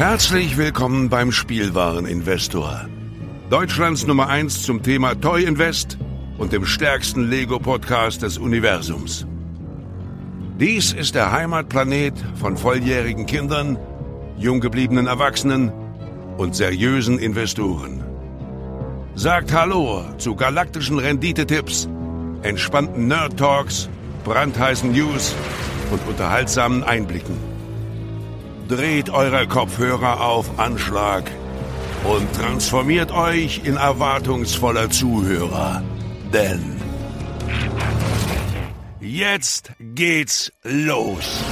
[0.00, 2.88] Herzlich willkommen beim Spielwareninvestor.
[3.50, 5.98] Deutschlands Nummer 1 zum Thema Toy Invest
[6.38, 9.26] und dem stärksten Lego-Podcast des Universums.
[10.58, 13.78] Dies ist der Heimatplanet von volljährigen Kindern,
[14.38, 15.70] jung gebliebenen Erwachsenen
[16.38, 18.02] und seriösen Investoren.
[19.16, 21.90] Sagt Hallo zu galaktischen Renditetipps,
[22.40, 23.90] entspannten Nerd Talks,
[24.24, 25.34] brandheißen News
[25.90, 27.49] und unterhaltsamen Einblicken.
[28.70, 31.28] Dreht eure Kopfhörer auf Anschlag
[32.04, 35.82] und transformiert euch in erwartungsvoller Zuhörer.
[36.32, 36.80] Denn
[39.00, 41.42] jetzt geht's los.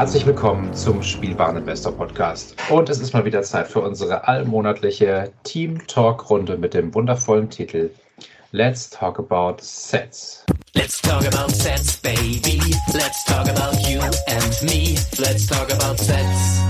[0.00, 2.56] Herzlich willkommen zum Spielwareninvestor Podcast.
[2.70, 7.50] Und es ist mal wieder Zeit für unsere allmonatliche Team Talk Runde mit dem wundervollen
[7.50, 7.90] Titel
[8.50, 10.46] Let's Talk About Sets.
[10.72, 12.58] Let's talk about sets, baby.
[12.94, 14.96] Let's talk about you and me.
[15.18, 16.62] Let's talk about sets.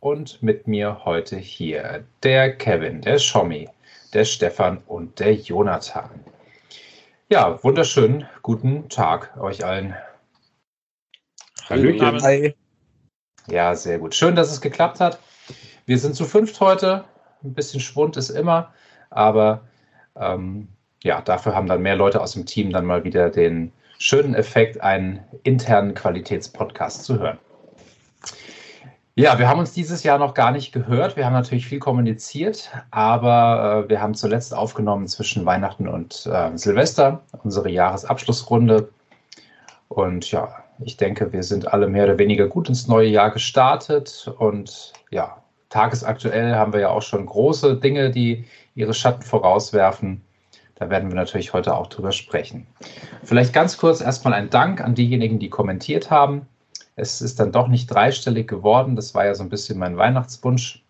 [0.00, 3.68] Und mit mir heute hier der Kevin, der Schommi,
[4.12, 6.10] der Stefan und der Jonathan.
[7.28, 9.94] Ja, wunderschönen guten Tag euch allen.
[11.68, 12.22] Hallöchen.
[12.22, 12.54] Hi.
[13.48, 14.14] Ja, sehr gut.
[14.14, 15.18] Schön, dass es geklappt hat.
[15.84, 17.04] Wir sind zu fünft heute.
[17.42, 18.72] Ein bisschen Schwund ist immer,
[19.10, 19.62] aber
[20.16, 20.68] ähm,
[21.02, 24.80] ja, dafür haben dann mehr Leute aus dem Team dann mal wieder den schönen Effekt,
[24.80, 27.38] einen internen Qualitätspodcast zu hören.
[29.14, 31.16] Ja, wir haben uns dieses Jahr noch gar nicht gehört.
[31.16, 36.56] Wir haben natürlich viel kommuniziert, aber äh, wir haben zuletzt aufgenommen zwischen Weihnachten und äh,
[36.56, 38.90] Silvester unsere Jahresabschlussrunde.
[39.88, 44.32] Und ja, ich denke, wir sind alle mehr oder weniger gut ins neue Jahr gestartet
[44.38, 50.22] und ja, tagesaktuell haben wir ja auch schon große Dinge, die ihre Schatten vorauswerfen.
[50.76, 52.66] Da werden wir natürlich heute auch drüber sprechen.
[53.24, 56.46] Vielleicht ganz kurz erstmal ein Dank an diejenigen, die kommentiert haben.
[56.96, 58.94] Es ist dann doch nicht dreistellig geworden.
[58.94, 60.84] Das war ja so ein bisschen mein Weihnachtswunsch.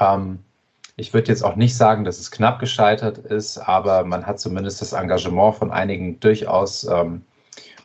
[0.00, 0.40] Ähm,
[0.96, 4.80] ich würde jetzt auch nicht sagen, dass es knapp gescheitert ist, aber man hat zumindest
[4.80, 7.22] das Engagement von einigen durchaus ähm,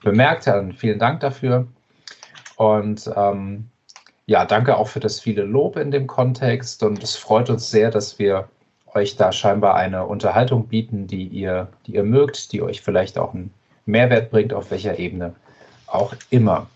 [0.03, 0.47] bemerkt.
[0.47, 1.67] Dann vielen Dank dafür.
[2.55, 3.69] Und ähm,
[4.25, 6.83] ja, danke auch für das viele Lob in dem Kontext.
[6.83, 8.47] Und es freut uns sehr, dass wir
[8.93, 13.33] euch da scheinbar eine Unterhaltung bieten, die ihr, die ihr mögt, die euch vielleicht auch
[13.33, 13.53] einen
[13.85, 15.33] Mehrwert bringt, auf welcher Ebene
[15.87, 16.67] auch immer.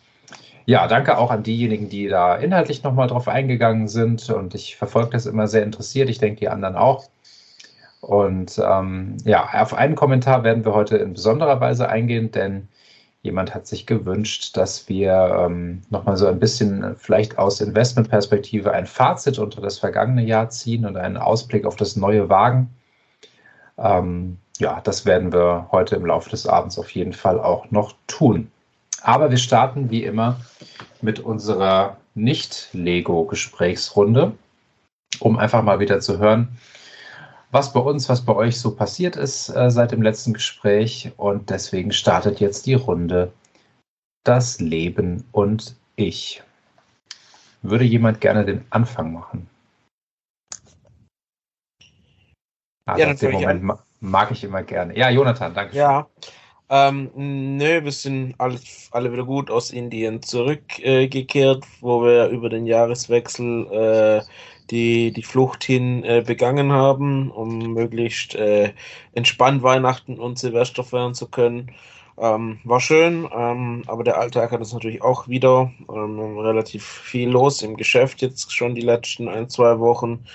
[0.66, 4.30] Ja, danke auch an diejenigen, die da inhaltlich nochmal drauf eingegangen sind.
[4.30, 6.10] Und ich verfolge das immer sehr interessiert.
[6.10, 7.06] Ich denke, die anderen auch.
[8.00, 12.68] Und ähm, ja, auf einen Kommentar werden wir heute in besonderer Weise eingehen, denn
[13.24, 18.86] Jemand hat sich gewünscht, dass wir ähm, nochmal so ein bisschen vielleicht aus Investmentperspektive ein
[18.86, 22.70] Fazit unter das vergangene Jahr ziehen und einen Ausblick auf das neue Wagen.
[23.78, 27.96] Ähm, ja, das werden wir heute im Laufe des Abends auf jeden Fall auch noch
[28.08, 28.52] tun.
[29.02, 30.42] Aber wir starten wie immer
[31.02, 34.34] mit unserer Nicht-Lego-Gesprächsrunde,
[35.22, 36.58] um einfach mal wieder zu hören,
[37.54, 41.12] was bei uns, was bei euch so passiert ist äh, seit dem letzten Gespräch.
[41.18, 43.32] Und deswegen startet jetzt die Runde
[44.26, 46.42] Das Leben und ich.
[47.62, 49.48] Würde jemand gerne den Anfang machen?
[52.86, 54.98] Also ja, den Moment ma mag ich immer gerne.
[54.98, 55.78] Ja, Jonathan, danke.
[55.78, 56.08] Ja,
[56.70, 58.60] ähm, nö, wir sind alle,
[58.92, 64.22] alle wieder gut aus Indien zurückgekehrt, äh, wo wir über den Jahreswechsel äh,
[64.72, 68.74] die die Flucht hin äh, begangen haben, um möglichst äh,
[69.14, 71.72] entspannt Weihnachten und Silvester feiern zu können.
[72.18, 77.30] Ähm, war schön, ähm, aber der Alltag hat uns natürlich auch wieder ähm, relativ viel
[77.30, 80.26] los im Geschäft, jetzt schon die letzten ein, zwei Wochen.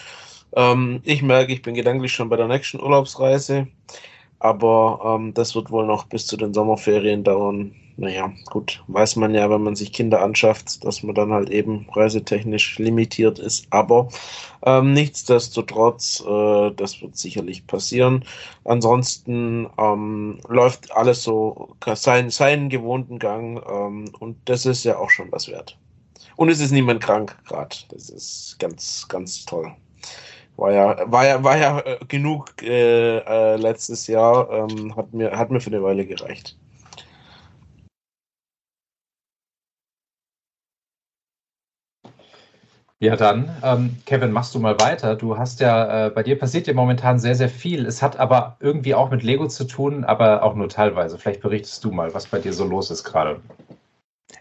[0.57, 3.69] Ähm, ich merke, ich bin gedanklich schon bei der nächsten Urlaubsreise,
[4.39, 9.35] aber ähm, das wird wohl noch bis zu den Sommerferien dauern naja, gut, weiß man
[9.35, 13.67] ja, wenn man sich Kinder anschafft, dass man dann halt eben reisetechnisch limitiert ist.
[13.71, 14.09] Aber
[14.65, 18.25] ähm, nichtsdestotrotz, äh, das wird sicherlich passieren.
[18.65, 25.11] Ansonsten ähm, läuft alles so sein, seinen gewohnten Gang ähm, und das ist ja auch
[25.11, 25.77] schon was wert.
[26.37, 27.75] Und es ist niemand krank gerade.
[27.89, 29.75] Das ist ganz, ganz toll.
[30.59, 35.31] War ja, war ja, war ja äh, genug äh, äh, letztes Jahr, ähm, hat, mir,
[35.39, 36.57] hat mir für eine Weile gereicht.
[43.01, 45.15] Ja, dann, ähm, Kevin, machst du mal weiter.
[45.15, 47.87] Du hast ja, äh, bei dir passiert ja momentan sehr, sehr viel.
[47.87, 51.19] Es hat aber irgendwie auch mit Lego zu tun, aber auch nur teilweise.
[51.19, 53.41] Vielleicht berichtest du mal, was bei dir so los ist gerade.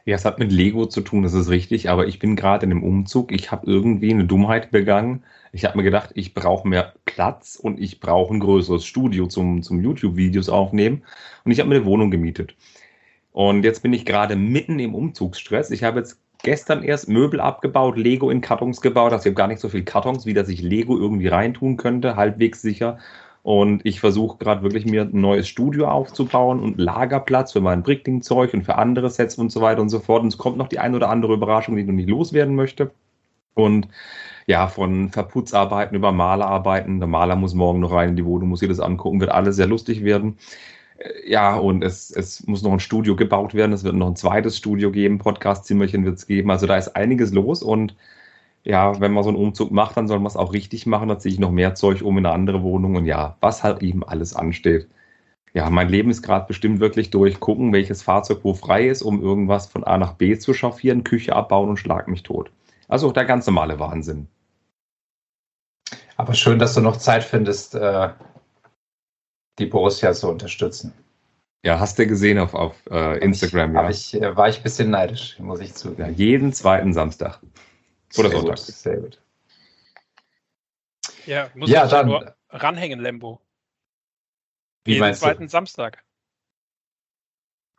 [0.06, 2.72] Ja, es hat mit Lego zu tun, das ist richtig, aber ich bin gerade in
[2.72, 3.31] einem Umzug.
[3.31, 5.24] Ich habe irgendwie eine Dummheit begangen.
[5.51, 9.63] Ich habe mir gedacht, ich brauche mehr Platz und ich brauche ein größeres Studio zum,
[9.63, 11.04] zum YouTube-Videos aufnehmen.
[11.45, 12.56] Und ich habe mir eine Wohnung gemietet.
[13.31, 15.72] Und jetzt bin ich gerade mitten im Umzugsstress.
[15.72, 19.12] Ich habe jetzt gestern erst Möbel abgebaut, Lego in Kartons gebaut.
[19.12, 22.16] Also ich habe gar nicht so viel Kartons, wie dass ich Lego irgendwie reintun könnte,
[22.16, 22.98] halbwegs sicher.
[23.47, 28.53] Und ich versuche gerade wirklich mir ein neues Studio aufzubauen und Lagerplatz für mein Brickling-Zeug
[28.53, 30.21] und für andere Sets und so weiter und so fort.
[30.21, 32.91] Und es kommt noch die ein oder andere Überraschung, die ich noch nicht loswerden möchte.
[33.53, 33.88] Und
[34.47, 36.99] ja, von Verputzarbeiten über Malerarbeiten.
[36.99, 39.55] Der Maler muss morgen noch rein in die Wohnung, muss sich das angucken, wird alles
[39.55, 40.38] sehr lustig werden.
[40.97, 43.71] Äh, ja, und es, es muss noch ein Studio gebaut werden.
[43.71, 45.19] Es wird noch ein zweites Studio geben.
[45.19, 46.51] Podcast-Zimmerchen wird es geben.
[46.51, 47.63] Also da ist einiges los.
[47.63, 47.95] Und
[48.67, 51.07] ja, wenn man so einen Umzug macht, dann soll man es auch richtig machen.
[51.07, 52.97] Da ziehe ich noch mehr Zeug um in eine andere Wohnung.
[52.97, 54.89] Und ja, was halt eben alles ansteht.
[55.53, 59.21] Ja, mein Leben ist gerade bestimmt wirklich durch gucken, welches Fahrzeug wo frei ist, um
[59.21, 62.51] irgendwas von A nach B zu chauffieren, Küche abbauen und schlag mich tot.
[62.89, 64.27] Also der ganz normale Wahnsinn.
[66.17, 68.09] Aber schön, dass du noch Zeit findest, äh,
[69.59, 70.93] die Borussia zu unterstützen.
[71.63, 74.19] Ja, hast du gesehen auf, auf äh, Instagram, ich, ja.
[74.19, 76.01] Ich, äh, war ich ein bisschen neidisch, muss ich zugeben.
[76.01, 77.39] Ja, jeden zweiten Samstag.
[78.18, 78.56] Oder sehr Sonntag.
[78.57, 79.21] Gut, sehr gut.
[81.25, 83.42] Ja, muss ja, dann nur ranhängen, Lembo.
[84.86, 85.50] Wie jeden meinst zweiten du?
[85.50, 86.04] Samstag.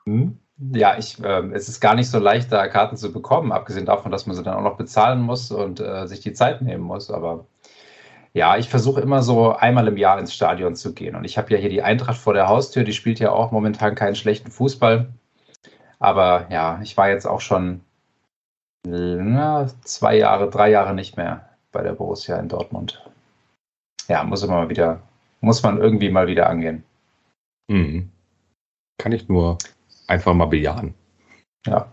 [0.05, 0.39] Hm?
[0.73, 4.11] Ja, ich, äh, es ist gar nicht so leicht, da Karten zu bekommen, abgesehen davon,
[4.11, 7.11] dass man sie dann auch noch bezahlen muss und äh, sich die Zeit nehmen muss.
[7.11, 7.47] Aber
[8.35, 11.15] ja, ich versuche immer so einmal im Jahr ins Stadion zu gehen.
[11.15, 13.95] Und ich habe ja hier die Eintracht vor der Haustür, die spielt ja auch momentan
[13.95, 15.09] keinen schlechten Fußball.
[16.01, 17.81] Aber ja, ich war jetzt auch schon
[18.87, 23.03] na, zwei Jahre, drei Jahre nicht mehr bei der Borussia in Dortmund.
[24.09, 25.03] Ja, muss immer mal wieder,
[25.41, 26.85] muss man irgendwie mal wieder angehen.
[27.69, 28.11] Mhm.
[28.99, 29.59] Kann ich nur
[30.07, 30.95] einfach mal bejahen.
[31.67, 31.93] Ja.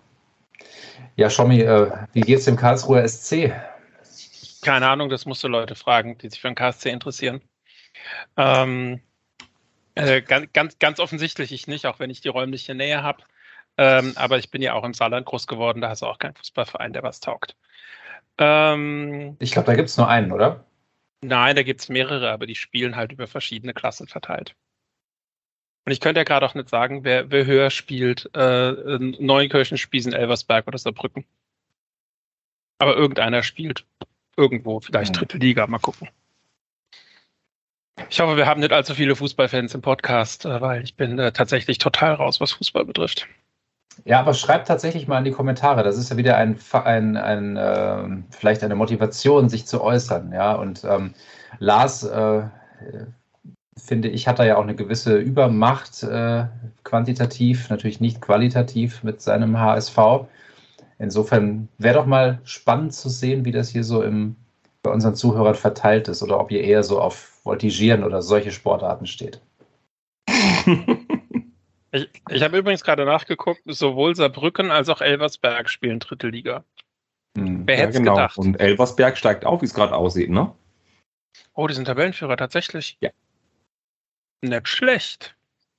[1.18, 3.54] Ja, Schommi, äh, wie geht's dem Karlsruher SC?
[4.62, 7.42] Keine Ahnung, das musst du Leute fragen, die sich für den KSC interessieren.
[8.36, 9.00] Ähm,
[9.96, 13.24] äh, ganz, ganz, ganz offensichtlich ich nicht, auch wenn ich die räumliche Nähe habe.
[13.78, 16.36] Ähm, aber ich bin ja auch im Saarland groß geworden, da hast du auch keinen
[16.36, 17.56] Fußballverein, der was taugt.
[18.38, 20.66] Ähm, ich glaube, da gibt es nur einen, oder?
[21.22, 24.56] Nein, da gibt es mehrere, aber die spielen halt über verschiedene Klassen verteilt.
[25.86, 30.14] Und ich könnte ja gerade auch nicht sagen, wer, wer höher spielt, äh, Neunkirchen, Spiesen,
[30.14, 31.26] Elversberg oder Saarbrücken.
[32.80, 33.86] Aber irgendeiner spielt
[34.36, 35.20] irgendwo, vielleicht mhm.
[35.20, 36.10] dritte Liga, mal gucken.
[38.10, 41.32] Ich hoffe, wir haben nicht allzu viele Fußballfans im Podcast, äh, weil ich bin äh,
[41.32, 43.28] tatsächlich total raus, was Fußball betrifft.
[44.04, 45.84] Ja, aber schreibt tatsächlich mal in die Kommentare.
[45.84, 50.32] Das ist ja wieder ein, ein, ein äh, vielleicht eine Motivation, sich zu äußern.
[50.34, 51.14] Ja, und ähm,
[51.60, 52.44] Lars, äh,
[53.78, 56.46] finde ich, hat da ja auch eine gewisse Übermacht, äh,
[56.84, 59.98] quantitativ, natürlich nicht qualitativ mit seinem HSV.
[60.98, 64.36] Insofern wäre doch mal spannend zu sehen, wie das hier so im,
[64.82, 69.08] bei unseren Zuhörern verteilt ist oder ob ihr eher so auf Voltigieren oder solche Sportarten
[69.08, 69.42] steht.
[71.96, 76.64] ich, ich habe übrigens gerade nachgeguckt, sowohl Saarbrücken als auch Elversberg spielen Dritte Liga.
[77.38, 78.16] Hm, Wer hätte ja, genau.
[78.16, 78.38] gedacht?
[78.38, 80.54] Und Elversberg steigt auf, wie es gerade aussieht, ne?
[81.54, 82.98] Oh, die sind Tabellenführer tatsächlich.
[83.02, 83.10] Ja.
[84.42, 85.36] Nicht schlecht.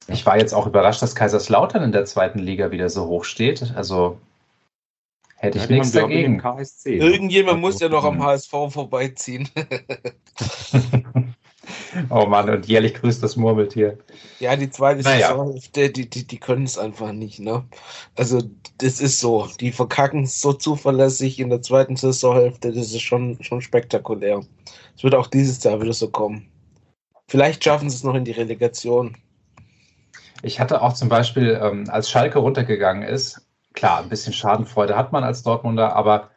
[0.08, 3.74] Ich war jetzt auch überrascht, dass Kaiserslautern in der zweiten Liga wieder so hoch steht.
[3.74, 4.18] Also
[5.36, 6.38] Hätte ich nichts dagegen.
[6.38, 9.48] KSC, Irgendjemand muss ja noch am HSV vorbeiziehen.
[12.10, 13.98] oh Mann, und jährlich grüßt das Murmeltier.
[14.40, 15.28] Ja, die zweite naja.
[15.28, 17.64] Saisonhälfte, die, die, die können es einfach nicht, ne?
[18.16, 18.42] Also,
[18.78, 19.48] das ist so.
[19.60, 24.40] Die verkacken es so zuverlässig in der zweiten Saisonhälfte, das ist schon, schon spektakulär.
[24.96, 26.48] Es wird auch dieses Jahr wieder so kommen.
[27.28, 29.16] Vielleicht schaffen sie es noch in die Relegation.
[30.42, 35.12] Ich hatte auch zum Beispiel, ähm, als Schalke runtergegangen ist, klar, ein bisschen Schadenfreude hat
[35.12, 36.30] man als Dortmunder, aber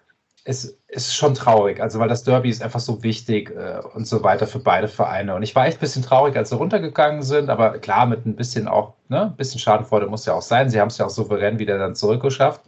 [0.50, 4.24] es ist schon traurig, also weil das Derby ist einfach so wichtig äh, und so
[4.24, 5.36] weiter für beide Vereine.
[5.36, 8.36] Und ich war echt ein bisschen traurig, als sie runtergegangen sind, aber klar, mit ein
[8.36, 10.72] bisschen auch, ne, ein bisschen Schadenfreude muss ja auch sein.
[10.72, 12.62] Sie haben es ja auch souverän wieder dann zurückgeschafft.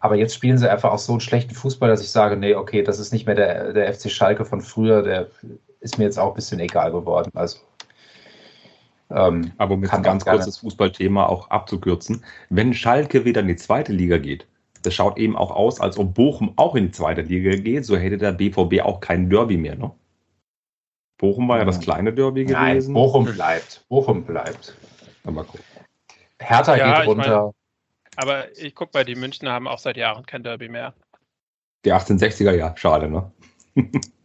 [0.00, 2.82] Aber jetzt spielen sie einfach auch so einen schlechten Fußball, dass ich sage, nee, okay,
[2.82, 5.28] das ist nicht mehr der, der FC Schalke von früher, der
[5.80, 7.30] ist mir jetzt auch ein bisschen egal geworden.
[7.32, 7.60] Also
[9.08, 13.56] ähm, Aber um jetzt ein ganz kurzes Fußballthema auch abzukürzen, wenn Schalke wieder in die
[13.56, 14.46] zweite Liga geht,
[14.84, 17.96] das schaut eben auch aus, als ob Bochum auch in die zweite Liga geht, so
[17.96, 19.90] hätte der BVB auch kein Derby mehr, ne?
[21.18, 22.94] Bochum war ja das kleine Derby Nein, gewesen.
[22.94, 23.84] Bochum bleibt.
[23.88, 24.76] Bochum bleibt.
[25.24, 25.64] mal gucken.
[26.40, 27.44] Hertha ja, geht runter.
[27.44, 27.52] Mein,
[28.16, 30.92] aber ich gucke bei die Münchner haben auch seit Jahren kein Derby mehr.
[31.84, 33.30] Die 1860er, ja, schade, ne?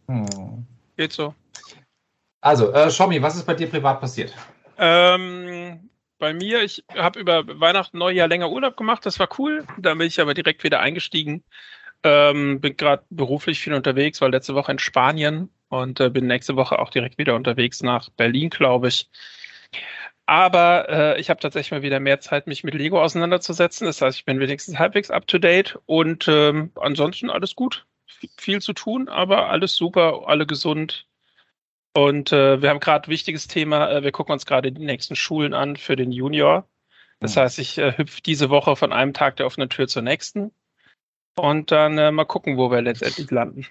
[0.08, 0.66] hm.
[0.96, 1.34] Geht so.
[2.40, 4.34] Also, äh, Schommi, was ist bei dir privat passiert?
[4.78, 5.89] Ähm,
[6.20, 9.66] bei mir, ich habe über Weihnachten, Neujahr länger Urlaub gemacht, das war cool.
[9.78, 11.42] Da bin ich aber direkt wieder eingestiegen.
[12.04, 16.56] Ähm, bin gerade beruflich viel unterwegs, war letzte Woche in Spanien und äh, bin nächste
[16.56, 19.10] Woche auch direkt wieder unterwegs nach Berlin, glaube ich.
[20.26, 23.86] Aber äh, ich habe tatsächlich mal wieder mehr Zeit, mich mit Lego auseinanderzusetzen.
[23.86, 27.86] Das heißt, ich bin wenigstens halbwegs up to date und ähm, ansonsten alles gut.
[28.06, 31.06] V viel zu tun, aber alles super, alle gesund.
[32.00, 33.90] Und äh, wir haben gerade ein wichtiges Thema.
[33.90, 36.66] Äh, wir gucken uns gerade die nächsten Schulen an für den Junior.
[37.20, 40.50] Das heißt, ich äh, hüpfe diese Woche von einem Tag der offenen Tür zur nächsten.
[41.36, 43.66] Und dann äh, mal gucken, wo wir letztendlich landen.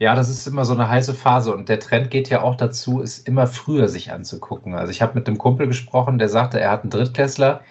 [0.00, 3.00] Ja, das ist immer so eine heiße Phase und der Trend geht ja auch dazu,
[3.00, 4.74] es immer früher sich anzugucken.
[4.74, 7.62] Also ich habe mit einem Kumpel gesprochen, der sagte, er hat einen Drittklässler.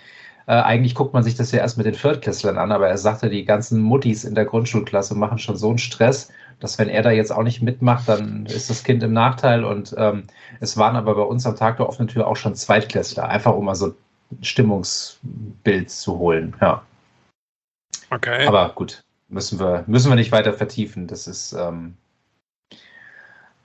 [0.46, 3.30] Äh, eigentlich guckt man sich das ja erst mit den Viertklässlern an, aber er sagte,
[3.30, 7.12] die ganzen Muttis in der Grundschulklasse machen schon so einen Stress, dass wenn er da
[7.12, 9.64] jetzt auch nicht mitmacht, dann ist das Kind im Nachteil.
[9.64, 10.28] Und ähm,
[10.60, 13.66] es waren aber bei uns am Tag der offenen Tür auch schon Zweitklässler, einfach um
[13.66, 13.96] mal so
[14.32, 16.56] ein Stimmungsbild zu holen.
[16.62, 16.84] Ja.
[18.10, 18.46] Okay.
[18.48, 21.08] Aber gut, müssen wir, müssen wir nicht weiter vertiefen.
[21.08, 21.96] Das ist ähm,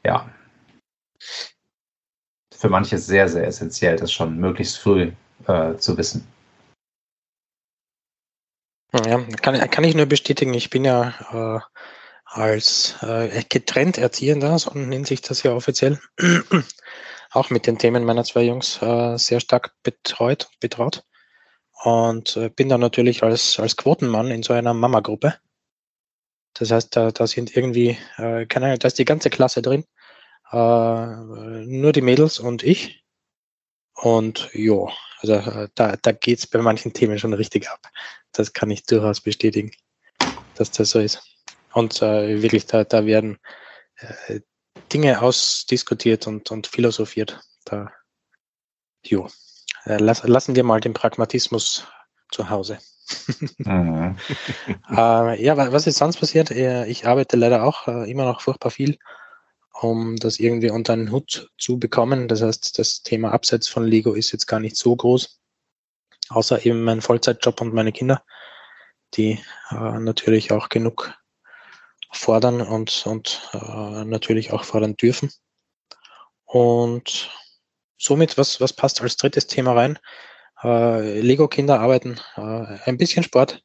[0.05, 0.29] ja
[2.63, 5.11] für manche sehr, sehr essentiell, das schon möglichst früh
[5.49, 6.27] äh, zu wissen.
[9.05, 10.55] Ja, kann, kann ich nur bestätigen.
[10.55, 11.61] Ich bin ja äh,
[12.33, 16.01] als äh, getrennt Erziehender, so nennt sich das ja offiziell,
[17.31, 21.05] auch mit den Themen meiner zwei Jungs äh, sehr stark betreut, betraut.
[21.85, 25.35] Und äh, bin da natürlich als, als Quotenmann in so einer Mama-Gruppe.
[26.55, 29.85] Das heißt, da, da sind irgendwie, äh, keine Ahnung, da ist die ganze Klasse drin.
[30.53, 33.05] Äh, nur die Mädels und ich.
[33.95, 37.81] Und jo, also äh, da, da geht's bei manchen Themen schon richtig ab.
[38.33, 39.73] Das kann ich durchaus bestätigen,
[40.55, 41.32] dass das so ist.
[41.73, 43.39] Und äh, wirklich, da, da werden
[43.97, 44.41] äh,
[44.93, 47.41] Dinge ausdiskutiert und, und philosophiert.
[47.65, 47.91] Da,
[49.05, 49.29] jo.
[49.85, 51.87] Äh, lass, lassen wir mal den Pragmatismus
[52.31, 52.79] zu Hause.
[53.59, 54.17] Mhm.
[54.91, 56.51] äh, ja, wa- was ist sonst passiert?
[56.51, 58.99] Äh, Ich arbeite leider auch äh, immer noch furchtbar viel,
[59.81, 62.29] um das irgendwie unter einen Hut zu bekommen.
[62.29, 65.41] Das heißt, das Thema Abseits von Lego ist jetzt gar nicht so groß,
[66.31, 68.23] außer eben mein Vollzeitjob und meine Kinder,
[69.15, 71.13] die äh, natürlich auch genug
[72.13, 75.33] fordern und, und äh, natürlich auch fordern dürfen.
[76.45, 77.31] Und
[77.99, 79.99] somit, was, was passt als drittes Thema rein?
[80.63, 83.63] Äh, Lego-Kinder arbeiten äh, ein bisschen Sport.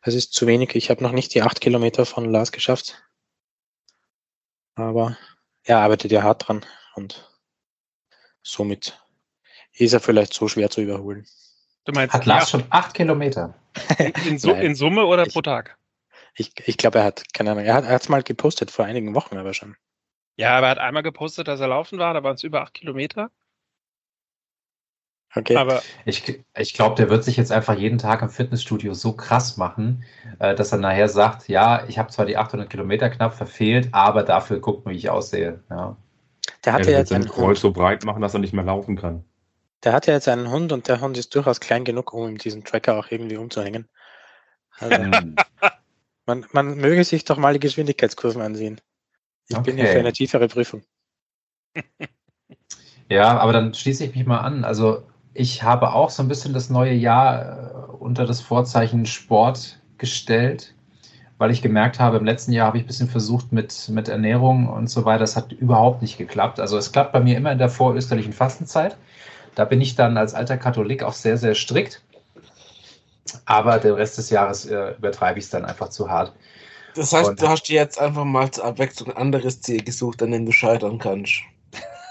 [0.00, 0.74] Es ist zu wenig.
[0.74, 3.02] Ich habe noch nicht die acht Kilometer von Lars geschafft.
[4.74, 5.16] Aber
[5.64, 7.30] er arbeitet ja hart dran und
[8.42, 8.98] somit
[9.74, 11.26] ist er vielleicht so schwer zu überholen.
[11.84, 13.54] Du meinst Hat Lars schon acht Kilometer.
[13.98, 15.76] in, in, Summe oder Ich- pro Tag?
[16.34, 19.36] Ich, ich glaube, er hat, keine Ahnung, er hat es mal gepostet vor einigen Wochen
[19.36, 19.76] aber schon.
[20.36, 22.74] Ja, aber er hat einmal gepostet, dass er laufen war, da waren es über acht
[22.74, 23.30] Kilometer.
[25.34, 25.56] Okay.
[25.56, 29.56] Aber Ich, ich glaube, der wird sich jetzt einfach jeden Tag im Fitnessstudio so krass
[29.56, 30.04] machen,
[30.38, 34.24] äh, dass er nachher sagt, ja, ich habe zwar die 800 Kilometer knapp verfehlt, aber
[34.24, 35.62] dafür guckt wie ich aussehe.
[35.70, 35.96] Ja.
[36.64, 38.52] der Er hat ja wird jetzt sein einen Kreuz so breit machen, dass er nicht
[38.52, 39.24] mehr laufen kann.
[39.84, 42.38] Der hat ja jetzt einen Hund und der Hund ist durchaus klein genug, um ihm
[42.38, 43.88] diesen Tracker auch irgendwie umzuhängen.
[44.78, 45.36] Also, Hm.
[46.26, 48.80] Man, man möge sich doch mal die Geschwindigkeitskurven ansehen.
[49.48, 49.92] Ich bin hier Okay.
[49.92, 50.84] für eine tiefere Prüfung.
[53.08, 54.64] Ja, aber dann schließe ich mich mal an.
[54.64, 55.02] Also
[55.34, 60.74] ich habe auch so ein bisschen das neue Jahr äh, unter das Vorzeichen Sport gestellt,
[61.38, 64.68] weil ich gemerkt habe, im letzten Jahr habe ich ein bisschen versucht mit, mit Ernährung
[64.68, 65.20] und so weiter.
[65.20, 66.60] Das hat überhaupt nicht geklappt.
[66.60, 68.96] Also es klappt bei mir immer in der vorösterlichen Fastenzeit.
[69.54, 72.02] Da bin ich dann als alter Katholik auch sehr, sehr strikt.
[73.44, 76.32] Aber den Rest des Jahres äh, übertreibe ich es dann einfach zu hart.
[76.94, 80.22] Das heißt, Und- du hast dir jetzt einfach mal zur Abwechslung ein anderes Ziel gesucht,
[80.22, 81.42] an dem du scheitern kannst.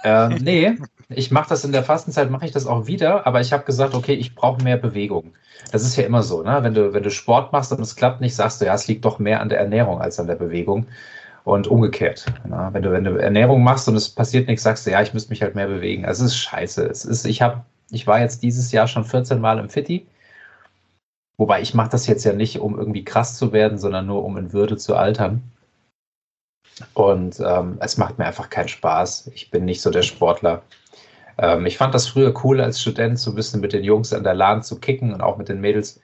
[0.03, 0.77] Ähm, nee,
[1.09, 3.93] ich mache das in der Fastenzeit, mache ich das auch wieder, aber ich habe gesagt,
[3.93, 5.33] okay, ich brauche mehr Bewegung.
[5.71, 6.57] Das ist ja immer so, ne?
[6.63, 9.05] Wenn du, wenn du Sport machst und es klappt nicht, sagst du, ja, es liegt
[9.05, 10.87] doch mehr an der Ernährung als an der Bewegung.
[11.43, 12.25] Und umgekehrt.
[12.47, 12.69] Ne?
[12.71, 15.31] Wenn, du, wenn du Ernährung machst und es passiert nichts, sagst du, ja, ich müsste
[15.31, 16.05] mich halt mehr bewegen.
[16.05, 16.85] Also es ist scheiße.
[16.85, 20.05] Es ist, ich, hab, ich war jetzt dieses Jahr schon 14 Mal im Fitti.
[21.37, 24.37] Wobei ich mache das jetzt ja nicht, um irgendwie krass zu werden, sondern nur um
[24.37, 25.41] in Würde zu altern.
[26.93, 29.31] Und ähm, es macht mir einfach keinen Spaß.
[29.33, 30.63] Ich bin nicht so der Sportler.
[31.37, 34.23] Ähm, ich fand das früher cool als Student, so ein bisschen mit den Jungs an
[34.23, 35.99] der LAN zu kicken und auch mit den Mädels.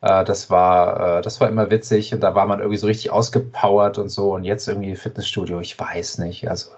[0.00, 3.10] Äh, das, war, äh, das war immer witzig und da war man irgendwie so richtig
[3.10, 4.34] ausgepowert und so.
[4.34, 6.48] Und jetzt irgendwie Fitnessstudio, ich weiß nicht.
[6.48, 6.70] Also,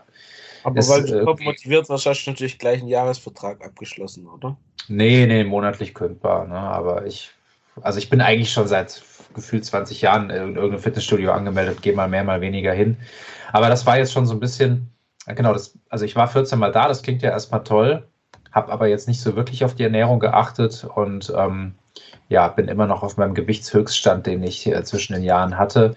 [0.62, 4.56] Aber Ist, weil du äh, motiviert warst, hast du natürlich gleich einen Jahresvertrag abgeschlossen, oder?
[4.88, 6.46] nee, nee, monatlich kündbar.
[6.46, 6.58] Ne?
[6.58, 7.30] Aber ich,
[7.82, 9.02] also ich bin eigentlich schon seit
[9.34, 12.96] gefühlt 20 Jahren in irgendeinem Fitnessstudio angemeldet, gehe mal mehr, mal weniger hin.
[13.52, 14.90] Aber das war jetzt schon so ein bisschen,
[15.26, 18.06] genau, das, also ich war 14 Mal da, das klingt ja erstmal toll,
[18.52, 21.74] habe aber jetzt nicht so wirklich auf die Ernährung geachtet und ähm,
[22.28, 25.94] ja, bin immer noch auf meinem Gewichtshöchststand, den ich äh, zwischen den Jahren hatte.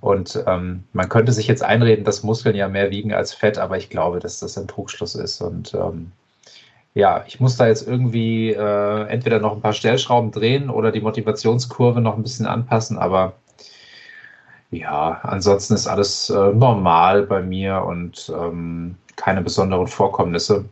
[0.00, 3.76] Und ähm, man könnte sich jetzt einreden, dass Muskeln ja mehr wiegen als Fett, aber
[3.78, 5.40] ich glaube, dass das ein Trugschluss ist.
[5.40, 6.12] Und ähm,
[6.94, 11.00] ja, ich muss da jetzt irgendwie äh, entweder noch ein paar Stellschrauben drehen oder die
[11.00, 13.34] Motivationskurve noch ein bisschen anpassen, aber
[14.70, 20.68] ja, ansonsten ist alles äh, normal bei mir und ähm, keine besonderen Vorkommnisse.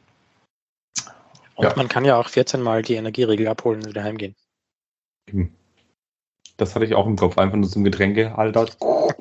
[1.54, 1.72] Und Ja.
[1.76, 4.34] man kann ja auch 14 Mal die Energieregel abholen und wieder heimgehen.
[6.56, 7.36] Das hatte ich auch im Kopf.
[7.36, 8.66] Einfach nur zum Getränkehalter,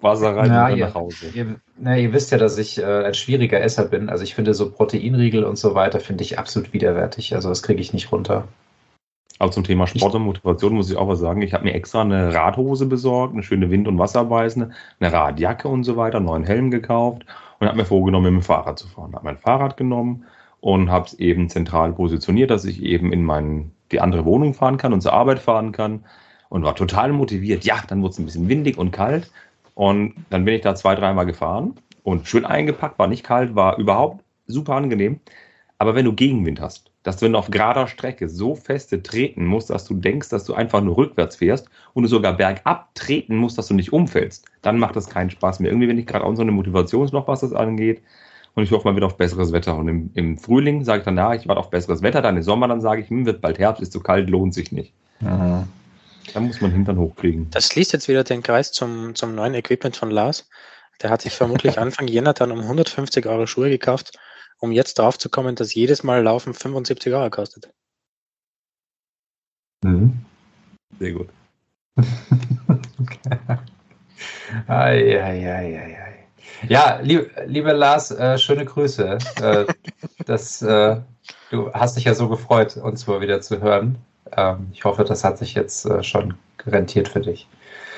[0.01, 0.87] Wasser rein Ja, und dann ja.
[0.87, 1.27] nach Hause.
[1.33, 4.09] Ihr, na, ihr wisst ja, dass ich äh, ein schwieriger Esser bin.
[4.09, 7.35] Also ich finde so Proteinriegel und so weiter finde ich absolut widerwärtig.
[7.35, 8.47] Also das kriege ich nicht runter.
[9.37, 11.41] Aber zum Thema Sport und Motivation muss ich auch was sagen.
[11.41, 15.83] Ich habe mir extra eine Radhose besorgt, eine schöne Wind- und Wasserweisende, eine Radjacke und
[15.83, 17.25] so weiter, einen neuen Helm gekauft
[17.59, 19.13] und habe mir vorgenommen, mit dem Fahrrad zu fahren.
[19.13, 20.23] Habe mein Fahrrad genommen
[20.61, 24.77] und habe es eben zentral positioniert, dass ich eben in mein, die andere Wohnung fahren
[24.77, 26.05] kann und zur Arbeit fahren kann
[26.49, 27.63] und war total motiviert.
[27.65, 29.31] Ja, dann wurde es ein bisschen windig und kalt
[29.73, 31.73] und dann bin ich da zwei, dreimal gefahren
[32.03, 35.19] und schön eingepackt, war nicht kalt, war überhaupt super angenehm.
[35.77, 39.45] Aber wenn du Gegenwind hast, dass du wenn du auf gerader Strecke so feste treten
[39.45, 43.35] musst, dass du denkst, dass du einfach nur rückwärts fährst und du sogar bergab treten
[43.35, 45.71] musst, dass du nicht umfällst, dann macht das keinen Spaß mehr.
[45.71, 48.01] Irgendwie bin ich gerade auch so eine Motivation noch, was das angeht.
[48.55, 49.75] Und ich hoffe mal wieder auf besseres Wetter.
[49.75, 52.21] Und im, im Frühling sage ich dann, ja, ich warte auf besseres Wetter.
[52.21, 54.71] Dann im Sommer, dann sage ich, hm, wird bald Herbst, ist zu kalt, lohnt sich
[54.71, 54.93] nicht.
[55.19, 55.67] Mhm.
[56.33, 57.49] Da muss man Hintern hochkriegen.
[57.51, 60.49] Das schließt jetzt wieder den Kreis zum, zum neuen Equipment von Lars.
[61.01, 64.17] Der hat sich vermutlich Anfang Jänner dann um 150 Euro Schuhe gekauft,
[64.59, 67.69] um jetzt drauf zu kommen, dass jedes Mal Laufen 75 Euro kostet.
[69.83, 70.25] Mhm.
[70.99, 71.29] Sehr gut.
[74.67, 76.25] Ei, ei, ei, ei, ei.
[76.69, 79.17] Ja, lieb, lieber Lars, äh, schöne Grüße.
[79.41, 79.65] Äh,
[80.25, 81.01] das, äh,
[81.51, 83.97] du hast dich ja so gefreut, uns mal wieder zu hören.
[84.31, 87.47] Ähm, ich hoffe, das hat sich jetzt äh, schon rentiert für dich.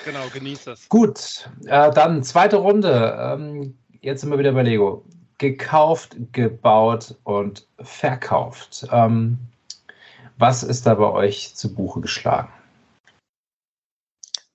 [0.06, 0.90] Genau, genieß es.
[0.90, 3.18] Gut, äh, dann zweite Runde.
[3.20, 5.04] Ähm, jetzt sind wir wieder bei Lego.
[5.38, 8.88] Gekauft, gebaut und verkauft.
[8.92, 9.38] Ähm,
[10.38, 12.52] was ist da bei euch zu Buche geschlagen?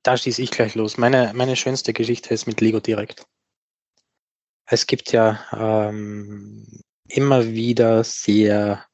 [0.03, 0.97] Da schieße ich gleich los.
[0.97, 3.25] Meine, meine schönste Geschichte ist mit Lego Direkt.
[4.67, 6.67] Es gibt ja ähm,
[7.09, 8.85] immer wieder sehr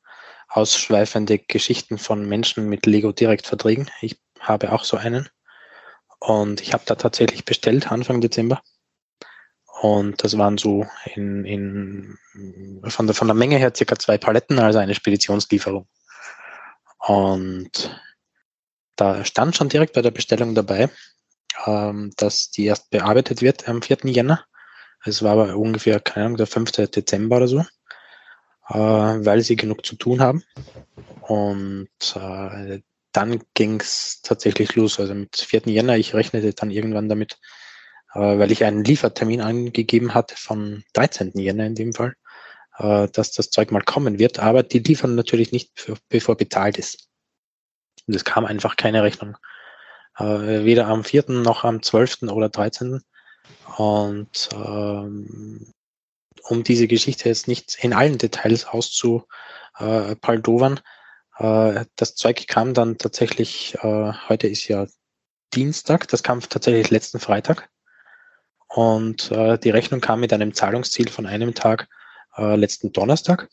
[0.49, 3.91] ausschweifende Geschichten von Menschen mit Lego Direkt Verträgen.
[4.01, 5.29] Ich habe auch so einen.
[6.19, 8.61] Und ich habe da tatsächlich bestellt Anfang Dezember.
[9.81, 12.19] Und das waren so in, in,
[12.85, 15.87] von, der, von der Menge her circa zwei Paletten, also eine Speditionslieferung.
[16.99, 18.03] Und
[18.97, 20.91] da stand schon direkt bei der Bestellung dabei,
[21.67, 23.99] ähm, dass die erst bearbeitet wird am 4.
[24.05, 24.45] Jänner.
[25.05, 26.73] Es war aber ungefähr, keine Ahnung, der 5.
[26.73, 27.65] Dezember oder so,
[28.69, 30.45] weil sie genug zu tun haben.
[31.23, 32.81] Und äh,
[33.13, 35.01] dann ging es tatsächlich los.
[35.01, 35.63] Also mit 4.
[35.67, 37.39] Jänner, ich rechnete dann irgendwann damit,
[38.15, 41.33] äh, weil ich einen Liefertermin angegeben hatte vom 13.
[41.35, 42.15] Jänner in dem Fall,
[42.79, 44.39] äh, dass das Zeug mal kommen wird.
[44.39, 47.09] Aber die liefern natürlich nicht, bevor, bevor bezahlt ist.
[48.07, 49.37] Und es kam einfach keine Rechnung.
[50.19, 51.25] Äh, weder am 4.
[51.29, 52.23] noch am 12.
[52.25, 53.01] oder 13.
[53.77, 55.73] Und ähm,
[56.49, 60.81] um diese Geschichte jetzt nicht in allen Details auszupaldovern,
[61.39, 64.87] äh, das Zeug kam dann tatsächlich, äh, heute ist ja
[65.55, 67.69] Dienstag, das kam tatsächlich letzten Freitag.
[68.69, 71.89] Und äh, die Rechnung kam mit einem Zahlungsziel von einem Tag
[72.37, 73.49] äh, letzten Donnerstag.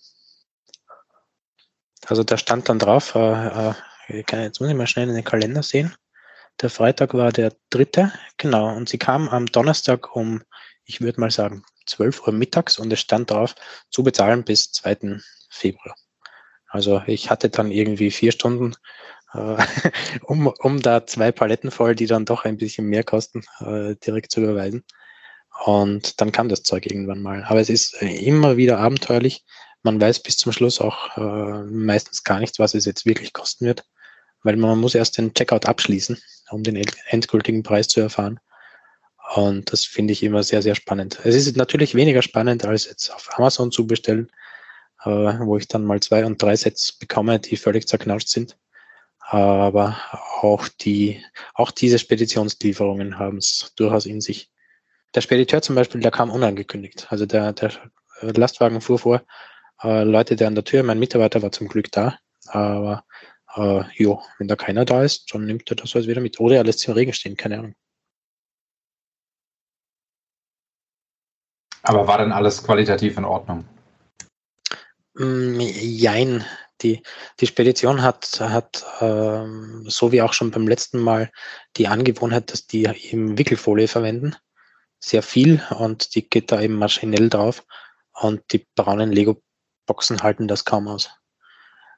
[2.07, 3.73] Also da stand dann drauf, äh, äh,
[4.07, 5.95] jetzt muss ich mal schnell in den Kalender sehen.
[6.61, 8.75] Der Freitag war der dritte, genau.
[8.75, 10.43] Und sie kam am Donnerstag um,
[10.83, 13.55] ich würde mal sagen, 12 Uhr mittags und es stand drauf,
[13.89, 15.21] zu bezahlen bis 2.
[15.49, 15.95] Februar.
[16.67, 18.75] Also ich hatte dann irgendwie vier Stunden,
[19.33, 19.57] äh,
[20.23, 24.31] um, um da zwei Paletten voll, die dann doch ein bisschen mehr kosten, äh, direkt
[24.31, 24.83] zu überweisen.
[25.63, 27.43] Und dann kam das Zeug irgendwann mal.
[27.45, 29.45] Aber es ist äh, immer wieder abenteuerlich.
[29.83, 33.65] Man weiß bis zum Schluss auch äh, meistens gar nicht, was es jetzt wirklich kosten
[33.65, 33.85] wird,
[34.43, 36.17] weil man muss erst den Checkout abschließen,
[36.49, 38.39] um den end- endgültigen Preis zu erfahren.
[39.33, 41.19] Und das finde ich immer sehr, sehr spannend.
[41.23, 44.31] Es ist natürlich weniger spannend, als jetzt auf Amazon zu bestellen,
[45.03, 48.57] äh, wo ich dann mal zwei und drei Sets bekomme, die völlig zerknautscht sind.
[49.19, 49.97] Aber
[50.41, 51.23] auch die,
[51.55, 54.51] auch diese Speditionslieferungen haben es durchaus in sich.
[55.15, 57.07] Der Spediteur zum Beispiel, der kam unangekündigt.
[57.09, 57.71] Also der, der
[58.21, 59.23] Lastwagen fuhr vor,
[59.81, 63.03] äh, Leute, der an der Tür, mein Mitarbeiter war zum Glück da, aber
[63.55, 66.39] äh, jo, wenn da keiner da ist, dann nimmt er das halt wieder mit.
[66.39, 67.75] Oder er lässt im Regen stehen, keine Ahnung.
[71.85, 73.65] Aber war dann alles qualitativ in Ordnung?
[75.13, 76.43] Mm, Jein.
[76.81, 77.01] die,
[77.39, 81.31] die Spedition hat, hat ähm, so wie auch schon beim letzten Mal
[81.77, 84.35] die Angewohnheit, dass die eben Wickelfolie verwenden.
[84.99, 87.63] Sehr viel und die geht da eben maschinell drauf
[88.13, 91.11] und die braunen Lego-Boxen halten das kaum aus.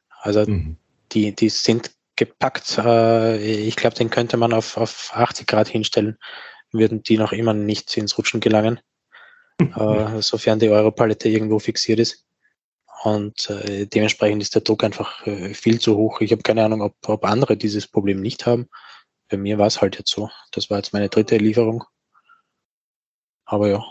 [0.10, 0.78] Also mhm.
[1.12, 2.78] die, die sind gepackt.
[2.78, 6.18] Äh, ich glaube, den könnte man auf, auf 80 Grad hinstellen,
[6.72, 8.80] würden die noch immer nicht ins Rutschen gelangen,
[9.60, 12.26] äh, sofern die Europalette irgendwo fixiert ist.
[13.04, 16.22] Und äh, dementsprechend ist der Druck einfach äh, viel zu hoch.
[16.22, 18.68] Ich habe keine Ahnung, ob, ob andere dieses Problem nicht haben.
[19.30, 20.30] Bei mir war es halt jetzt so.
[20.52, 21.84] Das war jetzt meine dritte Lieferung.
[23.46, 23.84] Aber ja,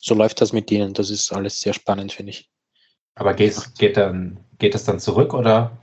[0.00, 0.94] so läuft das mit denen.
[0.94, 2.48] Das ist alles sehr spannend, finde ich.
[3.14, 5.76] Aber geht, geht, dann, geht es dann zurück oder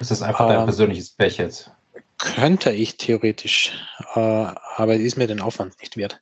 [0.00, 1.70] ist das einfach dein ähm, persönliches Pech jetzt?
[2.18, 3.72] Könnte ich theoretisch,
[4.14, 6.20] äh, aber es ist mir den Aufwand nicht wert.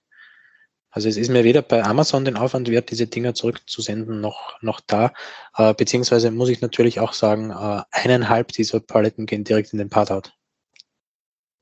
[0.96, 4.80] Also es ist mir weder bei Amazon den Aufwand wert, diese Dinger zurückzusenden, noch, noch
[4.80, 5.12] da.
[5.54, 9.90] Äh, beziehungsweise muss ich natürlich auch sagen, äh, eineinhalb dieser Paletten gehen direkt in den
[9.90, 10.32] Part-Out.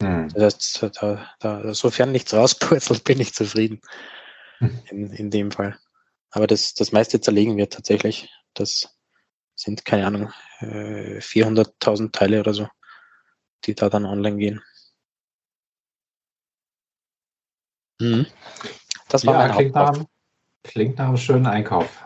[0.01, 0.29] Hm.
[0.29, 3.81] Das heißt, da, da, sofern nichts rauspurzelt, bin ich zufrieden.
[4.59, 4.81] Hm.
[4.91, 5.81] In, in dem Fall.
[6.31, 8.31] Aber das, das meiste zerlegen wird tatsächlich.
[8.55, 8.97] Das
[9.57, 12.69] sind, keine Ahnung, 400.000 äh, Teile oder so,
[13.65, 14.63] die da dann online gehen.
[18.01, 18.27] Mhm.
[19.15, 19.97] Das war ja, mein klingt nach,
[20.65, 22.03] klingt nach einem schönen Einkauf.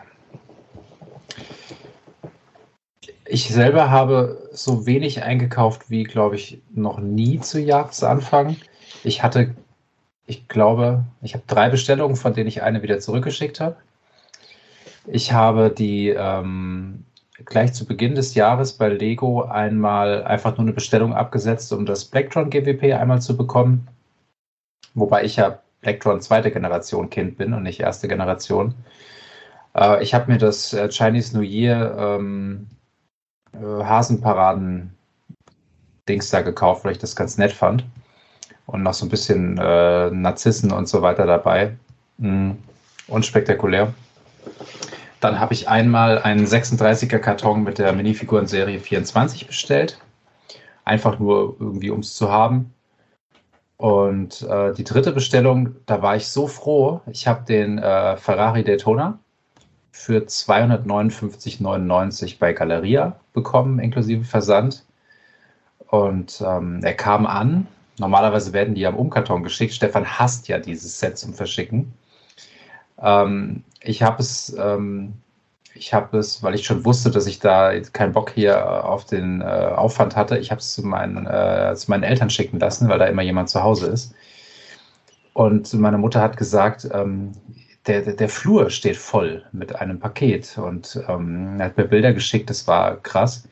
[3.25, 8.57] Ich selber habe so wenig eingekauft wie, glaube ich, noch nie zu Jahresanfang.
[9.03, 9.55] Ich hatte,
[10.27, 13.77] ich glaube, ich habe drei Bestellungen, von denen ich eine wieder zurückgeschickt habe.
[15.07, 17.05] Ich habe die ähm,
[17.43, 22.05] gleich zu Beginn des Jahres bei Lego einmal einfach nur eine Bestellung abgesetzt, um das
[22.05, 23.87] Blacktron GWP einmal zu bekommen.
[24.93, 28.73] Wobei ich ja Blacktron zweite Generation Kind bin und nicht erste Generation.
[29.75, 32.67] Äh, ich habe mir das äh, Chinese New Year ähm,
[33.53, 34.95] äh, Hasenparaden
[36.07, 37.85] Dings da gekauft, weil ich das ganz nett fand.
[38.65, 41.75] Und noch so ein bisschen äh, Narzissen und so weiter dabei.
[42.17, 42.51] Mm,
[43.07, 43.93] unspektakulär.
[45.19, 49.99] Dann habe ich einmal einen 36er Karton mit der Minifiguren-Serie 24 bestellt.
[50.85, 52.73] Einfach nur irgendwie, um es zu haben.
[53.79, 56.99] Und äh, die dritte Bestellung, da war ich so froh.
[57.09, 59.19] Ich habe den äh, Ferrari Daytona
[59.93, 64.83] für 259,99 bei Galeria bekommen, inklusive Versand.
[65.87, 67.67] Und ähm, er kam an.
[67.97, 69.73] Normalerweise werden die am Umkarton geschickt.
[69.73, 71.93] Stefan hasst ja dieses Set zum Verschicken.
[73.01, 75.13] Ähm, ich habe es, ähm,
[75.73, 79.41] ich habe es, weil ich schon wusste, dass ich da keinen Bock hier auf den
[79.41, 82.99] äh, Aufwand hatte, ich habe es zu meinen, äh, zu meinen Eltern schicken lassen, weil
[82.99, 84.13] da immer jemand zu Hause ist.
[85.33, 87.31] Und meine Mutter hat gesagt, ähm,
[87.87, 92.13] der, der, der, Flur steht voll mit einem Paket und ähm, er hat mir Bilder
[92.13, 93.47] geschickt, das war krass.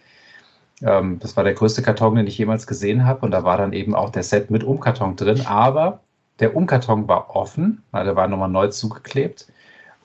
[0.83, 3.73] Ähm, das war der größte Karton, den ich jemals gesehen habe und da war dann
[3.73, 6.01] eben auch der Set mit Umkarton drin, aber
[6.39, 9.47] der Umkarton war offen, weil der war nochmal neu zugeklebt.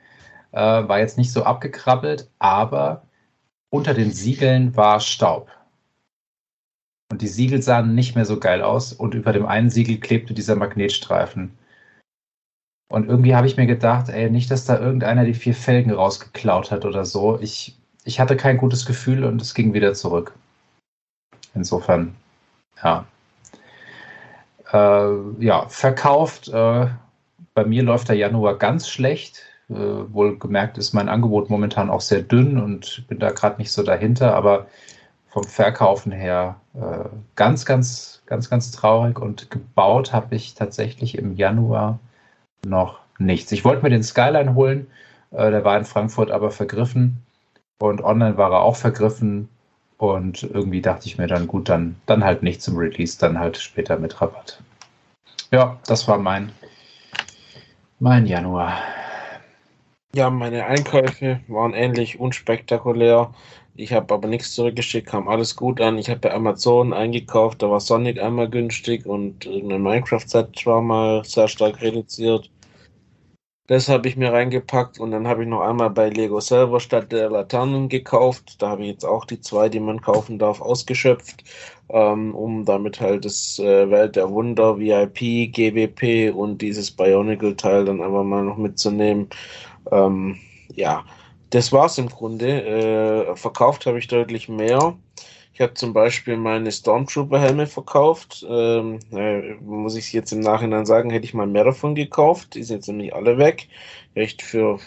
[0.52, 3.04] äh, war jetzt nicht so abgekrabbelt, aber
[3.70, 5.50] unter den Siegeln war Staub.
[7.10, 10.34] Und die Siegel sahen nicht mehr so geil aus und über dem einen Siegel klebte
[10.34, 11.56] dieser Magnetstreifen.
[12.88, 16.70] Und irgendwie habe ich mir gedacht, ey, nicht, dass da irgendeiner die vier Felgen rausgeklaut
[16.70, 17.38] hat oder so.
[17.40, 20.34] Ich, ich hatte kein gutes Gefühl und es ging wieder zurück.
[21.54, 22.14] Insofern,
[22.82, 23.06] ja.
[24.72, 26.48] Äh, ja, verkauft.
[26.48, 26.88] Äh,
[27.54, 29.42] bei mir läuft der Januar ganz schlecht.
[29.70, 30.38] Äh, wohl
[30.76, 34.66] ist mein Angebot momentan auch sehr dünn und bin da gerade nicht so dahinter, aber
[35.28, 39.18] vom Verkaufen her äh, ganz, ganz, ganz, ganz traurig.
[39.18, 41.98] Und gebaut habe ich tatsächlich im Januar
[42.64, 43.52] noch nichts.
[43.52, 44.86] Ich wollte mir den Skyline holen,
[45.30, 47.18] äh, der war in Frankfurt aber vergriffen
[47.78, 49.48] und online war er auch vergriffen
[49.98, 53.56] und irgendwie dachte ich mir dann, gut, dann, dann halt nicht zum Release, dann halt
[53.56, 54.60] später mit Rabatt.
[55.50, 56.50] Ja, das war mein,
[58.00, 58.78] mein Januar.
[60.14, 63.32] Ja, meine Einkäufe waren ähnlich unspektakulär.
[63.76, 65.98] Ich habe aber nichts zurückgeschickt, kam alles gut an.
[65.98, 71.24] Ich habe bei Amazon eingekauft, da war Sonic einmal günstig und irgendein Minecraft-Set war mal
[71.24, 72.48] sehr stark reduziert.
[73.66, 77.10] Das habe ich mir reingepackt und dann habe ich noch einmal bei Lego selber statt
[77.12, 78.60] der Laternen gekauft.
[78.60, 81.44] Da habe ich jetzt auch die zwei, die man kaufen darf, ausgeschöpft,
[81.88, 88.02] ähm, um damit halt das äh, Welt der Wunder, VIP, GWP und dieses Bionicle-Teil dann
[88.02, 89.30] einfach mal noch mitzunehmen.
[89.90, 90.38] Ähm,
[90.74, 91.04] ja,
[91.50, 93.28] das war's im Grunde.
[93.30, 94.98] Äh, verkauft habe ich deutlich mehr.
[95.54, 98.44] Ich habe zum Beispiel meine Stormtrooper-Helme verkauft.
[98.48, 102.56] Ähm, äh, muss ich jetzt im Nachhinein sagen, hätte ich mal mehr davon gekauft.
[102.56, 103.68] Die sind jetzt nämlich alle weg.
[104.14, 104.80] Echt für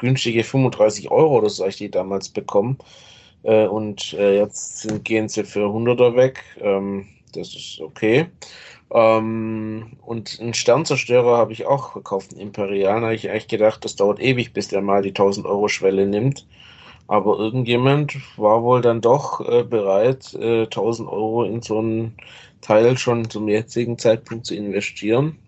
[0.00, 2.76] günstige 35 Euro oder so habe ich die damals bekommen.
[3.44, 6.42] Äh, und äh, jetzt sind, gehen sie für 100er weg.
[6.60, 8.26] Ähm, das ist okay.
[8.92, 13.00] Ähm, und einen Sternzerstörer habe ich auch verkauft, einen Imperial.
[13.00, 16.04] Da habe ich eigentlich gedacht, das dauert ewig, bis der mal die 1000 Euro Schwelle
[16.04, 16.48] nimmt.
[17.08, 22.16] Aber irgendjemand war wohl dann doch äh, bereit, äh, 1000 Euro in so einen
[22.60, 25.38] Teil schon zum jetzigen Zeitpunkt zu investieren.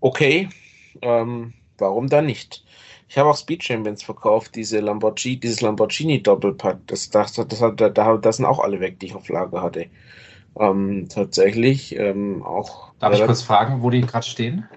[0.00, 0.48] Okay,
[1.02, 2.64] ähm, warum dann nicht?
[3.08, 6.78] Ich habe auch Speed Champions verkauft, diese Lamborghini, dieses Lamborghini Doppelpack.
[6.88, 9.86] Das, das, das, hat, da, das sind auch alle weg, die ich auf Lager hatte.
[10.58, 12.92] Ähm, tatsächlich ähm, auch.
[12.98, 14.68] Darf ich kurz fragen, wo die gerade stehen?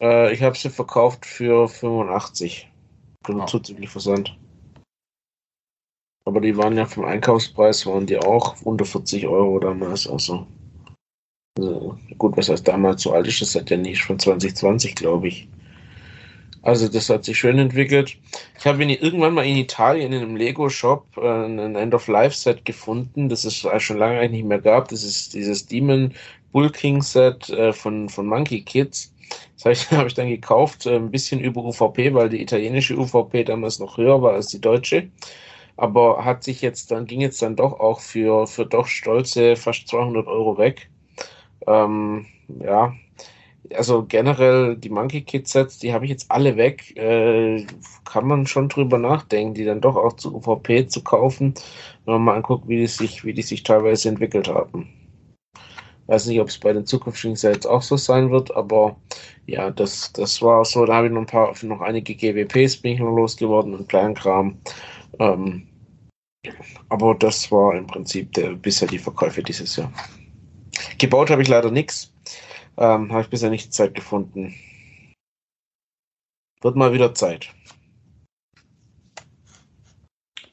[0.00, 2.70] Äh, ich habe sie verkauft für 85.
[3.28, 3.44] Oh.
[3.46, 4.38] Zuzüglich Versand.
[6.28, 10.06] Aber die waren ja vom Einkaufspreis, waren die auch unter 40 Euro damals.
[10.06, 10.46] Also,
[11.56, 15.28] also gut, was heißt damals so alt ist, das hat ja nicht von 2020, glaube
[15.28, 15.48] ich.
[16.60, 18.18] Also das hat sich schön entwickelt.
[18.58, 23.66] Ich habe irgendwann mal in Italien in einem Lego-Shop äh, ein End-of-Life-Set gefunden, das es
[23.78, 24.88] schon lange eigentlich nicht mehr gab.
[24.88, 26.12] Das ist dieses Demon
[26.52, 29.14] Bull King Set äh, von, von Monkey Kids.
[29.64, 33.78] Das habe ich, dann gekauft, äh, ein bisschen über UVP, weil die italienische UVP damals
[33.78, 35.08] noch höher war als die deutsche.
[35.78, 39.86] Aber hat sich jetzt dann, ging jetzt dann doch auch für, für doch stolze fast
[39.88, 40.90] 200 Euro weg.
[41.68, 42.92] Ähm, ja,
[43.74, 46.96] also generell die Monkey Kid Sets, die habe ich jetzt alle weg.
[46.96, 47.64] Äh,
[48.04, 51.54] kann man schon drüber nachdenken, die dann doch auch zu UVP zu kaufen,
[52.04, 54.88] wenn man mal anguckt, wie die sich, wie die sich teilweise entwickelt haben.
[56.08, 58.96] Weiß nicht, ob es bei den zukünftigen Sets auch so sein wird, aber
[59.46, 60.86] ja, das, das war so.
[60.86, 64.58] Da habe ich noch ein paar, noch einige GWPs bin ich noch losgeworden und Kleinkram.
[65.18, 65.66] Ähm,
[66.88, 69.92] aber das war im Prinzip der, bisher die Verkäufe dieses Jahr.
[70.98, 72.12] Gebaut habe ich leider nichts.
[72.76, 74.54] Ähm, Habe ich bisher nicht Zeit gefunden.
[76.60, 77.52] Wird mal wieder Zeit.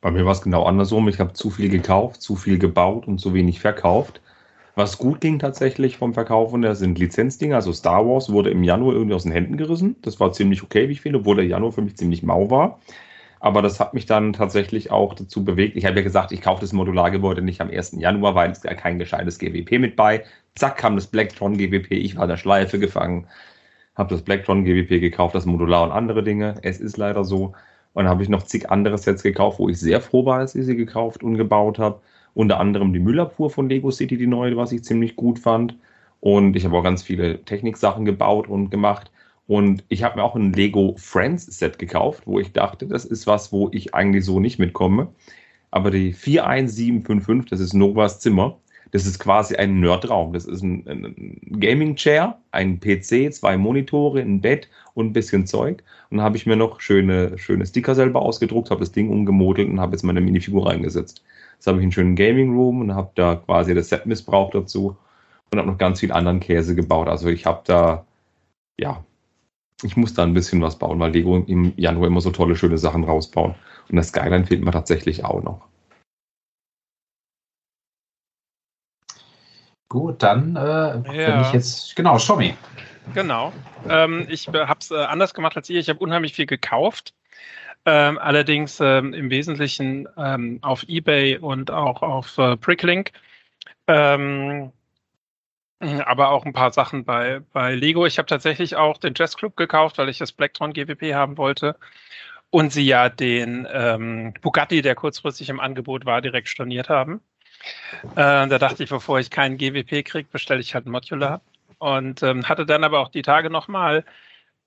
[0.02, 1.08] Bei mir war es genau andersrum.
[1.08, 4.22] Ich habe zu viel gekauft, zu viel gebaut und zu wenig verkauft.
[4.76, 7.56] Was gut ging tatsächlich vom Verkaufen, das sind Lizenzdinge.
[7.56, 9.96] Also Star Wars wurde im Januar irgendwie aus den Händen gerissen.
[10.02, 12.80] Das war ziemlich okay, wie ich finde, obwohl der Januar für mich ziemlich mau war.
[13.46, 15.78] Aber das hat mich dann tatsächlich auch dazu bewegt.
[15.78, 17.92] Ich habe ja gesagt, ich kaufe das Modulargebäude nicht am 1.
[18.00, 20.24] Januar, weil es ja kein gescheites GWP mit bei.
[20.56, 21.92] Zack, kam das Blacktron GWP.
[21.92, 23.28] Ich war in der Schleife gefangen,
[23.94, 26.56] habe das Blacktron GWP gekauft, das Modular und andere Dinge.
[26.64, 27.54] Es ist leider so.
[27.94, 30.56] Und dann habe ich noch zig andere Sets gekauft, wo ich sehr froh war, dass
[30.56, 32.02] ich sie gekauft und gebaut habe.
[32.34, 35.78] Unter anderem die Müllabfuhr von Lego City, die neue, was ich ziemlich gut fand.
[36.20, 39.12] Und ich habe auch ganz viele Techniksachen gebaut und gemacht.
[39.48, 43.28] Und ich habe mir auch ein Lego Friends Set gekauft, wo ich dachte, das ist
[43.28, 45.10] was, wo ich eigentlich so nicht mitkomme.
[45.72, 48.58] Aber die 41755, das ist Novas Zimmer.
[48.92, 50.34] Das ist quasi ein Nerdraum.
[50.34, 55.46] Das ist ein, ein Gaming Chair, ein PC, zwei Monitore, ein Bett und ein bisschen
[55.46, 55.84] Zeug.
[56.10, 59.80] Und habe ich mir noch schöne, schöne Sticker selber ausgedruckt, habe das Ding umgemodelt und
[59.80, 61.24] habe jetzt meine Minifigur reingesetzt.
[61.56, 64.96] Jetzt habe ich einen schönen Gaming Room und habe da quasi das Set missbraucht dazu
[65.52, 67.08] und habe noch ganz viel anderen Käse gebaut.
[67.08, 68.06] Also ich habe da,
[68.80, 69.04] ja,
[69.84, 72.78] ich muss da ein bisschen was bauen, weil Lego im Januar immer so tolle, schöne
[72.78, 73.56] Sachen rausbauen.
[73.90, 75.68] Und das Skyline fehlt mir tatsächlich auch noch.
[79.90, 81.42] Gut, dann äh, ja.
[81.42, 82.56] ich jetzt, genau, Schommi.
[83.14, 83.54] Genau.
[83.88, 85.80] Ähm, ich habe es äh, anders gemacht als ihr.
[85.80, 87.14] Ich habe unheimlich viel gekauft.
[87.86, 93.12] Ähm, allerdings ähm, im Wesentlichen ähm, auf eBay und auch auf äh, Bricklink.
[93.88, 94.72] Ähm,
[95.80, 98.06] aber auch ein paar Sachen bei, bei Lego.
[98.06, 101.76] Ich habe tatsächlich auch den Jazz Club gekauft, weil ich das Blacktron GWP haben wollte.
[102.50, 107.22] Und sie ja den ähm, Bugatti, der kurzfristig im Angebot war, direkt storniert haben.
[108.12, 111.42] Äh, da dachte ich, bevor ich keinen GWP kriege, bestelle ich halt ein Modular.
[111.80, 114.06] Und ähm, hatte dann aber auch die Tage nochmal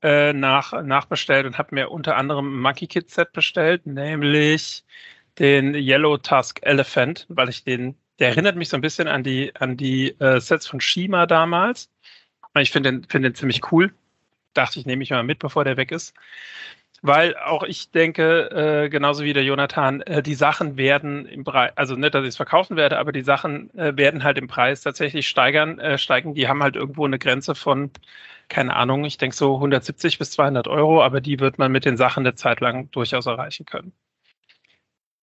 [0.03, 4.85] äh, nach, nachbestellt und habe mir unter anderem ein Monkey Kid Set bestellt, nämlich
[5.38, 9.54] den Yellow Tusk Elephant, weil ich den der erinnert mich so ein bisschen an die,
[9.57, 11.90] an die äh, Sets von Shima damals.
[12.59, 13.92] Ich finde den, find den ziemlich cool.
[14.54, 16.14] Dachte ich, nehme ich mal mit, bevor der weg ist.
[17.00, 18.50] Weil auch ich denke,
[18.87, 22.31] äh, genauso wie der Jonathan, äh, die Sachen werden im Preis, also nicht, dass ich
[22.31, 26.35] es verkaufen werde, aber die Sachen äh, werden halt im Preis tatsächlich steigern, äh, steigen.
[26.35, 27.90] Die haben halt irgendwo eine Grenze von,
[28.48, 31.96] keine Ahnung, ich denke so 170 bis 200 Euro, aber die wird man mit den
[31.96, 33.92] Sachen eine Zeit lang durchaus erreichen können.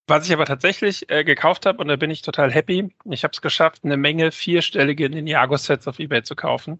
[0.08, 3.32] Was ich aber tatsächlich äh, gekauft habe, und da bin ich total happy, ich habe
[3.32, 6.78] es geschafft, eine Menge vierstellige Ninjago-Sets auf Ebay zu kaufen.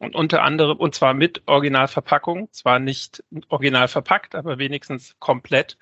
[0.00, 5.78] Und unter anderem, und zwar mit Originalverpackung, zwar nicht original verpackt, aber wenigstens komplett.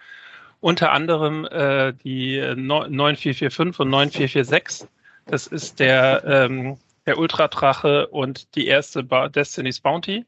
[0.61, 4.89] unter anderem äh, die 9445 und 9446.
[5.27, 10.27] Das ist der, ähm, der Ultradrache und die erste ba Destiny's Bounty.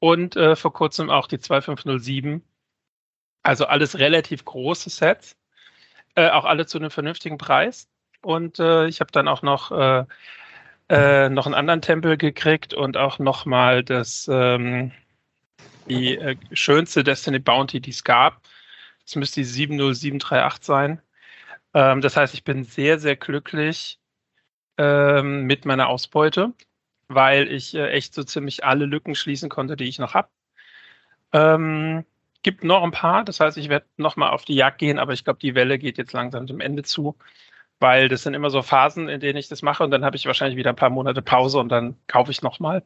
[0.00, 2.42] Und äh, vor kurzem auch die 2507.
[3.42, 5.36] Also alles relativ große Sets.
[6.14, 7.88] Äh, auch alle zu einem vernünftigen Preis.
[8.22, 10.04] Und äh, ich habe dann auch noch, äh,
[10.88, 14.92] äh, noch einen anderen Tempel gekriegt und auch nochmal das ähm,
[15.88, 18.40] die äh, schönste Destiny Bounty, die es gab.
[19.04, 21.02] Das müsste die 70738 sein.
[21.74, 23.98] Ähm, das heißt, ich bin sehr, sehr glücklich
[24.78, 26.52] ähm, mit meiner Ausbeute,
[27.08, 30.28] weil ich äh, echt so ziemlich alle Lücken schließen konnte, die ich noch habe.
[31.32, 32.04] Ähm,
[32.44, 35.24] gibt noch ein paar, das heißt, ich werde nochmal auf die Jagd gehen, aber ich
[35.24, 37.16] glaube, die Welle geht jetzt langsam dem Ende zu,
[37.80, 40.26] weil das sind immer so Phasen, in denen ich das mache und dann habe ich
[40.26, 42.84] wahrscheinlich wieder ein paar Monate Pause und dann kaufe ich nochmal.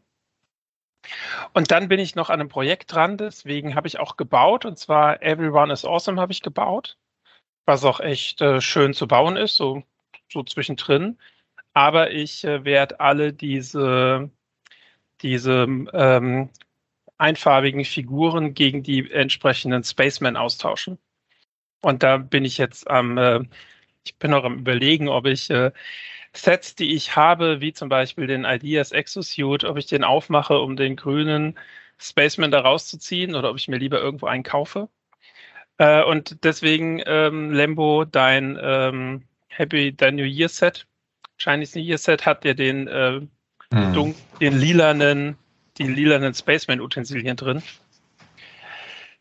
[1.55, 4.79] Und dann bin ich noch an einem Projekt dran, deswegen habe ich auch gebaut, und
[4.79, 6.97] zwar Everyone is Awesome habe ich gebaut,
[7.67, 9.83] was auch echt äh, schön zu bauen ist, so,
[10.29, 11.19] so zwischendrin.
[11.75, 14.31] Aber ich äh, werde alle diese,
[15.23, 16.51] diese ähm,
[17.19, 20.99] einfarbigen Figuren gegen die entsprechenden Spacemen austauschen.
[21.83, 23.41] Und da bin ich jetzt am, äh,
[24.05, 25.73] ich bin noch am überlegen, ob ich äh,
[26.33, 30.77] Sets, die ich habe, wie zum Beispiel den Ideas Exosuit, ob ich den aufmache, um
[30.77, 31.59] den grünen
[31.99, 34.89] Spaceman da rauszuziehen oder ob ich mir lieber irgendwo einen kaufe.
[35.79, 40.87] Äh, und deswegen, ähm, Lembo, dein ähm, Happy, dein New Year Set,
[41.39, 43.21] Chinese New Year Set hat ja den, äh,
[43.73, 44.15] hm.
[44.41, 45.37] den lilanen,
[45.79, 47.63] die lilanen Spaceman-Utensilien drin.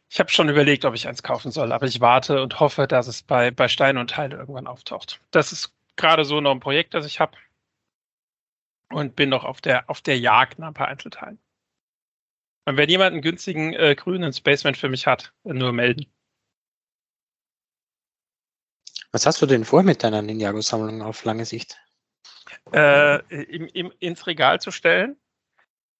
[0.09, 3.07] Ich habe schon überlegt, ob ich eins kaufen soll, aber ich warte und hoffe, dass
[3.07, 5.19] es bei, bei Stein und Teile irgendwann auftaucht.
[5.31, 7.37] Das ist gerade so noch ein Projekt, das ich habe.
[8.89, 11.39] Und bin noch auf der, auf der Jagd nach ein paar Einzelteilen.
[12.65, 16.05] Und wenn jemand einen günstigen äh, grünen Spaceman für mich hat, nur melden.
[19.11, 21.77] Was hast du denn vor mit deiner Ninjago-Sammlung auf lange Sicht?
[22.71, 25.17] Äh, im, im, ins Regal zu stellen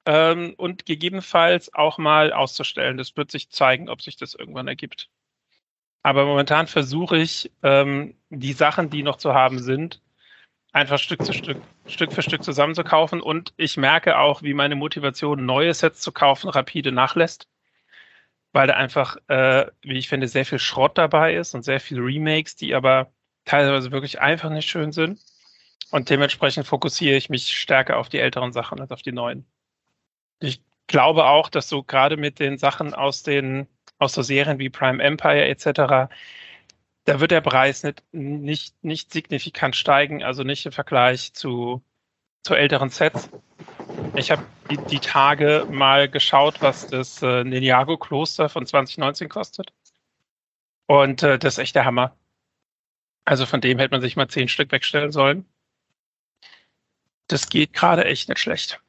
[0.08, 2.98] ähm, und gegebenenfalls auch mal auszustellen.
[2.98, 5.10] Das wird sich zeigen, ob sich das irgendwann ergibt.
[6.02, 10.02] Aber momentan versuche ich, ähm, die Sachen, die noch zu haben sind,
[10.72, 13.22] einfach Stück zu Stück, Stück für Stück zusammenzukaufen.
[13.22, 17.50] Und ich merke auch, wie meine Motivation, neue Sets zu kaufen, rapide nachlässt.
[18.54, 22.02] Weil da einfach, äh, wie ich finde, sehr viel Schrott dabei ist und sehr viele
[22.02, 23.12] Remakes, die aber
[23.44, 25.20] teilweise wirklich einfach nicht schön sind.
[25.92, 29.46] Und dementsprechend fokussiere ich mich stärker auf die älteren Sachen als auf die neuen.
[30.40, 33.68] Ich glaube auch, dass so gerade mit den Sachen aus den
[34.00, 36.12] aus so Serien wie Prime Empire etc.,
[37.06, 41.82] da wird der Preis nicht, nicht, nicht signifikant steigen, also nicht im Vergleich zu,
[42.44, 43.30] zu älteren Sets.
[44.16, 49.72] Ich habe die, die, Tage mal geschaut, was das äh, Ninjago-Kloster von 2019 kostet.
[50.86, 52.14] Und äh, das ist echt der Hammer.
[53.24, 55.46] Also von dem hätte man sich mal zehn Stück wegstellen sollen.
[57.28, 58.82] Das geht gerade echt nicht schlecht.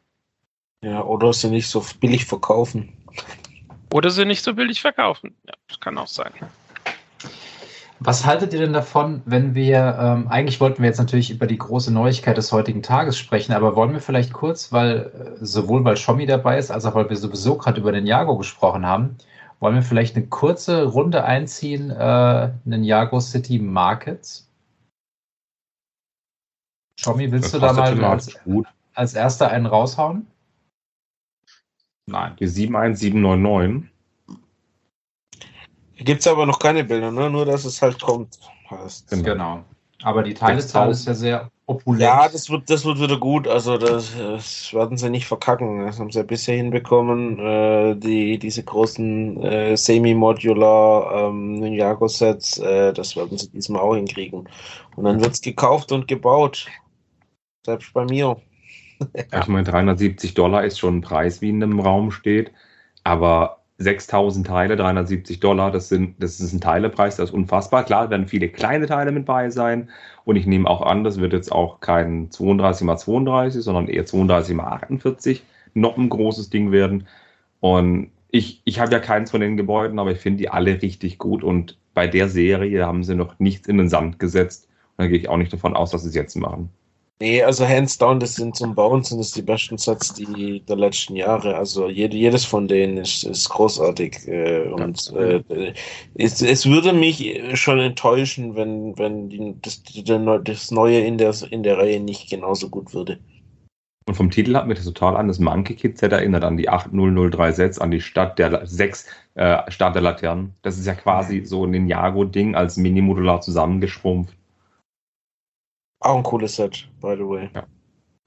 [0.83, 2.93] Ja, oder sie nicht so billig verkaufen.
[3.93, 5.35] Oder sie nicht so billig verkaufen.
[5.47, 6.33] Ja, das kann auch sein.
[8.01, 11.59] Was haltet ihr denn davon, wenn wir, ähm, eigentlich wollten wir jetzt natürlich über die
[11.59, 15.97] große Neuigkeit des heutigen Tages sprechen, aber wollen wir vielleicht kurz, weil äh, sowohl weil
[15.97, 19.17] Schommi dabei ist, als auch weil wir sowieso gerade über den Jago gesprochen haben,
[19.59, 24.49] wollen wir vielleicht eine kurze Runde einziehen, äh, den Jago City Markets?
[27.01, 28.39] Schommi, willst das du da mal als,
[28.95, 30.29] als erster einen raushauen?
[32.09, 33.91] Nein, die 71799.
[35.97, 37.29] Gibt es aber noch keine Bilder, ne?
[37.29, 38.39] nur dass es halt kommt.
[38.71, 39.11] Heißt.
[39.25, 39.65] Genau.
[40.03, 42.03] Aber die Teilezahl ist ja sehr opulent.
[42.03, 43.49] Ja, das wird, das wird wieder gut.
[43.49, 45.85] Also das, das werden sie nicht verkacken.
[45.85, 47.39] Das haben sie ja bisher hinbekommen.
[47.41, 54.49] Äh, die, diese großen äh, Semi-Modular ähm, Ninjago-Sets, äh, das werden sie diesmal auch hinkriegen.
[54.95, 56.69] Und dann wird es gekauft und gebaut.
[57.67, 58.37] Selbst bei mir.
[59.33, 59.41] Ja.
[59.41, 62.53] Ich meine, 370 Dollar ist schon ein Preis, wie in einem Raum steht.
[63.05, 67.85] Aber 6000 Teile, 370 Dollar, das, sind, das ist ein Teilepreis, das ist unfassbar.
[67.85, 69.89] Klar, werden viele kleine Teile mit bei sein.
[70.25, 74.05] Und ich nehme auch an, das wird jetzt auch kein 32 x 32, sondern eher
[74.05, 75.45] 32 x 48
[75.75, 77.07] noch ein großes Ding werden.
[77.61, 81.19] Und ich, ich habe ja keins von den Gebäuden, aber ich finde die alle richtig
[81.19, 81.45] gut.
[81.45, 84.69] Und bei der Serie haben sie noch nichts in den Sand gesetzt.
[84.97, 86.71] Und da gehe ich auch nicht davon aus, dass sie es jetzt machen.
[87.21, 90.77] Nee, also hands down, das sind zum Bauen sind es die besten Sets die der
[90.77, 91.57] letzten Jahre.
[91.57, 94.29] Also jede, jedes von denen ist, ist großartig.
[94.29, 95.43] Äh, und äh,
[96.15, 99.83] es, es würde mich schon enttäuschen, wenn, wenn die, das,
[100.45, 103.19] das Neue in der, in der Reihe nicht genauso gut würde.
[104.09, 106.69] Und vom Titel hat mich das total an das Monkey Kid Set erinnert, an die
[106.69, 110.55] 8003 Sets, an die Stadt der sechs äh, Stadt der Laternen.
[110.63, 114.38] Das ist ja quasi so ein Ninjago-Ding als Mini-Modular zusammengeschrumpft.
[116.01, 117.51] Auch ein cooles Set, by the way.
[117.55, 117.67] Ja.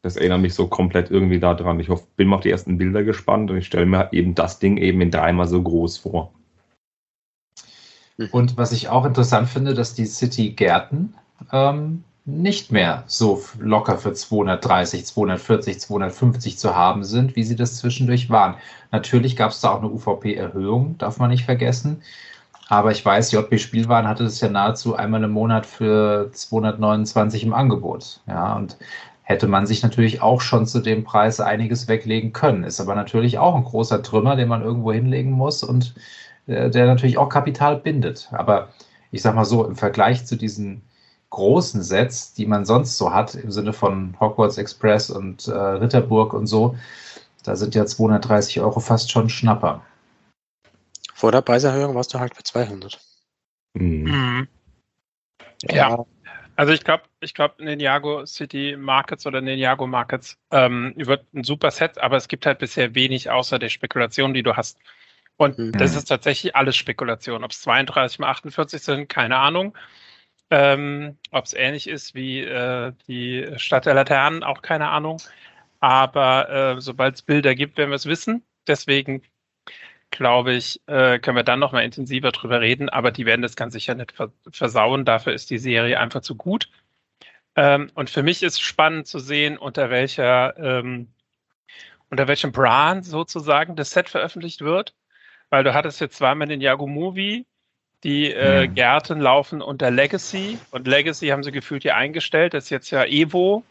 [0.03, 1.79] Das erinnert mich so komplett irgendwie daran.
[1.79, 4.57] Ich hoffe, bin mal auf die ersten Bilder gespannt und ich stelle mir eben das
[4.59, 6.33] Ding eben in dreimal so groß vor.
[8.31, 11.15] Und was ich auch interessant finde, dass die City Gärten
[11.51, 17.77] ähm, nicht mehr so locker für 230, 240, 250 zu haben sind, wie sie das
[17.77, 18.55] zwischendurch waren.
[18.91, 22.01] Natürlich gab es da auch eine UVP-Erhöhung, darf man nicht vergessen.
[22.71, 27.53] Aber ich weiß, JB Spielwaren hatte es ja nahezu einmal im Monat für 229 im
[27.53, 28.21] Angebot.
[28.27, 28.77] Ja, und
[29.23, 32.63] hätte man sich natürlich auch schon zu dem Preis einiges weglegen können.
[32.63, 35.95] Ist aber natürlich auch ein großer Trümmer, den man irgendwo hinlegen muss und
[36.47, 38.29] äh, der natürlich auch Kapital bindet.
[38.31, 38.69] Aber
[39.11, 40.81] ich sag mal so, im Vergleich zu diesen
[41.29, 46.33] großen Sets, die man sonst so hat, im Sinne von Hogwarts Express und äh, Ritterburg
[46.33, 46.75] und so,
[47.43, 49.81] da sind ja 230 Euro fast schon Schnapper.
[51.21, 52.99] Vor der Preiserhöhung warst du halt bei 200.
[53.75, 54.05] Mhm.
[54.05, 54.47] Mhm.
[55.69, 56.03] Ja.
[56.55, 61.69] Also ich glaube, ich glaube, Ninjago City Markets oder Ninjago Markets ähm, wird ein super
[61.69, 64.79] Set, aber es gibt halt bisher wenig außer der Spekulation, die du hast.
[65.37, 65.73] Und Mhm.
[65.73, 67.43] das ist tatsächlich alles Spekulation.
[67.43, 69.77] Ob es 32 mal 48 sind, keine Ahnung.
[70.49, 75.21] Ähm, Ob es ähnlich ist wie äh, die Stadt der Laternen, auch keine Ahnung.
[75.81, 78.43] Aber äh, sobald es Bilder gibt, werden wir es wissen.
[78.65, 79.21] Deswegen
[80.11, 82.89] glaube ich, äh, können wir dann nochmal intensiver drüber reden.
[82.89, 85.05] Aber die werden das ganz sicher nicht ver versauen.
[85.05, 86.69] Dafür ist die Serie einfach zu gut.
[87.55, 91.07] Ähm, und für mich ist spannend zu sehen, unter welcher, ähm,
[92.09, 94.93] unter welchem Brand sozusagen das Set veröffentlicht wird.
[95.49, 97.45] Weil du hattest jetzt zweimal den Yago Movie,
[98.03, 98.75] die äh, Mhm.
[98.75, 102.53] Gärten laufen unter Legacy und Legacy haben sie gefühlt hier eingestellt.
[102.53, 103.63] Das ist jetzt ja Evo.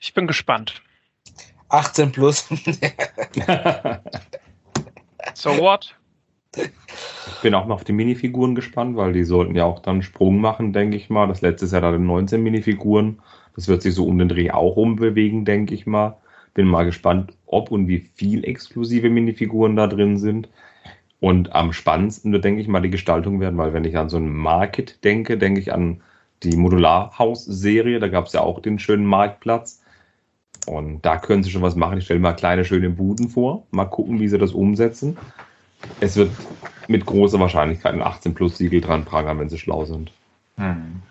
[0.00, 0.80] Ich bin gespannt.
[1.70, 2.48] 18 plus.
[5.32, 5.94] So what?
[6.56, 10.02] Ich bin auch mal auf die Minifiguren gespannt, weil die sollten ja auch dann einen
[10.02, 11.26] Sprung machen, denke ich mal.
[11.26, 13.18] Das letzte Jahr hatte 19 Minifiguren.
[13.56, 16.16] Das wird sich so um den Dreh auch rumbewegen, denke ich mal.
[16.54, 20.48] Bin mal gespannt, ob und wie viel exklusive Minifiguren da drin sind.
[21.20, 24.28] Und am spannendsten denke ich mal, die Gestaltung werden, weil wenn ich an so ein
[24.28, 26.02] Market denke, denke ich an
[26.42, 27.98] die Modularhaus-Serie.
[27.98, 29.82] Da gab es ja auch den schönen Marktplatz.
[30.66, 31.98] Und da können sie schon was machen.
[31.98, 33.64] Ich stelle mal kleine, schöne Buden vor.
[33.70, 35.16] Mal gucken, wie sie das umsetzen.
[36.00, 36.30] Es wird
[36.88, 40.12] mit großer Wahrscheinlichkeit ein 18 Plus Siegel dran prangern, wenn sie schlau sind.
[40.56, 41.02] Hm.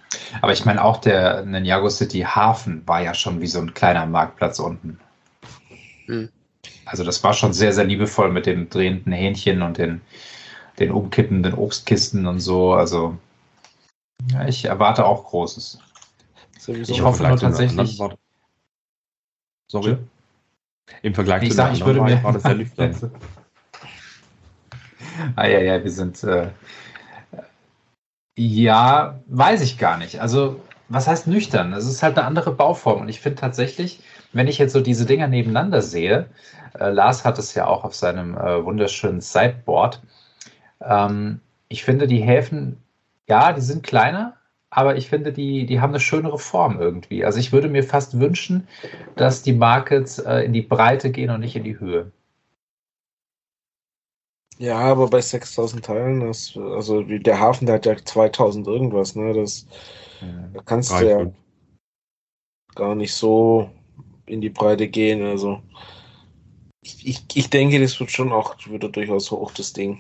[0.42, 4.06] Aber ich meine, auch der Ninjago City Hafen war ja schon wie so ein kleiner
[4.06, 5.00] Marktplatz unten.
[6.06, 6.30] Hm.
[6.86, 10.02] Also das war schon sehr, sehr liebevoll mit dem drehenden Hähnchen und den,
[10.80, 12.74] den umkippenden Obstkisten und so.
[12.74, 13.18] Also
[14.32, 15.80] ja, ich erwarte auch Großes.
[16.68, 18.00] Ich hoffe nur tatsächlich-
[19.74, 19.98] Sorry.
[21.02, 22.24] Im Vergleich Ich zu sag, ich würde mir.
[22.24, 23.12] war das sehr lüftern.
[25.36, 26.24] ah, ja, ja, wir sind.
[26.24, 26.50] Äh,
[28.38, 30.22] ja, weiß ich gar nicht.
[30.22, 31.72] Also, was heißt nüchtern?
[31.72, 33.02] Das ist halt eine andere Bauform.
[33.02, 36.28] Und ich finde tatsächlich, wenn ich jetzt so diese Dinger nebeneinander sehe,
[36.80, 40.04] äh, Lars hat es ja auch auf seinem äh, wunderschönen Sideboard.
[40.82, 42.78] Ähm, ich finde, die Häfen,
[43.28, 44.36] ja, die sind kleiner,
[44.76, 47.24] aber ich finde, die, die haben eine schönere Form irgendwie.
[47.26, 48.68] Also, ich würde mir fast wünschen,
[49.16, 52.12] dass die Markets äh, in die Breite gehen und nicht in die Höhe.
[54.60, 59.34] Ja, aber bei 6000 Teilen, das, also der Hafen, der hat ja 2000 irgendwas, ne?
[59.34, 59.66] Das
[60.54, 61.32] da kannst du ja
[62.76, 63.70] gar nicht so
[64.26, 65.24] in die Breite gehen.
[65.24, 65.62] Also
[66.82, 70.00] ich, ich, ich denke, das wird schon auch wieder durchaus hoch, das Ding.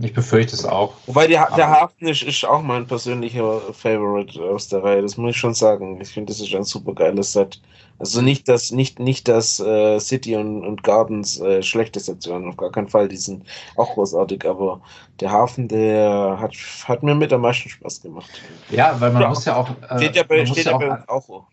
[0.00, 0.94] Ich befürchte es auch.
[1.06, 5.30] Wobei die, der Hafen ist, ist auch mein persönlicher Favorite aus der Reihe, das muss
[5.32, 6.00] ich schon sagen.
[6.00, 7.60] Ich finde, das ist ein super geiles Set.
[7.98, 12.48] Also nicht das, nicht, nicht das äh, City und, und Gardens äh, schlechte Sets waren,
[12.48, 13.44] auf gar keinen Fall, die sind
[13.76, 14.80] auch großartig, aber
[15.20, 16.54] der Hafen, der hat,
[16.88, 18.28] hat mir mit am meisten Spaß gemacht.
[18.70, 19.28] Ja, weil man Ja.
[19.28, 21.46] muss ja auch, äh, Steht ja bei, steht ja auch bei uns auch.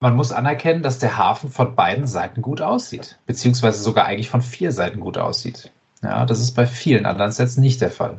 [0.00, 3.18] man muss anerkennen, dass der Hafen von beiden Seiten gut aussieht.
[3.26, 5.72] Beziehungsweise sogar eigentlich von vier Seiten gut aussieht.
[6.02, 8.18] Ja, das ist bei vielen anderen Sets nicht der Fall.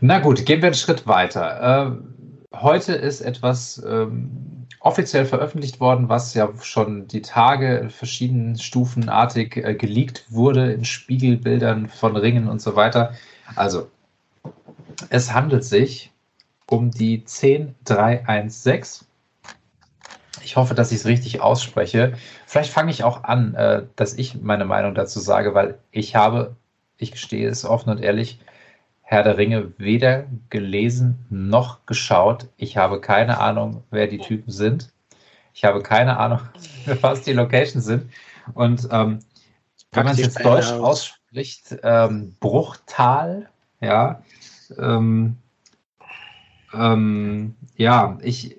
[0.00, 1.86] Na gut, gehen wir einen Schritt weiter.
[1.86, 2.14] Ähm,
[2.52, 9.56] heute ist etwas ähm, offiziell veröffentlicht worden, was ja schon die Tage in verschiedenen Stufenartig
[9.56, 13.14] äh, geleakt wurde in Spiegelbildern von Ringen und so weiter.
[13.54, 13.88] Also,
[15.10, 16.12] es handelt sich
[16.66, 19.06] um die 10316.
[20.44, 22.14] Ich hoffe, dass ich es richtig ausspreche.
[22.46, 26.56] Vielleicht fange ich auch an, äh, dass ich meine Meinung dazu sage, weil ich habe,
[26.98, 28.38] ich gestehe es offen und ehrlich,
[29.02, 32.48] Herr der Ringe weder gelesen noch geschaut.
[32.56, 34.92] Ich habe keine Ahnung, wer die Typen sind.
[35.52, 36.40] Ich habe keine Ahnung,
[37.00, 38.10] was die Locations sind.
[38.54, 39.20] Und ähm,
[39.92, 43.48] wenn man es jetzt deutsch ausspricht, ähm, Bruchtal,
[43.80, 44.22] ja,
[44.78, 45.36] ähm,
[46.72, 48.56] ähm, ja, ich,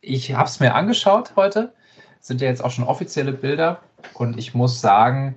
[0.00, 1.72] ich habe es mir angeschaut heute.
[2.20, 3.80] Sind ja jetzt auch schon offizielle Bilder.
[4.14, 5.36] Und ich muss sagen,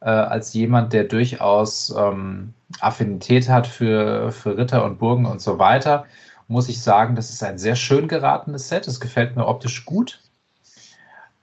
[0.00, 5.58] äh, als jemand, der durchaus ähm, Affinität hat für, für Ritter und Burgen und so
[5.58, 6.06] weiter,
[6.48, 8.86] muss ich sagen, das ist ein sehr schön geratenes Set.
[8.88, 10.20] Es gefällt mir optisch gut.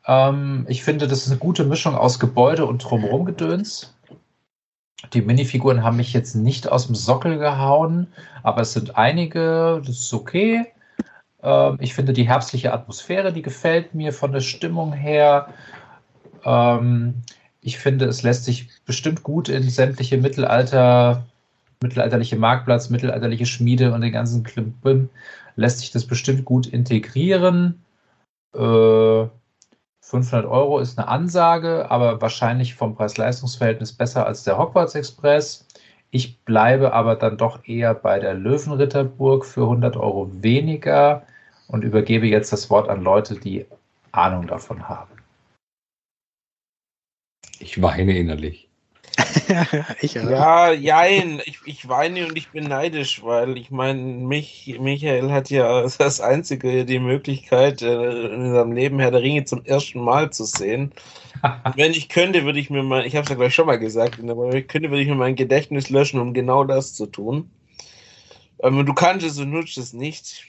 [0.06, 3.96] Ähm, ich finde, das ist eine gute Mischung aus Gebäude und Drumherum-Gedöns.
[5.14, 8.08] Die Minifiguren haben mich jetzt nicht aus dem Sockel gehauen,
[8.44, 10.66] aber es sind einige, das ist okay.
[11.44, 15.54] Ähm, ich finde die herbstliche Atmosphäre, die gefällt mir von der Stimmung her.
[16.44, 17.16] Ähm,
[17.62, 21.26] ich finde, es lässt sich bestimmt gut in sämtliche Mittelalter,
[21.82, 25.10] mittelalterliche Marktplatz, mittelalterliche Schmiede und den ganzen Klimbim
[25.56, 27.84] lässt sich das bestimmt gut integrieren.
[28.54, 29.28] Äh,
[30.02, 35.68] 500 Euro ist eine Ansage, aber wahrscheinlich vom Preis-Leistungs-Verhältnis besser als der Hogwarts Express.
[36.10, 41.24] Ich bleibe aber dann doch eher bei der Löwenritterburg für 100 Euro weniger
[41.70, 43.66] und übergebe jetzt das Wort an Leute, die
[44.12, 45.12] Ahnung davon haben.
[47.60, 48.68] Ich weine innerlich.
[50.02, 51.42] ich ja, jein.
[51.46, 56.22] Ich, ich weine und ich bin neidisch, weil ich meine, mich, Michael hat ja das
[56.22, 60.94] einzige die Möglichkeit, äh, in seinem Leben Herr der Ringe zum ersten Mal zu sehen.
[61.76, 64.20] Wenn ich könnte, würde ich mir mal, ich habe es ja gleich schon mal gesagt,
[64.22, 67.50] aber wenn ich könnte, würde ich mir mein Gedächtnis löschen, um genau das zu tun.
[68.62, 70.46] Ähm, du kannst es und nutzt es nicht.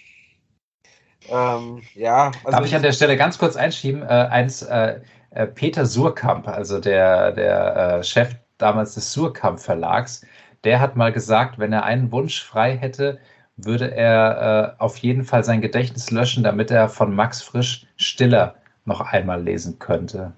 [1.31, 2.33] Ähm, ja.
[2.45, 4.03] Also Darf ich an der Stelle ganz kurz einschieben?
[4.03, 5.01] Äh, eins, äh,
[5.31, 10.27] äh, Peter Surkamp, also der, der äh, Chef damals des Surkamp Verlags,
[10.65, 13.19] der hat mal gesagt, wenn er einen Wunsch frei hätte,
[13.57, 18.57] würde er äh, auf jeden Fall sein Gedächtnis löschen, damit er von Max Frisch Stiller
[18.85, 20.33] noch einmal lesen könnte.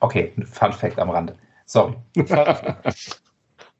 [0.00, 1.36] Okay, Fun Fact am Rande.
[1.64, 1.94] So.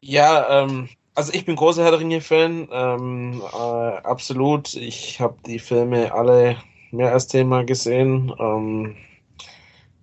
[0.01, 4.75] ja, ähm, also ich bin großer Herr der Ringe-Fan, ähm, äh, absolut.
[4.75, 6.57] Ich habe die Filme alle
[6.91, 8.33] mehr als zehnmal gesehen.
[8.39, 8.97] Ähm,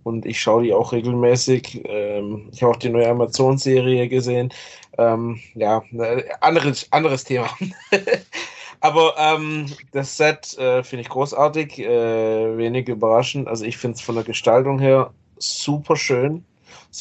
[0.04, 1.84] und ich schaue die auch regelmäßig.
[1.86, 4.52] Ähm, ich habe auch die neue Amazon-Serie gesehen.
[4.98, 7.50] Ähm, ja, äh, anderes, anderes Thema.
[8.82, 13.48] Aber ähm, das Set äh, finde ich großartig, äh, wenig überraschend.
[13.48, 16.44] Also ich finde es von der Gestaltung her super schön.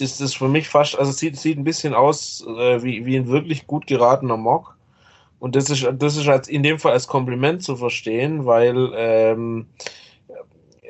[0.00, 3.16] Ist das für mich fast, also es sieht, sieht ein bisschen aus äh, wie, wie
[3.16, 4.76] ein wirklich gut geratener Mock.
[5.38, 9.66] Und das ist, das ist als, in dem Fall als Kompliment zu verstehen, weil ähm,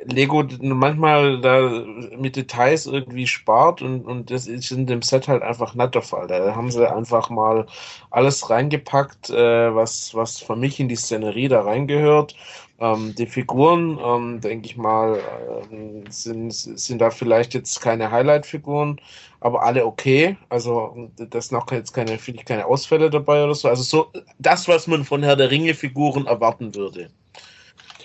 [0.05, 1.83] Lego manchmal da
[2.17, 6.01] mit Details irgendwie spart und, und das ist in dem Set halt einfach nicht der
[6.01, 6.27] Fall.
[6.27, 7.65] Da haben sie einfach mal
[8.09, 12.35] alles reingepackt, äh, was, was für mich in die Szenerie da reingehört.
[12.79, 18.99] Ähm, die Figuren, ähm, denke ich mal, äh, sind, sind da vielleicht jetzt keine Highlight-Figuren,
[19.41, 20.37] aber alle okay.
[20.49, 23.67] Also das noch jetzt keine, finde ich, keine Ausfälle dabei oder so.
[23.69, 27.11] Also so das, was man von Herr der Ringe-Figuren erwarten würde.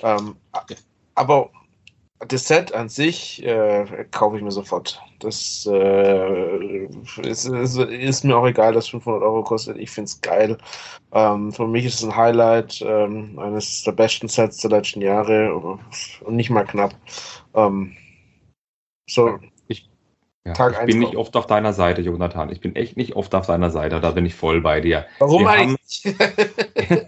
[0.03, 0.37] Ähm,
[1.15, 1.51] aber
[2.27, 5.01] das Set an sich äh, kaufe ich mir sofort.
[5.21, 6.87] Das äh,
[7.23, 9.77] ist, ist, ist, mir auch egal, dass 500 Euro kostet.
[9.79, 10.59] Ich finde es geil.
[11.13, 15.55] Ähm, für mich ist es ein Highlight ähm, eines der besten Sets der letzten Jahre
[15.55, 16.95] und nicht mal knapp.
[17.55, 17.97] Ähm,
[19.09, 19.39] so,
[19.69, 19.89] ich,
[20.45, 22.51] ja, ich bin nicht oft auf deiner Seite, Jonathan.
[22.51, 24.01] Ich bin echt nicht oft auf deiner Seite.
[24.01, 25.07] Da bin ich voll bei dir.
[25.21, 26.03] Warum Wir eigentlich?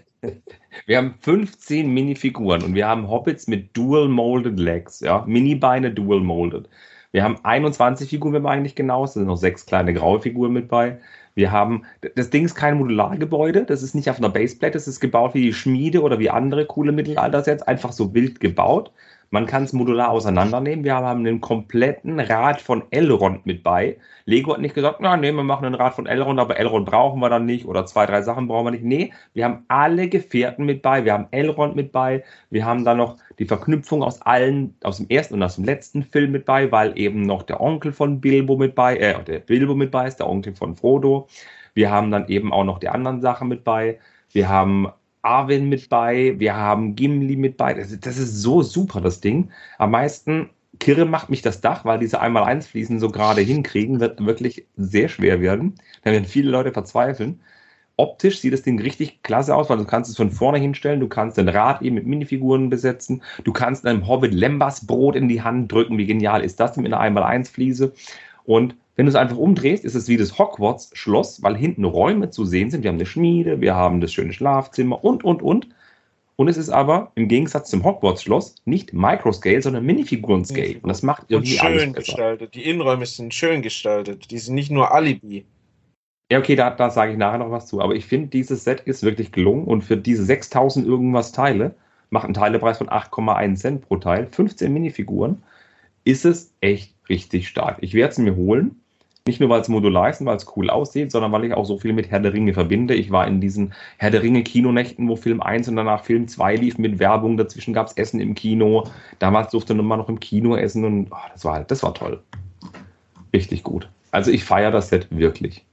[0.85, 6.21] Wir haben 15 Minifiguren und wir haben Hobbits mit Dual Molded Legs, ja, Mini-Beine Dual
[6.21, 6.69] Molded.
[7.11, 10.21] Wir haben 21 Figuren, wenn man eigentlich genau ist, da sind noch sechs kleine graue
[10.21, 10.99] Figuren mit bei.
[11.35, 11.83] Wir haben,
[12.15, 15.43] das Ding ist kein Modulargebäude, das ist nicht auf einer Baseplate, das ist gebaut wie
[15.43, 18.91] die Schmiede oder wie andere coole Mittelalter-Sets, einfach so wild gebaut.
[19.33, 20.83] Man kann es modular auseinandernehmen.
[20.83, 23.97] Wir haben einen kompletten Rad von Elrond mit bei.
[24.25, 27.21] Lego hat nicht gesagt, na nee, wir machen ein Rad von Elrond, aber Elrond brauchen
[27.21, 28.83] wir dann nicht oder zwei, drei Sachen brauchen wir nicht.
[28.83, 31.05] Nee, wir haben alle Gefährten mit bei.
[31.05, 32.25] Wir haben Elrond mit bei.
[32.49, 36.03] Wir haben dann noch die Verknüpfung aus allen, aus dem ersten und aus dem letzten
[36.03, 39.75] Film mit bei, weil eben noch der Onkel von Bilbo mit bei, äh, der Bilbo
[39.75, 41.29] mit bei ist, der Onkel von Frodo.
[41.73, 43.97] Wir haben dann eben auch noch die anderen Sachen mit bei.
[44.33, 44.89] Wir haben
[45.21, 47.73] Arwen mit bei, wir haben Gimli mit bei.
[47.73, 49.51] Das, das ist so super, das Ding.
[49.77, 50.49] Am meisten
[50.79, 54.65] Kirre macht mich das Dach, weil diese einmal eins Fliesen so gerade hinkriegen, wird wirklich
[54.77, 55.75] sehr schwer werden.
[56.03, 57.41] Da werden viele Leute verzweifeln.
[57.97, 61.07] Optisch sieht das Ding richtig klasse aus, weil du kannst es von vorne hinstellen, du
[61.07, 65.43] kannst den Rad eben mit Minifiguren besetzen, du kannst einem Hobbit Lembas Brot in die
[65.43, 65.99] Hand drücken.
[65.99, 67.93] Wie genial ist das denn mit einer einmal eins Fliese?
[68.43, 72.45] Und Wenn du es einfach umdrehst, ist es wie das Hogwarts-Schloss, weil hinten Räume zu
[72.45, 72.83] sehen sind.
[72.83, 75.67] Wir haben eine Schmiede, wir haben das schöne Schlafzimmer und, und, und.
[76.35, 80.79] Und es ist aber im Gegensatz zum Hogwarts-Schloss nicht Microscale, sondern Minifiguren-Scale.
[80.81, 82.05] Und das macht Und irgendwie alles schön besser.
[82.05, 82.55] gestaltet.
[82.55, 84.31] Die Innenräume sind schön gestaltet.
[84.31, 85.45] Die sind nicht nur Alibi.
[86.31, 87.81] Ja, okay, da, da sage ich nachher noch was zu.
[87.81, 91.75] Aber ich finde, dieses Set ist wirklich gelungen und für diese 6000 irgendwas Teile,
[92.09, 95.43] macht einen Teilepreis von 8,1 Cent pro Teil, 15 Minifiguren,
[96.03, 97.77] ist es echt richtig stark.
[97.81, 98.81] Ich werde es mir holen.
[99.27, 101.65] Nicht nur, weil es modular ist und weil es cool aussieht, sondern weil ich auch
[101.65, 102.95] so viel mit Herr der Ringe verbinde.
[102.95, 106.55] Ich war in diesen Herr der Ringe Kinonächten, wo Film 1 und danach Film 2
[106.55, 107.37] lief mit Werbung.
[107.37, 108.89] Dazwischen gab es Essen im Kino.
[109.19, 112.23] Damals durfte man noch im Kino essen und oh, das war halt, das war toll.
[113.31, 113.87] Richtig gut.
[114.09, 115.65] Also ich feiere das Set wirklich.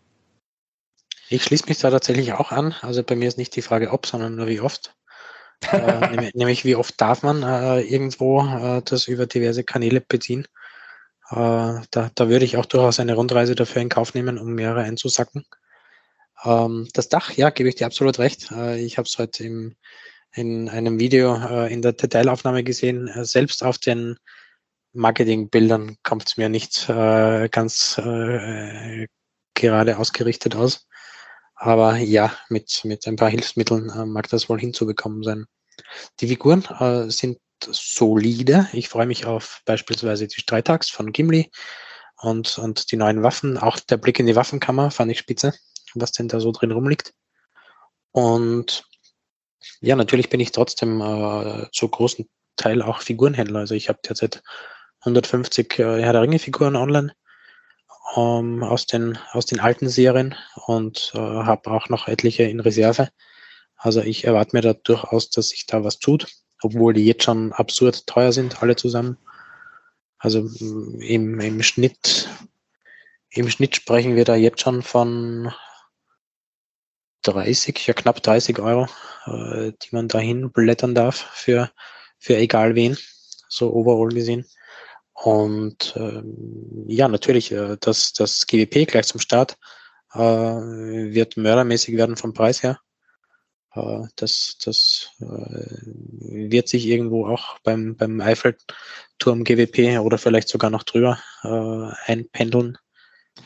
[1.31, 2.75] Ich schließe mich da tatsächlich auch an.
[2.83, 4.95] Also bei mir ist nicht die Frage ob, sondern nur wie oft.
[5.73, 10.47] äh, nämlich, nämlich wie oft darf man äh, irgendwo äh, das über diverse Kanäle beziehen.
[11.31, 14.83] Äh, da, da würde ich auch durchaus eine Rundreise dafür in Kauf nehmen, um mehrere
[14.83, 15.45] einzusacken.
[16.45, 18.51] Ähm, das Dach, ja, gebe ich dir absolut recht.
[18.53, 19.77] Äh, ich habe es heute im,
[20.33, 23.11] in einem Video äh, in der Detailaufnahme gesehen.
[23.25, 24.17] Selbst auf den
[24.93, 28.01] Marketingbildern kommt es mir nicht ganz
[29.55, 30.89] gerade ausgerichtet aus.
[31.55, 35.47] Aber ja, mit, mit ein paar Hilfsmitteln mag das wohl hinzubekommen sein.
[36.21, 36.65] Die Figuren
[37.11, 38.69] sind solide.
[38.73, 41.51] Ich freue mich auf beispielsweise die Streitaxt von Gimli
[42.17, 43.59] und, und die neuen Waffen.
[43.59, 45.55] Auch der Blick in die Waffenkammer fand ich spitze,
[45.95, 47.15] was denn da so drin rumliegt.
[48.13, 48.85] Und
[49.81, 53.61] ja, natürlich bin ich trotzdem äh, zu großen Teil auch Figurenhändler.
[53.61, 54.43] Also ich habe derzeit
[55.01, 57.13] 150 äh, Herr der Ringe Figuren online
[58.17, 60.35] ähm, aus, den, aus den alten Serien
[60.67, 63.09] und äh, habe auch noch etliche in Reserve.
[63.77, 66.27] Also ich erwarte mir da durchaus, dass sich da was tut,
[66.63, 69.17] obwohl die jetzt schon absurd teuer sind, alle zusammen.
[70.19, 72.29] Also mm, im, im Schnitt,
[73.31, 75.53] im Schnitt sprechen wir da jetzt schon von
[77.23, 78.89] 30, ja knapp 30 Euro,
[79.27, 81.71] äh, die man dahin blättern darf für,
[82.19, 82.97] für egal wen,
[83.49, 84.47] so overall gesehen.
[85.13, 89.59] Und ähm, ja, natürlich, äh, das, das GWP gleich zum Start
[90.15, 92.81] äh, wird mördermäßig werden vom Preis her.
[93.75, 95.25] Äh, das das äh,
[96.49, 102.79] wird sich irgendwo auch beim, beim Eiffelturm GWP oder vielleicht sogar noch drüber äh, einpendeln.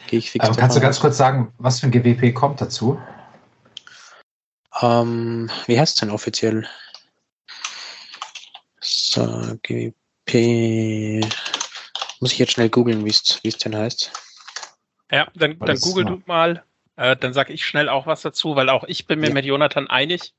[0.07, 2.99] Gehe ich fix Aber kannst du ganz kurz sagen, was für ein GWP kommt dazu?
[4.81, 6.67] Ähm, wie heißt es denn offiziell?
[8.81, 11.25] So, GWP.
[12.21, 14.13] Muss ich jetzt schnell googeln, wie es denn heißt.
[15.11, 16.65] Ja, dann, dann google du mal.
[16.97, 19.35] Äh, dann sage ich schnell auch was dazu, weil auch ich bin mir Ja.
[19.35, 20.35] mit Jonathan einig,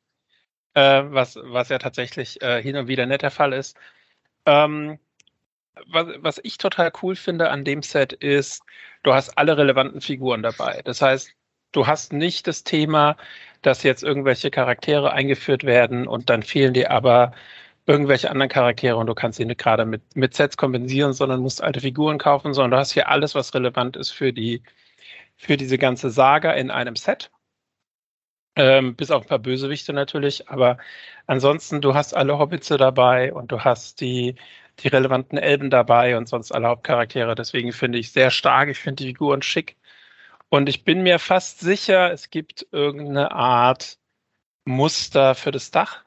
[0.75, 3.77] äh, was, was ja tatsächlich äh, hin und wieder nicht der Fall ist.
[4.45, 4.99] Ähm,
[5.87, 8.63] was, was ich total cool finde an dem Set ist,
[9.03, 10.81] du hast alle relevanten Figuren dabei.
[10.85, 11.31] Das heißt,
[11.71, 13.17] du hast nicht das Thema,
[13.61, 17.33] dass jetzt irgendwelche Charaktere eingeführt werden und dann fehlen dir aber
[17.87, 21.61] irgendwelche anderen Charaktere und du kannst sie nicht gerade mit, mit Sets kompensieren, sondern musst
[21.63, 24.61] alte Figuren kaufen, sondern du hast hier alles, was relevant ist für die,
[25.37, 27.31] für diese ganze Saga in einem Set.
[28.55, 30.77] Ähm, bis auf ein paar Bösewichte natürlich, aber
[31.25, 34.35] ansonsten, du hast alle Hobbitze dabei und du hast die,
[34.79, 37.33] die relevanten Elben dabei und sonst alle Hauptcharaktere.
[37.35, 38.69] Deswegen finde ich sehr stark.
[38.69, 39.77] Ich finde die Figuren schick.
[40.49, 43.97] Und ich bin mir fast sicher, es gibt irgendeine Art
[44.65, 46.03] Muster für das Dach,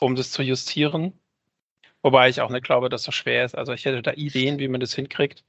[0.00, 1.18] um das zu justieren.
[2.02, 3.56] Wobei ich auch nicht glaube, dass das schwer ist.
[3.56, 5.44] Also ich hätte da Ideen, wie man das hinkriegt.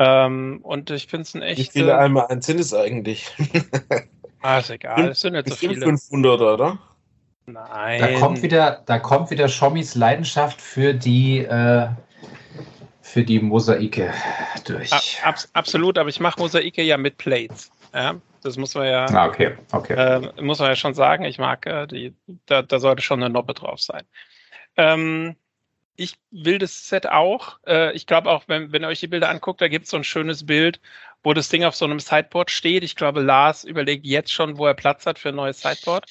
[0.00, 1.72] Ähm, und ich finde es ein Wie echt.
[1.72, 3.30] viele einmal eins sind es eigentlich?
[4.42, 5.10] Ah, ist egal.
[5.10, 5.84] Es sind nicht so viele.
[5.84, 6.78] 500, oder?
[7.46, 8.00] Nein.
[8.00, 11.88] Da kommt wieder, da kommt wieder Schommis Leidenschaft für die, äh,
[13.02, 14.12] für die Mosaike
[14.66, 14.90] durch.
[14.92, 17.70] A- abs absolut, aber ich mache Mosaike ja mit Plates.
[17.92, 19.94] Ja, das muss man ja, Ah, okay, okay.
[19.96, 21.24] äh, muss man ja schon sagen.
[21.24, 22.14] Ich mag äh, die,
[22.46, 24.04] da, da sollte schon eine Noppe drauf sein.
[24.76, 25.36] Ähm,
[26.00, 27.58] ich will das Set auch.
[27.66, 29.98] Äh, ich glaube auch, wenn, wenn ihr euch die Bilder anguckt, da gibt es so
[29.98, 30.80] ein schönes Bild,
[31.22, 32.82] wo das Ding auf so einem Sideboard steht.
[32.82, 36.06] Ich glaube, Lars überlegt jetzt schon, wo er Platz hat für ein neues Sideboard.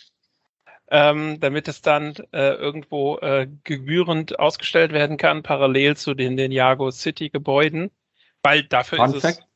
[0.92, 6.52] Ähm, damit es dann äh, irgendwo äh, gebührend ausgestellt werden kann, parallel zu den, den
[6.52, 7.92] Jago City Gebäuden.
[8.42, 9.48] Weil dafür Fun ist es Fact,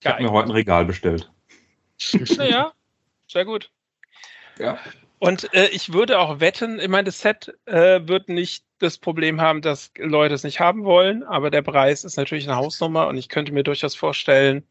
[0.00, 1.30] ich habe mir heute ein Regal bestellt.
[2.38, 2.72] Naja,
[3.26, 3.70] sehr gut.
[4.58, 4.78] Ja.
[5.20, 9.38] Und äh, ich würde auch wetten, ich meine, das Set äh, wird nicht das Problem
[9.38, 13.18] haben, dass Leute es nicht haben wollen, aber der Preis ist natürlich eine Hausnummer und
[13.18, 14.66] ich könnte mir durchaus vorstellen,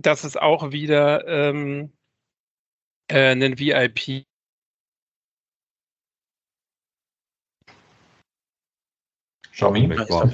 [0.00, 1.92] dass es auch wieder ähm,
[3.08, 4.24] äh, einen VIP
[9.50, 9.90] Schommi.
[9.90, 10.30] Weg war.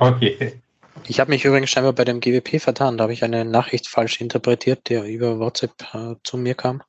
[0.00, 0.62] Okay.
[1.06, 2.96] Ich habe mich übrigens scheinbar bei dem GWP vertan.
[2.96, 6.82] Da habe ich eine Nachricht falsch interpretiert, der über WhatsApp äh, zu mir kam.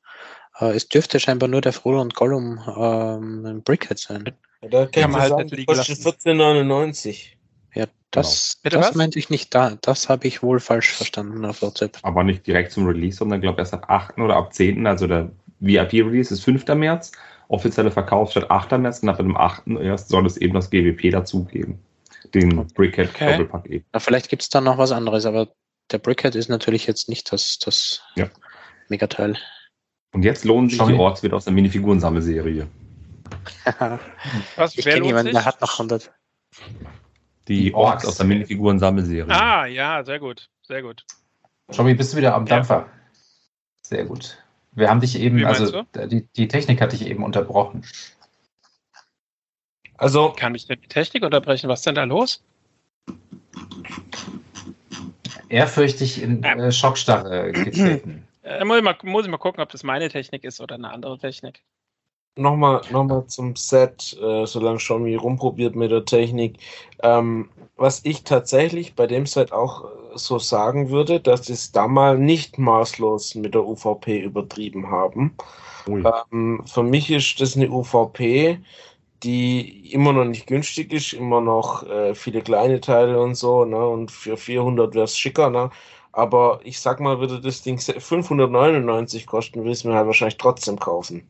[0.60, 4.24] Äh, es dürfte scheinbar nur der Frodo und Gollum ähm, ein Brickhead sein.
[4.62, 6.30] Ja, da kann man halt sagen, nicht die liegen kostet lassen.
[6.30, 7.26] 14,99.
[7.74, 9.78] Ja, das, Bitte das meinte ich nicht da.
[9.82, 12.00] Das habe ich wohl falsch verstanden auf WhatsApp.
[12.02, 14.18] Aber nicht direkt zum Release, sondern glaube erst ab 8.
[14.18, 14.88] oder ab 10.
[14.88, 16.66] Also der VIP-Release ist 5.
[16.70, 17.12] März,
[17.50, 18.72] offizielle Verkaufsstart 8.
[18.80, 19.68] März und ab dem 8.
[19.82, 21.80] erst soll es eben das GWP dazugeben.
[22.34, 23.32] Den Brickhead Okay.
[23.32, 23.86] Doppelpack eben.
[23.94, 25.50] Na, vielleicht gibt es da noch was anderes, aber
[25.92, 28.30] der Brickhead ist natürlich jetzt nicht das, das Ja.
[28.90, 29.38] Megateil.
[30.18, 30.94] Und jetzt lohnen sich Sorry.
[30.94, 32.66] die Orts wieder aus der Minifigurensammelserie.
[34.56, 36.12] Was, ich kenne jemanden, der hat noch 100.
[37.48, 38.08] Die, Die Orks Orks.
[38.08, 39.30] aus der Minifigurensammelserie.
[39.30, 40.50] Ah, ja, sehr gut.
[40.64, 41.06] Sehr gut.
[41.70, 42.56] Schobby, bist du wieder am Ja.
[42.56, 42.88] Dampfer?
[43.84, 44.44] Sehr gut.
[44.72, 47.86] Wir haben dich eben, also die, die Technik hat dich eben unterbrochen.
[49.98, 51.70] Also, Kann mich denn die Technik unterbrechen?
[51.70, 52.44] Was ist denn da los?
[55.50, 58.27] Ehrfürchtig in äh, Schockstarre getreten.
[58.48, 60.92] Äh, muss, ich mal, muss ich mal gucken, ob das meine Technik ist oder eine
[60.92, 61.64] andere Technik.
[62.38, 66.60] nochmal noch mal zum Set, äh, solange Xiaomi rumprobiert mit der Technik.
[67.04, 71.72] Ähm, was ich tatsächlich bei dem Set auch äh, so sagen würde, dass sie es
[71.72, 75.36] da mal nicht maßlos mit der UVP übertrieben haben.
[76.32, 78.60] Ähm, für mich ist das eine UVP,
[79.24, 83.88] die immer noch nicht günstig ist, immer noch äh, viele kleine Teile und so, ne?
[83.88, 85.72] Und für 400 wäre es schicker, ne?
[86.18, 90.40] Aber ich sag mal, würde das Ding se- 599 kosten, will es mir halt wahrscheinlich
[90.40, 91.28] trotzdem kaufen.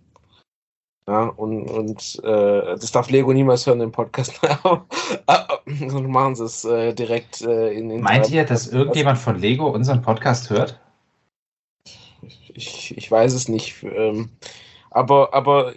[1.05, 4.39] Ja, und, und äh, das darf Lego niemals hören im Podcast.
[5.65, 9.67] Sonst machen sie es äh, direkt äh, in, in Meint ihr, dass irgendjemand von Lego
[9.67, 10.79] unseren Podcast hört?
[12.21, 13.83] Ich, ich weiß es nicht.
[13.83, 14.29] Ähm,
[14.89, 15.73] aber, aber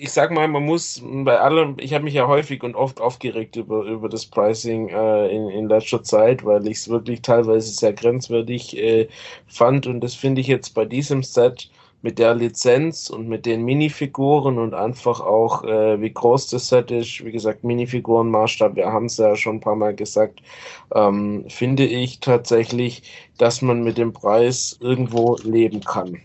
[0.00, 3.56] ich, sag mal, man muss bei allem, ich habe mich ja häufig und oft aufgeregt
[3.56, 7.92] über, über das Pricing äh, in, in letzter Zeit, weil ich es wirklich teilweise sehr
[7.92, 9.08] grenzwertig äh,
[9.46, 9.86] fand.
[9.86, 11.70] Und das finde ich jetzt bei diesem Set
[12.02, 16.90] mit der Lizenz und mit den Minifiguren und einfach auch, äh, wie groß das Set
[16.90, 20.40] ist, wie gesagt, Minifigurenmaßstab, wir haben es ja schon ein paar Mal gesagt,
[20.94, 23.02] ähm, finde ich tatsächlich,
[23.36, 26.22] dass man mit dem Preis irgendwo leben kann.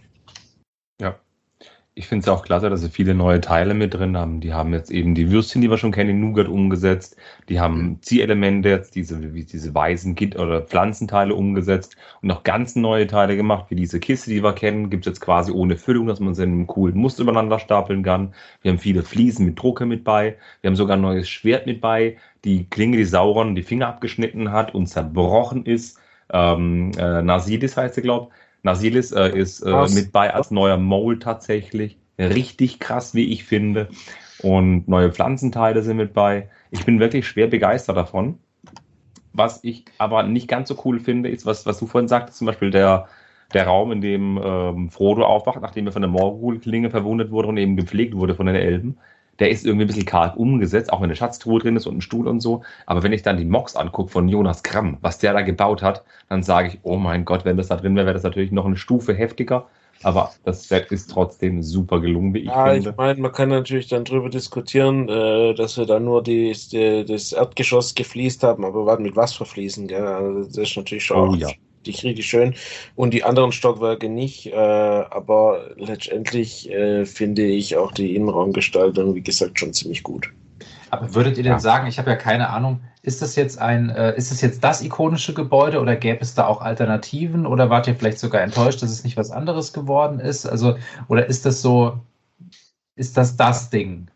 [1.98, 4.42] Ich finde es auch klasse, dass sie viele neue Teile mit drin haben.
[4.42, 7.16] Die haben jetzt eben die Würstchen, die wir schon kennen, in Nougat umgesetzt.
[7.48, 12.76] Die haben Zielelemente jetzt, diese, wie diese weißen Git- oder Pflanzenteile umgesetzt und noch ganz
[12.76, 14.90] neue Teile gemacht, wie diese Kiste, die wir kennen.
[14.90, 18.04] Gibt es jetzt quasi ohne Füllung, dass man sie in einem coolen Muster übereinander stapeln
[18.04, 18.34] kann.
[18.62, 20.36] Wir haben viele Fliesen mit Drucke mit bei.
[20.60, 22.18] Wir haben sogar ein neues Schwert mit bei.
[22.44, 25.98] Die Klinge, die Sauron die Finger abgeschnitten hat und zerbrochen ist.
[26.30, 28.32] Ähm, äh, Nasilis heißt sie, glaube
[28.66, 31.98] Nasilis äh, ist äh, mit bei als neuer Mold tatsächlich.
[32.18, 33.90] Richtig krass, wie ich finde.
[34.42, 36.50] Und neue Pflanzenteile sind mit bei.
[36.72, 38.40] Ich bin wirklich schwer begeistert davon.
[39.34, 42.48] Was ich aber nicht ganz so cool finde, ist, was, was du vorhin sagtest, zum
[42.48, 43.08] Beispiel der,
[43.54, 47.58] der Raum, in dem ähm, Frodo aufwacht, nachdem er von der Morgul-Klinge verwundet wurde und
[47.58, 48.98] eben gepflegt wurde von den Elben.
[49.40, 52.02] Der ist irgendwie ein bisschen karg umgesetzt, auch wenn eine Schatztruhe drin ist und ein
[52.02, 52.64] Stuhl und so.
[52.86, 56.04] Aber wenn ich dann die Mox angucke von Jonas Kramm, was der da gebaut hat,
[56.30, 58.66] dann sage ich, oh mein Gott, wenn das da drin wäre, wäre das natürlich noch
[58.66, 59.68] eine Stufe heftiger.
[60.02, 62.96] Aber das Set ist trotzdem super gelungen, wie ich Ja, ich finde.
[62.96, 67.32] meine, man kann natürlich dann drüber diskutieren, äh, dass wir da nur die, die, das
[67.32, 70.06] Erdgeschoss gefliest haben, aber mit was verfließen, gell?
[70.06, 71.56] Also das ist natürlich schon Oh auch ja.
[71.88, 72.56] Richtig, richtig schön.
[72.96, 79.22] Und die anderen Stockwerke nicht, äh, aber letztendlich äh, finde ich auch die Innenraumgestaltung, wie
[79.22, 80.30] gesagt, schon ziemlich gut.
[80.90, 81.60] Aber würdet ihr denn Ja.
[81.60, 84.82] sagen, ich habe ja keine Ahnung, ist das jetzt ein, äh, ist das jetzt das
[84.82, 88.92] ikonische Gebäude oder gäbe es da auch Alternativen oder wart ihr vielleicht sogar enttäuscht, dass
[88.92, 90.46] es nicht was anderes geworden ist?
[90.46, 90.78] Also,
[91.08, 92.00] oder ist das so,
[92.96, 94.08] ist das das Ding?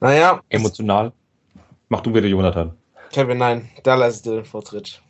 [0.00, 1.12] Naja, Emotional.
[1.88, 2.72] Mach du wieder, Jonathan.
[3.10, 5.00] Kevin, nein, da ich dir den Vortritt.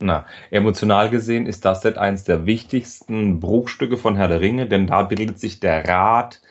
[0.00, 4.86] Na, emotional gesehen ist das Set eines der wichtigsten Bruchstücke von Herr der Ringe, denn
[4.86, 6.42] da bildet sich der Rat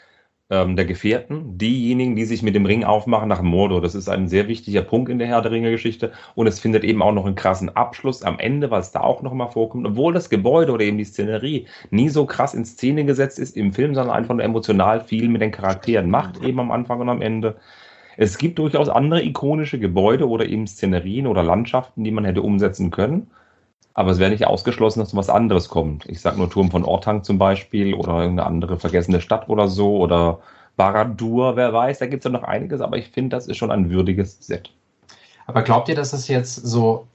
[0.50, 3.82] ähm, der Gefährten, diejenigen, die sich mit dem Ring aufmachen nach Mordor.
[3.82, 7.02] Das ist ein sehr wichtiger Punkt in der Herr der Ringe-Geschichte und es findet eben
[7.02, 10.30] auch noch einen krassen Abschluss am Ende, weil es da auch nochmal vorkommt, obwohl das
[10.30, 14.16] Gebäude oder eben die Szenerie nie so krass in Szene gesetzt ist im Film, sondern
[14.16, 17.58] einfach nur emotional viel mit den Charakteren macht, eben am Anfang und am Ende.
[18.18, 22.92] Es gibt durchaus andere ikonische Gebäude oder eben Szenerien oder Landschaften, die man hätte umsetzen
[22.92, 23.28] können.
[23.94, 26.06] Aber es wäre nicht ausgeschlossen, dass was anderes kommt.
[26.08, 29.98] Ich sage nur Turm von Ortang zum Beispiel oder irgendeine andere vergessene Stadt oder so
[29.98, 30.40] oder
[30.76, 33.72] Baradur, wer weiß, da gibt es ja noch einiges, aber ich finde, das ist schon
[33.72, 34.72] ein würdiges Set.
[35.48, 37.08] Aber glaubt ihr, dass es jetzt so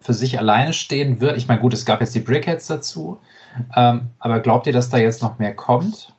[0.00, 1.36] für sich alleine stehen wird?
[1.36, 3.18] Ich meine, gut, es gab jetzt die Brickheads dazu,
[3.74, 6.12] ähm, aber glaubt ihr, dass da jetzt noch mehr kommt?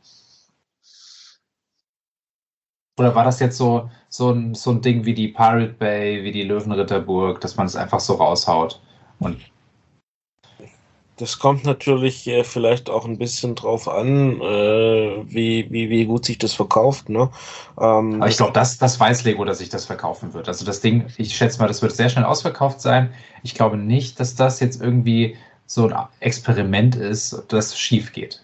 [2.98, 6.32] Oder war das jetzt so, so, ein, so ein Ding wie die Pirate Bay, wie
[6.32, 8.82] die Löwenritterburg, dass man es einfach so raushaut
[9.20, 9.39] Und
[11.18, 16.26] Das kommt natürlich äh, vielleicht auch ein bisschen drauf an, äh, wie, wie, wie gut
[16.26, 17.10] sich das verkauft.
[17.10, 17.30] Ne?
[17.80, 20.48] Ähm, Aber ich glaube, das, das weiß Lego, dass sich das verkaufen wird.
[20.48, 23.14] Also das Ding, ich schätze mal, das wird sehr schnell ausverkauft sein.
[23.43, 25.38] Ich glaube nicht, dass das jetzt irgendwie
[25.68, 28.43] so ein Experiment ist, das schief geht.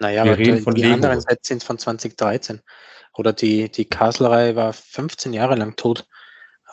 [0.00, 0.94] Naja, Wir aber reden die, von die Lego.
[0.94, 2.60] anderen Sets sind von 2013.
[3.18, 6.06] Oder die, die Castle-Reihe war 15 Jahre lang tot.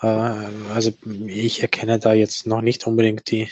[0.02, 0.92] Äh, also
[1.26, 3.50] ich erkenne da jetzt noch nicht unbedingt die,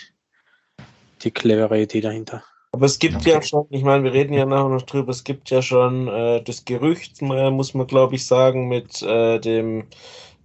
[1.23, 2.43] die clevere Idee dahinter.
[2.71, 5.49] Aber es gibt ja schon, ich meine, wir reden ja nachher noch drüber, es gibt
[5.49, 9.85] ja schon äh, das Gerücht, muss man glaube ich sagen, mit äh, dem,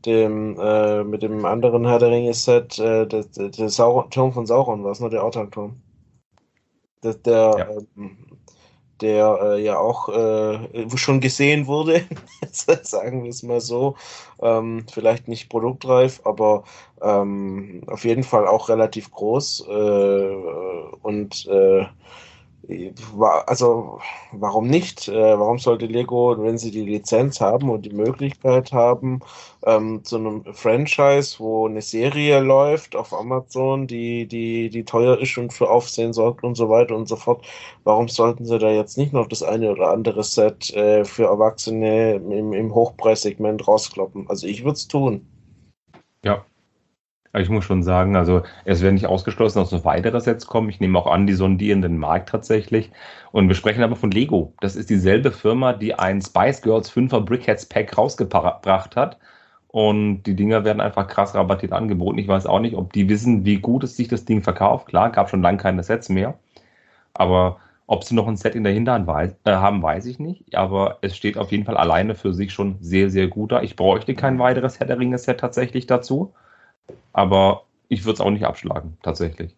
[0.05, 4.85] dem, äh, mit dem anderen Herr der Ringe-Set, äh, der, der, Sauron, Turm von Sauron
[4.85, 5.11] war es, ne?
[5.11, 5.81] Der Ortal-Turm.
[7.03, 7.71] Der, der, Ja.
[7.97, 8.28] ähm,
[9.01, 12.05] der äh, ja auch äh, schon gesehen wurde,
[12.51, 13.97] sagen wir es mal so.
[14.41, 16.65] Ähm, vielleicht nicht produktreif, aber
[17.03, 19.67] ähm, auf jeden Fall auch relativ groß.
[19.69, 20.37] Äh,
[21.03, 21.87] und äh,
[23.47, 24.01] also
[24.33, 25.09] warum nicht?
[25.09, 29.21] Äh, warum sollte Lego, wenn sie die Lizenz haben und die Möglichkeit haben,
[29.65, 35.39] ähm, zu einem Franchise, wo eine Serie läuft auf Amazon, die, die, die teuer ist
[35.39, 37.47] und für Aufsehen sorgt und so weiter und so fort,
[37.85, 42.15] warum sollten sie da jetzt nicht noch das eine oder andere Set äh, für Erwachsene
[42.17, 44.29] im, im Hochpreissegment rauskloppen?
[44.29, 45.27] Also ich würde es tun.
[46.25, 46.45] Ja.
[47.33, 50.69] Aber Ich muss schon sagen, also es werden nicht ausgeschlossen, dass noch weitere Sets kommen.
[50.71, 52.91] Ich nehme auch an, die sondieren den Markt tatsächlich.
[53.33, 54.55] Und wir sprechen aber von Lego.
[54.61, 59.19] Das ist dieselbe Firma, die ein Spice Girls 5er Brickheads Pack rausgebracht hat.
[59.69, 62.19] Und die Dinger werden einfach krass rabattiert angeboten.
[62.19, 64.89] Ich weiß auch nicht, ob die wissen, wie gut es sich das Ding verkauft.
[64.89, 66.39] Klar, gab schon lange keine Sets mehr.
[67.15, 70.57] Aber ob sie noch ein Set in der Hinterhand weiß, äh, haben, weiß ich nicht.
[70.57, 73.63] Aber es steht auf jeden Fall alleine für sich schon sehr, sehr gut da.
[73.63, 76.35] Ich bräuchte kein weiteres Herr der Ringe-Set tatsächlich dazu.
[77.13, 79.55] Aber ich würde es auch nicht abschlagen, tatsächlich.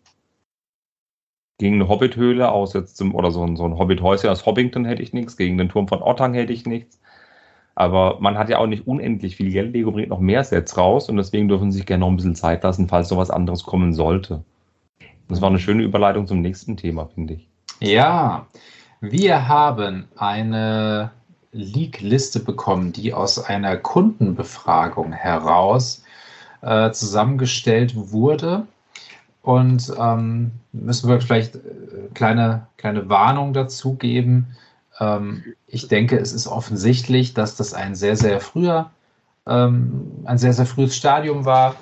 [1.58, 5.02] Gegen eine Hobbit-Höhle aus jetzt zum, oder so ein, so ein Hobbit-Häuschen aus Hobbington hätte
[5.02, 7.00] ich nichts, gegen den Turm von Ottang hätte ich nichts.
[7.74, 9.72] Aber man hat ja auch nicht unendlich viel Geld.
[9.72, 12.34] Lego bringt noch mehr Sets raus und deswegen dürfen sie sich gerne noch ein bisschen
[12.34, 14.42] Zeit lassen, falls noch was anderes kommen sollte.
[15.28, 17.48] Das war eine schöne Überleitung zum nächsten Thema, finde ich.
[17.80, 18.46] Ja,
[19.00, 21.10] wir haben eine
[21.52, 26.04] Leak-Liste bekommen, die aus einer Kundenbefragung heraus
[26.62, 28.66] äh, zusammengestellt wurde.
[29.42, 31.60] Und ähm, müssen wir vielleicht äh,
[32.14, 34.56] kleine, kleine Warnung dazu geben.
[34.98, 38.90] Ähm, ich denke, es ist offensichtlich, dass das ein sehr, sehr früher,
[39.46, 41.74] ähm, ein sehr, sehr frühes Stadium war.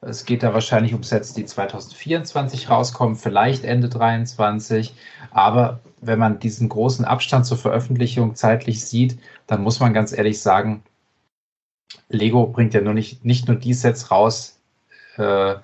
[0.00, 4.94] Es geht da wahrscheinlich um Sets, die 2024 rauskommen, vielleicht Ende 2023.
[5.30, 10.40] Aber wenn man diesen großen Abstand zur Veröffentlichung zeitlich sieht, dann muss man ganz ehrlich
[10.40, 10.82] sagen,
[12.08, 14.58] Lego bringt ja nur nicht, nicht nur die Sets raus,
[15.16, 15.56] äh,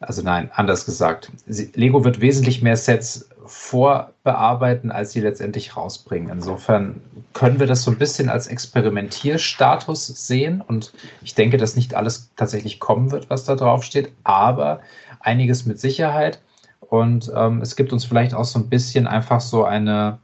[0.00, 1.30] also nein, anders gesagt.
[1.46, 6.30] Sie, Lego wird wesentlich mehr Sets vorbearbeiten, als sie letztendlich rausbringen.
[6.30, 7.00] Insofern
[7.32, 10.92] können wir das so ein bisschen als Experimentierstatus sehen und
[11.22, 14.80] ich denke, dass nicht alles tatsächlich kommen wird, was da drauf steht, aber
[15.20, 16.40] einiges mit Sicherheit.
[16.80, 20.18] Und ähm, es gibt uns vielleicht auch so ein bisschen einfach so eine,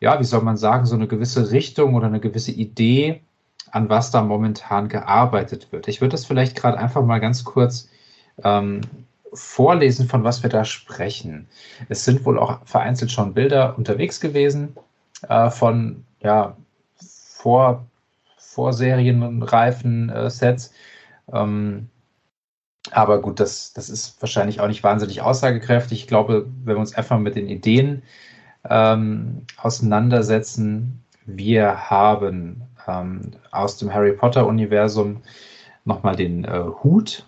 [0.00, 3.20] ja, wie soll man sagen, so eine gewisse Richtung oder eine gewisse Idee,
[3.72, 5.88] an was da momentan gearbeitet wird.
[5.88, 7.88] Ich würde das vielleicht gerade einfach mal ganz kurz
[8.42, 8.80] ähm,
[9.32, 11.48] vorlesen, von was wir da sprechen.
[11.88, 14.76] Es sind wohl auch vereinzelt schon Bilder unterwegs gewesen
[15.28, 16.56] äh, von ja,
[16.96, 17.86] vor,
[18.38, 20.72] vorserienreifen äh, Sets.
[21.32, 21.88] Ähm,
[22.92, 26.02] aber gut, das, das ist wahrscheinlich auch nicht wahnsinnig aussagekräftig.
[26.02, 28.02] Ich glaube, wenn wir uns einfach mit den Ideen
[28.68, 35.22] ähm, auseinandersetzen, wir haben ähm, aus dem Harry Potter-Universum
[35.84, 37.26] nochmal den äh, Hut.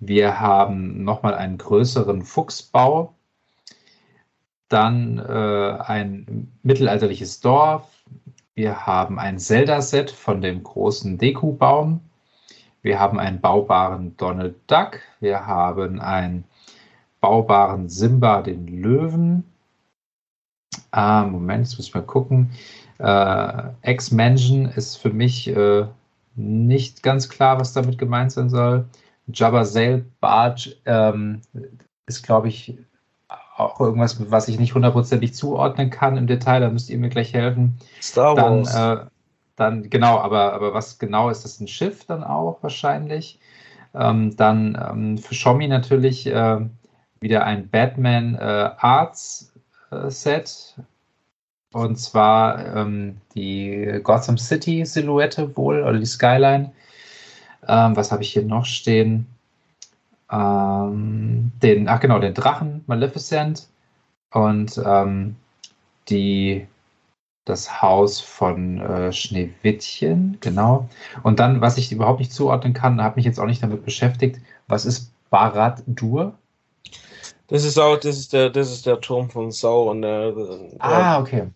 [0.00, 3.14] Wir haben nochmal einen größeren Fuchsbau.
[4.68, 7.88] Dann äh, ein mittelalterliches Dorf.
[8.54, 12.00] Wir haben ein Zelda-Set von dem großen Deku-Baum.
[12.82, 15.00] Wir haben einen baubaren Donald Duck.
[15.20, 16.44] Wir haben einen
[17.20, 19.44] baubaren Simba, den Löwen.
[20.90, 22.50] Ah, Moment, jetzt muss ich mal gucken.
[22.98, 25.86] Äh, Ex-Mansion ist für mich äh,
[26.36, 28.84] nicht ganz klar, was damit gemeint sein soll.
[29.26, 31.40] Jabba Sail Barge ähm,
[32.06, 32.78] ist, glaube ich,
[33.56, 36.60] auch irgendwas, was ich nicht hundertprozentig zuordnen kann im Detail.
[36.60, 37.78] Da müsst ihr mir gleich helfen.
[38.02, 38.74] Star Dann, Wars.
[38.74, 39.06] äh,
[39.56, 41.60] dann genau, aber, aber was genau ist das?
[41.60, 43.38] Ein Schiff dann auch wahrscheinlich?
[43.94, 46.60] Ähm, dann ähm, für Xiaomi natürlich äh,
[47.20, 49.52] wieder ein Batman äh, Arts
[49.92, 50.74] äh, Set.
[51.74, 56.72] Und zwar ähm, die Gotham City Silhouette wohl oder die Skyline.
[57.66, 59.26] Ähm, was habe ich hier noch stehen?
[60.34, 63.68] ähm, den, ach genau, den Drachen Maleficent
[64.32, 65.36] und ähm,
[66.08, 66.66] die,
[67.44, 70.88] das Haus von äh, Schneewittchen, genau.
[71.22, 74.40] Und dann, was ich überhaupt nicht zuordnen kann, habe mich jetzt auch nicht damit beschäftigt,
[74.66, 76.34] was ist Barad-Dur?
[77.48, 80.34] Das ist auch, das ist der, das ist der Turm von Sau und der,
[80.78, 81.48] Ah, okay.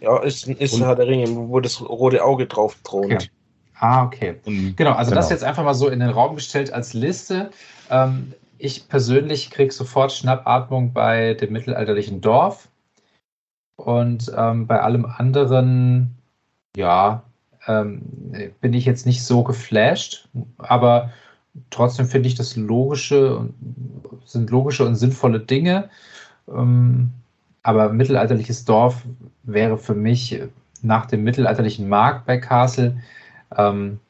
[0.00, 3.12] Ja, ist, ist Und- Herr der Ringe, wo das rote Auge drauf thront.
[3.12, 3.30] Okay.
[3.78, 4.36] Ah, okay.
[4.46, 5.34] Und Genau, also das Genau.
[5.36, 7.50] jetzt einfach mal so in den Raum gestellt als Liste.
[7.90, 12.68] Ähm, ich persönlich kriege sofort Schnappatmung bei dem mittelalterlichen Dorf.
[13.76, 16.16] Und ähm, bei allem anderen,
[16.74, 17.22] ja,
[17.66, 18.00] ähm,
[18.62, 21.10] bin ich jetzt nicht so geflasht, aber
[21.70, 23.54] trotzdem finde ich das logische, und-
[24.24, 25.90] sind logische und sinnvolle Dinge.
[26.48, 27.10] Ähm,
[27.66, 29.02] aber mittelalterliches Dorf
[29.42, 30.40] wäre für mich
[30.82, 32.96] nach dem mittelalterlichen Markt bei Castle
[33.56, 34.00] ähm,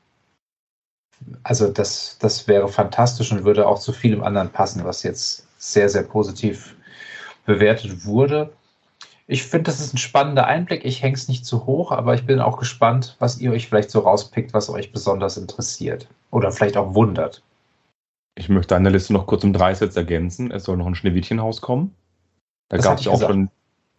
[1.43, 5.89] also das, das wäre fantastisch und würde auch zu vielem anderen passen, was jetzt sehr,
[5.89, 6.77] sehr positiv
[7.47, 8.53] bewertet wurde.
[9.27, 10.85] Ich finde, das ist ein spannender Einblick.
[10.85, 13.91] Ich hänge es nicht zu hoch, aber ich bin auch gespannt, was ihr euch vielleicht
[13.91, 17.43] so rauspickt, was euch besonders interessiert oder vielleicht auch wundert.
[18.39, 20.51] ich möchte deine Liste noch kurz um drei Sätze ergänzen.
[20.51, 21.95] Es soll noch ein Schneewittchenhaus kommen.
[22.69, 23.31] Da gab es ich auch gesagt.
[23.33, 23.51] schon.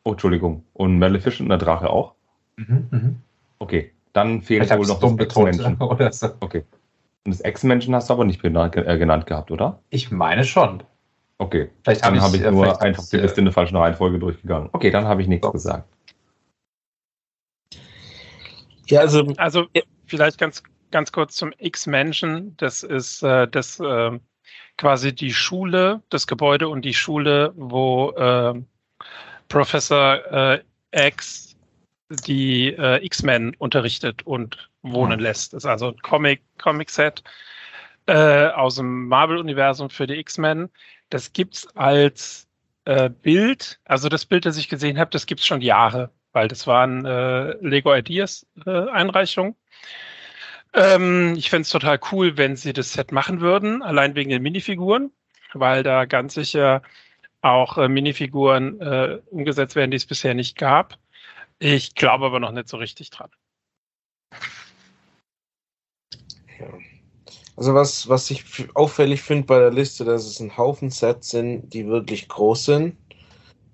[0.03, 0.63] Oh, Entschuldigung.
[0.73, 2.13] Und Maleficent und der Drache auch.
[2.57, 3.15] Mhm, mhm.
[3.59, 3.91] Okay.
[4.13, 5.77] Dann fehlt Ich wohl noch dumm das Ex-Menschen.
[5.77, 6.29] oder so.
[6.39, 6.63] Okay.
[7.25, 9.79] Und das Ex-Menschen hast du aber nicht genannt, äh, genannt gehabt, oder?
[9.89, 10.81] Ich meine schon.
[11.39, 11.69] Okay.
[11.83, 14.17] Vielleicht Dann habe habe ich äh, nur einfach die äh, Liste in der falschen Reihenfolge
[14.17, 14.69] durchgegangen.
[14.71, 15.51] Okay, dann habe ich nichts So.
[15.51, 15.87] gesagt.
[18.87, 19.65] Ja, also Also
[20.05, 22.55] vielleicht ganz, ganz kurz zum X-Menschen.
[22.57, 24.19] Das ist äh, das äh,
[24.77, 28.53] quasi die Schule, das Gebäude und die Schule, wo äh,
[29.47, 30.61] Professor äh,
[30.91, 31.55] X
[32.09, 35.53] die äh, X-Men unterrichtet und wohnen lässt.
[35.53, 37.23] Das ist also ein Comic, Comic-Set
[38.07, 40.69] äh, aus dem Marvel-Universum für die X-Men.
[41.09, 42.47] Das gibt's als
[42.85, 46.67] äh, Bild, also das Bild, das ich gesehen habe, das gibt's schon Jahre, weil das
[46.67, 49.55] waren äh, Lego Ideas äh, Einreichungen.
[50.73, 54.43] Ähm, ich fände es total cool, wenn sie das Set machen würden, allein wegen den
[54.43, 55.11] Minifiguren,
[55.53, 56.81] weil da ganz sicher
[57.41, 60.97] auch äh, Minifiguren äh, umgesetzt werden, die es bisher nicht gab.
[61.59, 63.29] Ich glaube aber noch nicht so richtig dran.
[67.55, 68.43] Also was, was ich
[68.75, 72.97] auffällig finde bei der Liste, dass es ein Haufen Sets sind, die wirklich groß sind.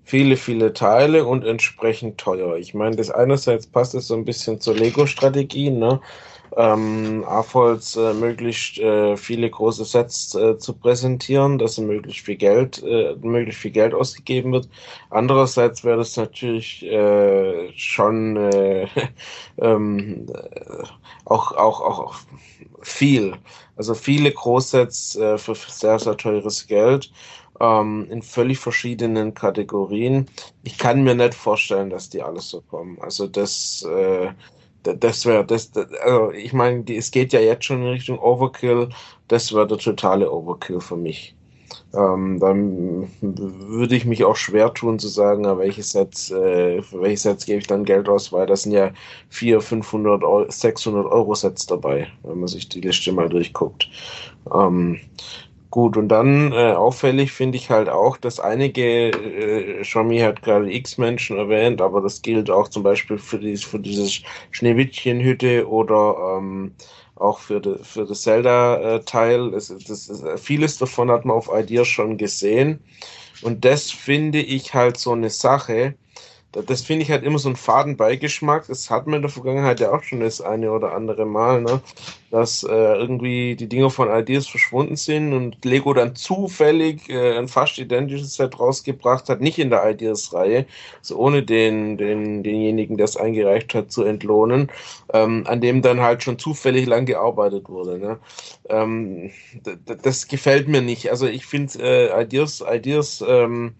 [0.04, 2.56] Viele, viele Teile und entsprechend teuer.
[2.56, 6.00] Ich meine, das einerseits passt es so ein bisschen zur Lego-Strategie, ne?
[6.56, 12.82] Ähm, AFOLs äh, möglichst äh, viele große Sets äh, zu präsentieren, dass möglichst viel Geld,
[12.84, 14.68] äh, möglichst viel Geld ausgegeben wird.
[15.10, 18.86] Andererseits wäre das natürlich äh, schon äh,
[19.58, 20.84] ähm, äh,
[21.24, 22.14] auch, auch, auch
[22.82, 23.34] viel.
[23.76, 27.10] Also viele Großsets äh, für sehr, sehr teures Geld
[27.60, 30.26] ähm, in völlig verschiedenen Kategorien.
[30.62, 32.98] Ich kann mir nicht vorstellen, dass die alles so kommen.
[33.00, 34.32] Also das, äh,
[34.84, 38.88] das wäre, das, das, also ich meine, es geht ja jetzt schon in Richtung Overkill.
[39.28, 41.34] Das wäre der totale Overkill für mich.
[41.94, 47.16] Ähm, dann würde ich mich auch schwer tun zu sagen, welche Sets, äh, für welche
[47.16, 48.90] Sets gebe ich dann Geld aus, weil das sind ja
[49.30, 53.88] 400, 500, Euro, 600 Euro Sets dabei, wenn man sich die Liste mal durchguckt.
[54.52, 55.00] Ähm,
[55.74, 60.72] gut, und dann äh, auffällig finde ich halt auch, dass einige, äh, Xiaomi hat gerade
[60.72, 64.22] X-Menschen erwähnt, aber das gilt auch zum Beispiel für, dies, für dieses
[64.52, 66.76] Schneewittchenhütte oder ähm,
[67.16, 69.52] auch für, de, für das Zelda-Teil.
[69.54, 69.74] Ist-
[70.38, 72.84] vieles davon hat man auf Ideas schon gesehen.
[73.40, 75.96] Und das finde ich halt so eine Sache.
[76.54, 78.66] Da- Das finde ich halt immer so einen faden Beigeschmack.
[78.68, 81.82] Das hat man in der Vergangenheit ja auch schon das eine oder andere Mal, ne?
[82.30, 87.48] dass äh, irgendwie die Dinger von Ideas verschwunden sind und Lego dann zufällig äh, ein
[87.48, 90.66] fast identisches Set rausgebracht hat, nicht in der Ideas-Reihe,
[90.98, 94.70] also ohne den, den, denjenigen, der es eingereicht hat, zu entlohnen,
[95.12, 97.98] ähm, an dem dann halt schon zufällig lang gearbeitet wurde.
[97.98, 98.18] Ne?
[98.68, 99.30] Ähm,
[100.02, 101.10] das gefällt mir nicht.
[101.10, 103.74] Also ich finde äh, Ideas, Ideas ähm,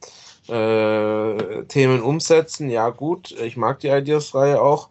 [0.49, 4.88] äh, Themen umsetzen, ja gut, ich mag die Ideas-Reihe auch,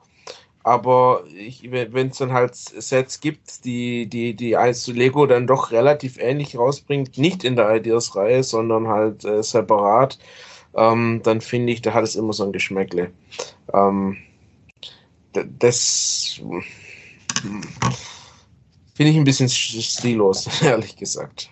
[0.63, 6.17] aber wenn es dann halt Sets gibt, die, die, die eins Lego dann doch relativ
[6.17, 10.17] ähnlich rausbringt, nicht in der Ideas-Reihe, sondern halt äh, separat,
[10.75, 13.11] ähm, dann finde ich, da hat es immer so ein Geschmäckle.
[13.73, 14.17] Ähm,
[15.33, 17.61] das hm,
[18.93, 21.49] finde ich ein bisschen stillos, ehrlich gesagt.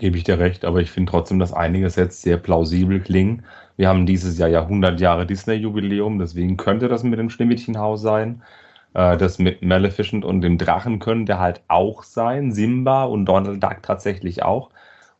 [0.00, 3.44] Gebe ich dir recht, aber ich finde trotzdem, dass einige Sets sehr plausibel klingen.
[3.76, 8.42] Wir haben dieses Jahr ja 100 Jahre Disney-Jubiläum, deswegen könnte das mit dem Schneewittchenhaus sein.
[8.94, 12.52] Äh, Das mit Maleficent und dem Drachen könnte halt auch sein.
[12.52, 14.70] Simba und Donald Duck tatsächlich auch.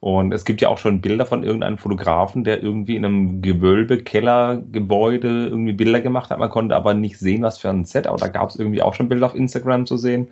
[0.01, 4.03] Und es gibt ja auch schon Bilder von irgendeinem Fotografen, der irgendwie in einem Gewölbe,
[4.03, 6.39] Keller, Gebäude irgendwie Bilder gemacht hat.
[6.39, 8.95] Man konnte aber nicht sehen, was für ein Set, aber da gab es irgendwie auch
[8.95, 10.29] schon Bilder auf Instagram zu sehen.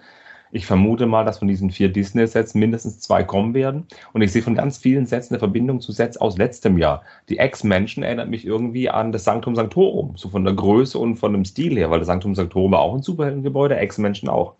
[0.51, 3.87] Ich vermute mal, dass von diesen vier Disney-Sets mindestens zwei kommen werden.
[4.13, 7.03] Und ich sehe von ganz vielen Sets eine Verbindung zu Sets aus letztem Jahr.
[7.29, 11.33] Die Ex-Menschen erinnert mich irgendwie an das Sanctum Sanctorum, so von der Größe und von
[11.33, 14.55] dem Stil her, weil das Sanctum Sanctorum war auch ein Superheldengebäude, Ex-Menschen auch.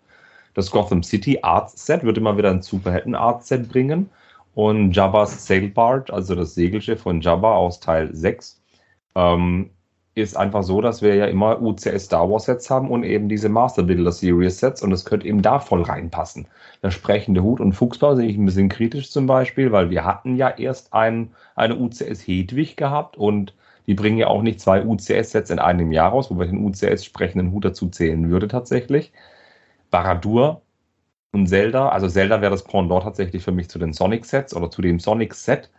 [0.53, 4.09] Das Gotham City Arts Set wird immer wieder ein Superhelden Arts Set bringen.
[4.55, 8.61] Und Jabba's Sailbarge, also das Segelschiff von Jabba aus Teil 6,
[9.15, 9.69] ähm,
[10.15, 13.49] ist einfach so, dass wir ja immer UCS Star Wars Sets haben und eben diese
[13.49, 16.47] Master Builder Series Sets und das könnte eben da voll reinpassen.
[16.83, 20.35] Der sprechende Hut und Fuchsbau sehe ich ein bisschen kritisch zum Beispiel, weil wir hatten
[20.35, 23.53] ja erst ein, eine UCS Hedwig gehabt und
[23.87, 27.05] die bringen ja auch nicht zwei UCS-Sets in einem Jahr raus, wobei ich den UCS
[27.05, 29.11] sprechenden Hut dazu zählen würde tatsächlich.
[29.89, 30.61] Baradur
[31.31, 34.81] und Zelda, also Zelda wäre das Pendant tatsächlich für mich zu den Sonic-Sets oder zu
[34.81, 35.69] dem Sonic-Set.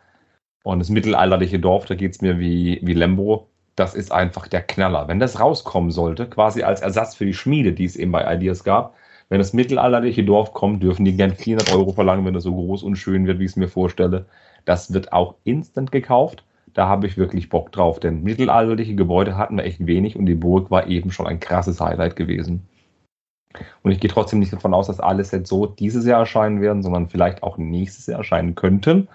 [0.63, 3.49] Und das mittelalterliche Dorf, da geht es mir wie, wie Lembo
[3.81, 5.09] das ist einfach der Knaller.
[5.09, 8.63] Wenn das rauskommen sollte, quasi als Ersatz für die Schmiede, die es eben bei Ideas
[8.63, 8.95] gab,
[9.31, 12.83] wenn das mittelalterliche Dorf kommt, dürfen die gern 400 Euro verlangen, wenn es so groß
[12.83, 14.27] und schön wird, wie ich es mir vorstelle.
[14.67, 16.45] Das wird auch instant gekauft.
[16.75, 20.35] Da habe ich wirklich Bock drauf, denn mittelalterliche Gebäude hatten wir echt wenig und die
[20.35, 22.69] Burg war eben schon ein krasses Highlight gewesen.
[23.83, 26.83] Und ich gehe trotzdem nicht davon aus, dass alle Sets so dieses Jahr erscheinen werden,
[26.83, 29.09] sondern vielleicht auch nächstes Jahr erscheinen könnten.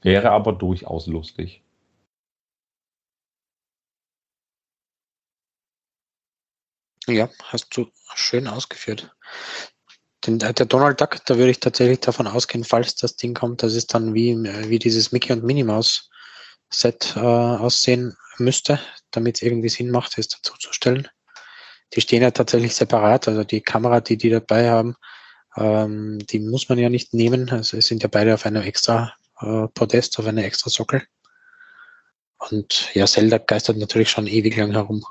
[0.00, 1.62] Wäre aber durchaus lustig.
[7.06, 9.10] Ja, hast du schön ausgeführt.
[10.24, 13.74] Den, der Donald Duck, da würde ich tatsächlich davon ausgehen, falls das Ding kommt, dass
[13.74, 16.10] es dann wie, wie dieses Mickey und Minnie Maus
[16.70, 18.80] Set äh, aussehen müsste,
[19.10, 21.08] damit es irgendwie Sinn macht, es dazu zu stellen.
[21.92, 24.94] Die stehen ja tatsächlich separat, also die Kamera, die die dabei haben,
[25.56, 27.50] ähm, die muss man ja nicht nehmen.
[27.50, 31.02] Also es sind ja beide auf einem extra äh, Podest, auf einer extra Sockel.
[32.38, 35.04] Und ja, Zelda geistert natürlich schon ewig lang herum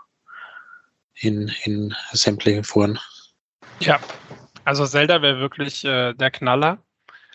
[1.21, 2.99] in, in sämtlichen Foren.
[3.79, 3.99] Ja,
[4.65, 6.83] also Zelda wäre wirklich äh, der Knaller,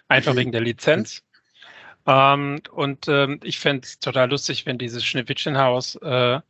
[0.09, 0.39] einfach mhm.
[0.39, 1.23] wegen der Lizenz.
[2.07, 6.41] Ähm, und ähm, ich fände es total lustig, wenn dieses Schneewittchenhaus äh,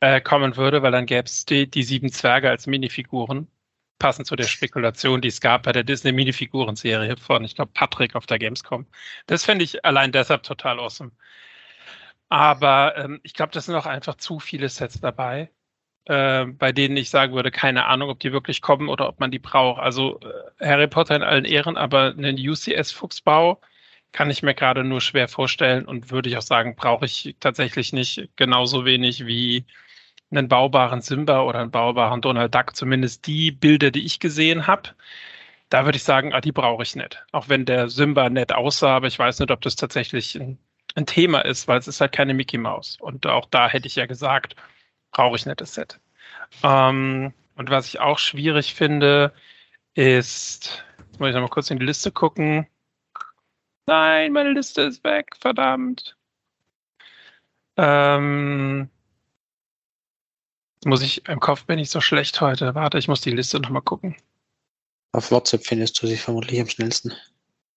[0.00, 3.48] äh, kommen würde, weil dann gäbe es die, die sieben Zwerge als Minifiguren,
[3.98, 8.16] passend zu der Spekulation, die es gab bei der Disney Minifiguren-Serie von, ich glaube, Patrick
[8.16, 8.86] auf der Gamescom.
[9.26, 11.12] Das fände ich allein deshalb total awesome.
[12.30, 15.50] Aber ähm, ich glaube, das sind auch einfach zu viele Sets dabei
[16.10, 19.30] äh, bei denen ich sagen würde, keine Ahnung, ob die wirklich kommen oder ob man
[19.30, 19.80] die braucht.
[19.80, 20.18] Also
[20.58, 23.60] äh, Harry Potter in allen Ehren, aber einen UCS-Fuchsbau
[24.12, 27.92] kann ich mir gerade nur schwer vorstellen und würde ich auch sagen, brauche ich tatsächlich
[27.92, 29.64] nicht genauso wenig wie
[30.32, 34.90] einen baubaren Simba oder einen baubaren Donald Duck, zumindest die Bilder, die ich gesehen habe.
[35.68, 37.24] Da würde ich sagen, ah, die brauche ich nicht.
[37.32, 40.58] Auch wenn der Simba nett aussah, aber ich weiß nicht, ob das tatsächlich ein,
[40.96, 42.98] ein Thema ist, weil es ist halt keine Mickey Maus.
[43.00, 44.56] Und auch da hätte ich ja gesagt,
[45.12, 46.00] brauche ich nicht das Set.
[46.62, 49.32] Ähm, und was ich auch schwierig finde,
[49.94, 52.66] ist, jetzt muss ich nochmal kurz in die Liste gucken.
[53.86, 56.16] Nein, meine Liste ist weg, verdammt.
[57.76, 58.88] Ähm,
[60.84, 62.74] muss ich, im Kopf bin ich so schlecht heute.
[62.74, 64.16] Warte, ich muss die Liste nochmal gucken.
[65.12, 67.10] Auf WhatsApp findest du sie vermutlich am schnellsten.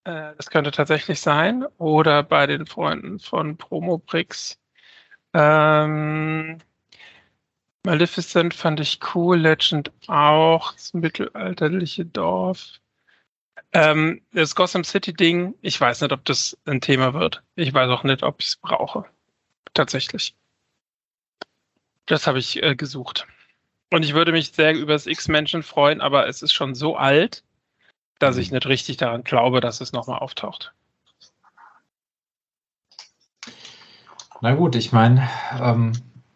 [0.04, 1.66] Äh, das könnte tatsächlich sein.
[1.78, 4.60] Oder bei den Freunden von Promobrix.
[5.34, 6.60] Ähm,
[7.86, 12.80] Maleficent fand ich cool, Legend auch, das mittelalterliche Dorf.
[13.74, 17.44] Ähm, das Gotham City-Ding, ich weiß nicht, ob das ein Thema wird.
[17.56, 19.06] Ich weiß auch nicht, ob ich es brauche.
[19.74, 20.36] Tatsächlich.
[22.06, 23.28] Das habe ich äh, gesucht.
[23.92, 27.44] Und ich würde mich sehr über das X-Menschen freuen, aber es ist schon so alt,
[28.20, 30.74] dass ich nicht richtig daran glaube, dass es nochmal auftaucht.
[34.42, 35.30] Na gut, ich meine,
[35.60, 35.94] ähm,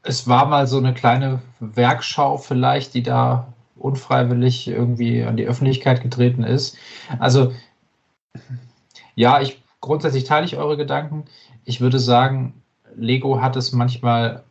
[0.08, 6.02] es war mal so eine kleine Werkschau vielleicht, die da unfreiwillig irgendwie an die Öffentlichkeit
[6.02, 6.78] getreten ist.
[7.20, 7.52] Also
[9.16, 11.26] ja, ich grundsätzlich teile ich eure Gedanken.
[11.66, 12.62] Ich würde sagen,
[12.96, 14.44] Lego hat es manchmal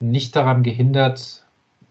[0.00, 1.44] nicht daran gehindert,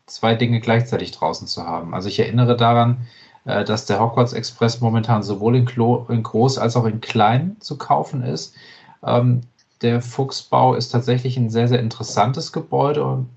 [0.05, 1.93] zwei Dinge gleichzeitig draußen zu haben.
[1.93, 3.07] Also ich erinnere daran,
[3.45, 8.23] äh, dass der Hogwarts Express momentan sowohl in, groß als auch in klein zu kaufen
[8.23, 8.55] ist.
[9.03, 9.41] Ähm,
[9.81, 13.29] der Fuchsbau ist tatsächlich ein sehr, sehr interessantes Gebäude und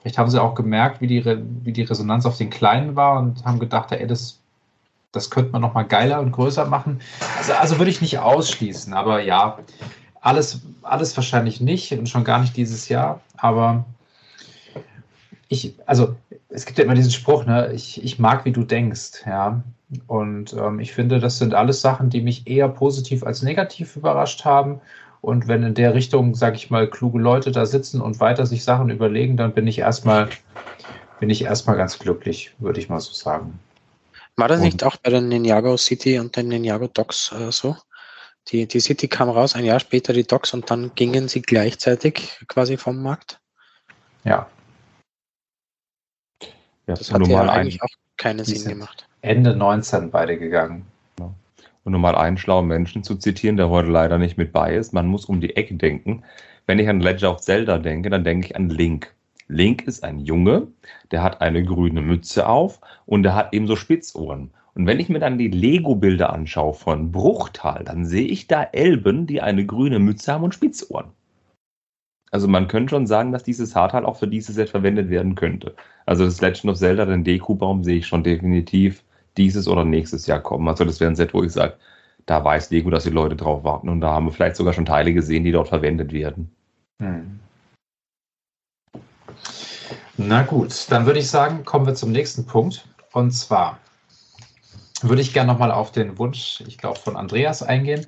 [0.00, 3.44] vielleicht haben sie auch gemerkt, wie die, wie die Resonanz auf den Kleinen war und
[3.44, 4.38] haben gedacht, ey, das,
[5.12, 7.00] das könnte man nochmal geiler und größer machen.
[7.38, 9.58] Also, also würde ich nicht ausschließen, aber ja,
[10.20, 13.84] alles, alles wahrscheinlich nicht und schon gar nicht dieses Jahr, aber
[15.48, 16.14] ich, also
[16.50, 19.62] es gibt ja immer diesen Spruch, ne, ich, ich mag, wie du denkst, ja.
[20.06, 24.44] Und ähm, ich finde, das sind alles Sachen, die mich eher positiv als negativ überrascht
[24.44, 24.80] haben.
[25.20, 28.64] Und wenn in der Richtung, sage ich mal, kluge Leute da sitzen und weiter sich
[28.64, 30.28] Sachen überlegen, dann bin ich erstmal,
[31.20, 33.58] bin ich erstmal ganz glücklich, würde ich mal so sagen.
[34.36, 37.76] War das nicht auch bei den Ninjago City und den Ninjago Docs äh, so?
[38.48, 42.38] Die, die City kam raus, ein Jahr später die Docs und dann gingen sie gleichzeitig
[42.46, 43.40] quasi vom Markt.
[44.24, 44.48] Ja.
[46.86, 49.06] Ja, Das hat ja eigentlich auch keinen Sinn gemacht.
[49.20, 50.86] Ende 19 beide gegangen.
[51.84, 54.92] Und um mal einen schlauen Menschen zu zitieren, der heute leider nicht mit bei ist,
[54.92, 56.22] man muss um die Ecke denken.
[56.66, 59.14] Wenn ich an Legend of Zelda denke, dann denke ich an Link.
[59.48, 60.68] Link ist ein Junge,
[61.10, 64.50] der hat eine grüne Mütze auf und der hat eben so Spitzohren.
[64.74, 69.26] Und wenn ich mir dann die Lego-Bilder anschaue von Bruchtal, dann sehe ich da Elben,
[69.26, 71.06] die eine grüne Mütze haben und Spitzohren.
[72.30, 75.74] Also man könnte schon sagen, dass dieses Haarteil auch für dieses Set verwendet werden könnte.
[76.04, 79.02] Also das Legend of Zelda, den Deku-Baum, sehe ich schon definitiv
[79.38, 80.68] dieses oder nächstes Jahr kommen.
[80.68, 81.74] Also das wäre ein Set, wo ich sage,
[82.26, 84.84] da weiß Lego, dass die Leute drauf warten und da haben wir vielleicht sogar schon
[84.84, 86.50] Teile gesehen, die dort verwendet werden.
[87.00, 87.40] Hm.
[90.18, 92.86] Na gut, dann würde ich sagen, kommen wir zum nächsten Punkt.
[93.12, 93.78] Und zwar
[95.02, 98.06] würde ich gerne nochmal auf den Wunsch, ich glaube, von Andreas eingehen,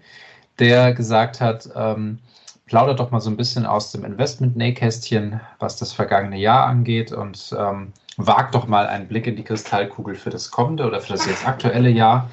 [0.59, 2.19] der gesagt hat, ähm,
[2.66, 7.55] plaudert doch mal so ein bisschen aus dem Investment-Nähkästchen, was das vergangene Jahr angeht und
[7.57, 7.93] ähm,
[8.26, 11.47] wagt doch mal einen Blick in die Kristallkugel für das kommende oder für das jetzt
[11.47, 12.30] aktuelle Jahr.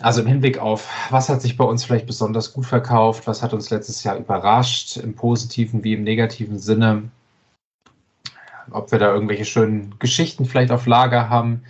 [0.00, 3.52] Also im Hinblick auf, was hat sich bei uns vielleicht besonders gut verkauft, was hat
[3.52, 7.10] uns letztes Jahr überrascht, im positiven wie im negativen Sinne,
[8.70, 11.64] ob wir da irgendwelche schönen Geschichten vielleicht auf Lager haben,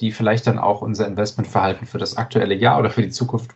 [0.00, 3.52] die vielleicht dann auch unser Investmentverhalten für das aktuelle Jahr oder für die Zukunft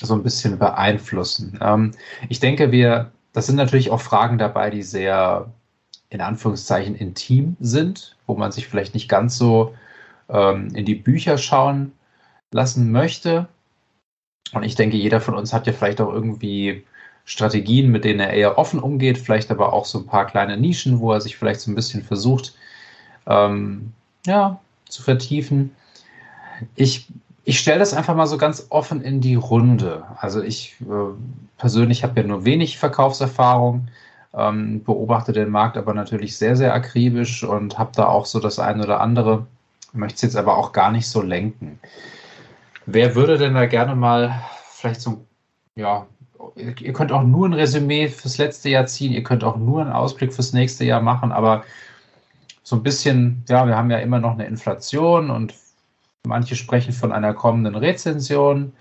[0.00, 1.58] so ein bisschen beeinflussen.
[1.60, 1.92] Ähm,
[2.28, 5.52] ich denke, wir, das sind natürlich auch Fragen dabei, die sehr
[6.10, 9.74] in Anführungszeichen intim sind, wo man sich vielleicht nicht ganz so
[10.28, 11.92] ähm, in die Bücher schauen
[12.50, 13.48] lassen möchte.
[14.52, 16.84] Und ich denke, jeder von uns hat ja vielleicht auch irgendwie
[17.24, 21.00] Strategien, mit denen er eher offen umgeht, vielleicht aber auch so ein paar kleine Nischen,
[21.00, 22.54] wo er sich vielleicht so ein bisschen versucht,
[23.26, 23.92] ähm,
[24.24, 24.58] ja,
[24.88, 25.74] zu vertiefen.
[26.74, 27.06] Ich,
[27.44, 30.04] ich stelle das einfach mal so ganz offen in die Runde.
[30.16, 31.14] Also ich äh,
[31.58, 33.88] persönlich habe ja nur wenig Verkaufserfahrung,
[34.34, 38.58] ähm, beobachte den Markt aber natürlich sehr, sehr akribisch und habe da auch so das
[38.58, 39.46] eine oder andere,
[39.92, 41.78] möchte es jetzt aber auch gar nicht so lenken.
[42.86, 44.40] Wer würde denn da gerne mal
[44.70, 45.24] vielleicht so,
[45.74, 46.06] ja,
[46.56, 49.92] ihr könnt auch nur ein Resümee fürs letzte Jahr ziehen, ihr könnt auch nur einen
[49.92, 51.64] Ausblick fürs nächste Jahr machen, aber
[52.62, 55.54] so ein bisschen, ja, wir haben ja immer noch eine Inflation und
[56.26, 58.72] manche sprechen von einer kommenden Rezension.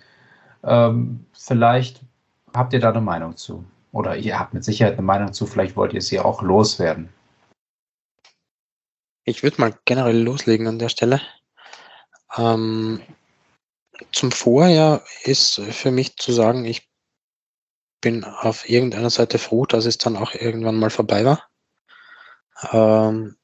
[0.64, 2.02] Ähm, vielleicht
[2.54, 3.64] habt ihr da eine Meinung zu.
[3.98, 7.10] Oder ihr habt mit Sicherheit eine Meinung zu, vielleicht wollt ihr es hier auch loswerden.
[9.24, 11.20] Ich würde mal generell loslegen an der Stelle.
[12.38, 13.02] Ähm,
[14.12, 16.88] zum Vorjahr ist für mich zu sagen, ich
[18.00, 21.50] bin auf irgendeiner Seite froh, dass es dann auch irgendwann mal vorbei war.
[22.72, 23.36] Ähm,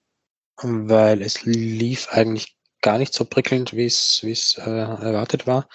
[0.62, 5.68] weil es lief eigentlich gar nicht so prickelnd, wie es wie es äh, erwartet war.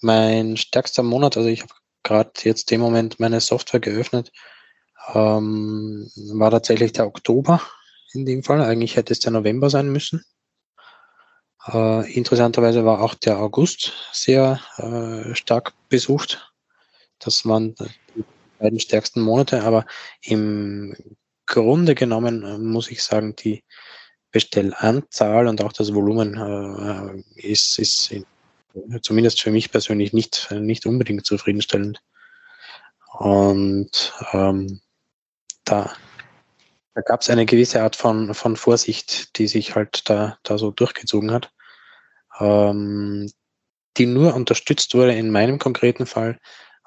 [0.00, 1.72] Mein stärkster Monat, also ich habe
[2.06, 4.32] gerade jetzt im Moment meine Software geöffnet,
[5.12, 7.60] ähm, war tatsächlich der Oktober
[8.14, 8.62] in dem Fall.
[8.62, 10.24] Eigentlich hätte es der November sein müssen.
[11.66, 16.52] Äh, interessanterweise war auch der August sehr äh, stark besucht.
[17.18, 17.74] Das waren
[18.14, 18.24] die
[18.58, 19.84] beiden stärksten Monate, aber
[20.22, 20.94] im
[21.46, 23.64] Grunde genommen äh, muss ich sagen, die
[24.30, 28.26] Bestellanzahl und auch das Volumen äh, ist, ist in,
[29.02, 32.02] zumindest für mich persönlich nicht, nicht unbedingt zufriedenstellend.
[33.18, 34.80] Und ähm,
[35.64, 35.92] da,
[36.94, 40.70] da gab es eine gewisse Art von, von Vorsicht, die sich halt da, da so
[40.70, 41.50] durchgezogen hat,
[42.38, 43.30] ähm,
[43.96, 46.38] die nur unterstützt wurde in meinem konkreten Fall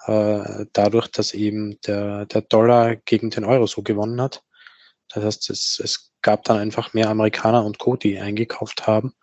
[0.06, 4.44] äh, dadurch, dass eben der, der Dollar gegen den Euro so gewonnen hat.
[5.10, 9.14] Das heißt, es, es gab dann einfach mehr Amerikaner und Co., die eingekauft haben.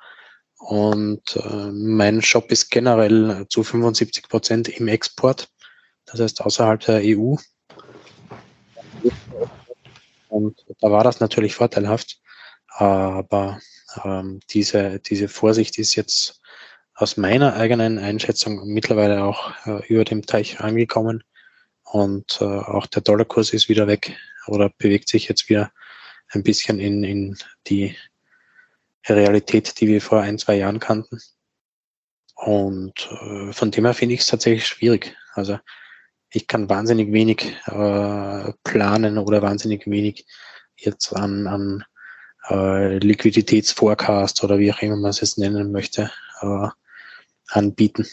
[0.66, 5.48] Und äh, mein Shop ist generell zu 75 Prozent im Export,
[6.06, 7.36] das heißt außerhalb der EU.
[10.28, 12.20] Und da war das natürlich vorteilhaft.
[12.66, 13.60] Aber
[14.04, 16.40] ähm, diese, diese Vorsicht ist jetzt
[16.94, 21.22] aus meiner eigenen Einschätzung mittlerweile auch äh, über dem Teich angekommen.
[21.84, 24.16] Und äh, auch der Dollarkurs ist wieder weg
[24.48, 25.70] oder bewegt sich jetzt wieder
[26.30, 27.38] ein bisschen in, in
[27.68, 27.94] die
[29.14, 31.20] Realität, die wir vor ein, zwei Jahren kannten.
[32.34, 35.16] Und äh, von dem her finde ich es tatsächlich schwierig.
[35.34, 35.58] Also
[36.30, 40.26] ich kann wahnsinnig wenig äh, planen oder wahnsinnig wenig
[40.76, 41.84] jetzt an, an
[42.50, 46.10] äh, Liquiditätsforecast oder wie auch immer man es jetzt nennen möchte,
[46.42, 46.68] äh,
[47.48, 48.06] anbieten.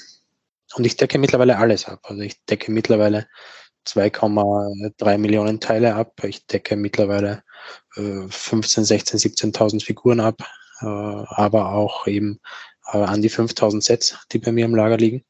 [0.75, 1.99] Und ich decke mittlerweile alles ab.
[2.03, 3.27] Also ich decke mittlerweile
[3.85, 6.23] 2,3 Millionen Teile ab.
[6.23, 7.43] Ich decke mittlerweile
[7.95, 10.41] äh, 15, 16, 17.000 Figuren ab,
[10.87, 12.39] aber auch eben
[12.91, 15.23] äh, an die 5.000 Sets, die bei mir im Lager liegen.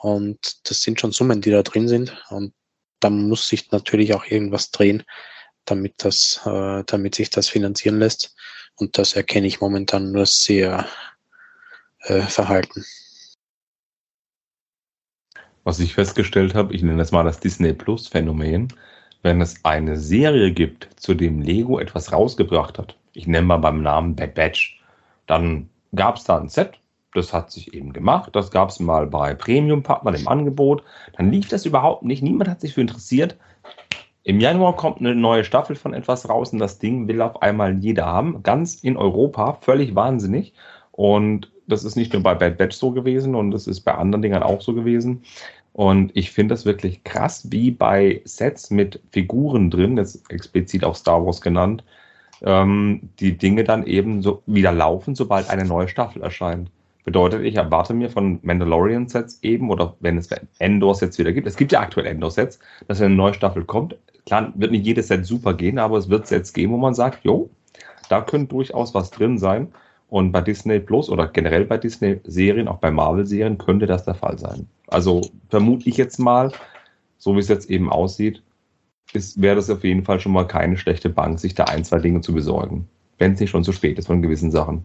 [0.00, 0.38] Und
[0.68, 2.16] das sind schon Summen, die da drin sind.
[2.28, 2.52] Und
[3.00, 5.02] da muss sich natürlich auch irgendwas drehen,
[5.64, 8.34] damit das, äh, damit sich das finanzieren lässt.
[8.76, 10.86] Und das erkenne ich momentan nur sehr
[12.00, 12.84] äh, verhalten.
[15.64, 18.72] Was ich festgestellt habe, ich nenne das mal das Disney Plus Phänomen,
[19.22, 23.82] wenn es eine Serie gibt, zu dem Lego etwas rausgebracht hat, ich nenne mal beim
[23.82, 24.78] Namen Bad Batch,
[25.26, 26.74] dann gab es da ein Set,
[27.14, 30.82] das hat sich eben gemacht, das gab es mal bei Premium Partner im Angebot,
[31.16, 33.36] dann lief das überhaupt nicht, niemand hat sich für interessiert.
[34.22, 37.78] Im Januar kommt eine neue Staffel von etwas raus und das Ding will auf einmal
[37.78, 40.52] jeder haben, ganz in Europa, völlig wahnsinnig.
[40.90, 44.22] Und das ist nicht nur bei Bad Batch so gewesen und das ist bei anderen
[44.22, 45.22] Dingern auch so gewesen.
[45.72, 50.96] Und ich finde das wirklich krass, wie bei Sets mit Figuren drin, jetzt explizit auch
[50.96, 51.84] Star Wars genannt,
[52.42, 56.70] ähm, die Dinge dann eben so wieder laufen, sobald eine neue Staffel erscheint.
[57.04, 61.72] Bedeutet, ich erwarte mir von Mandalorian-Sets eben, oder wenn es Endor-Sets wieder gibt, es gibt
[61.72, 62.58] ja aktuell Endor-Sets,
[62.88, 63.96] dass eine neue Staffel kommt,
[64.26, 67.24] klar wird nicht jedes Set super gehen, aber es wird Sets geben, wo man sagt,
[67.24, 67.48] jo,
[68.08, 69.68] da könnte durchaus was drin sein.
[70.08, 74.38] Und bei Disney Plus oder generell bei Disney-Serien, auch bei Marvel-Serien, könnte das der Fall
[74.38, 74.68] sein.
[74.86, 76.52] Also vermute ich jetzt mal,
[77.18, 78.42] so wie es jetzt eben aussieht,
[79.12, 82.20] wäre das auf jeden Fall schon mal keine schlechte Bank, sich da ein, zwei Dinge
[82.20, 82.88] zu besorgen.
[83.18, 84.84] Wenn es nicht schon zu spät ist von gewissen Sachen.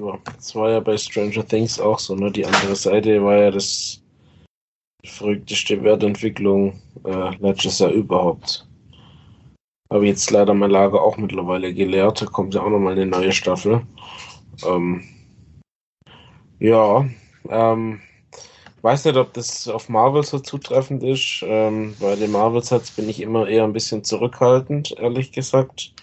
[0.00, 2.30] Ja, das war ja bei Stranger Things auch so, ne?
[2.30, 4.02] Die andere Seite war ja das
[5.04, 8.66] verrückteste Wertentwicklung äh, letztes Jahr überhaupt.
[9.90, 12.20] Habe jetzt leider mein Lager auch mittlerweile geleert.
[12.20, 13.82] Da kommt ja auch nochmal eine neue Staffel.
[14.66, 15.04] Ähm,
[16.58, 17.06] ja,
[17.48, 18.00] ähm,
[18.84, 21.42] weiß nicht, ob das auf Marvel so zutreffend ist.
[21.46, 25.94] Ähm, bei den Marvel-Sets bin ich immer eher ein bisschen zurückhaltend, ehrlich gesagt.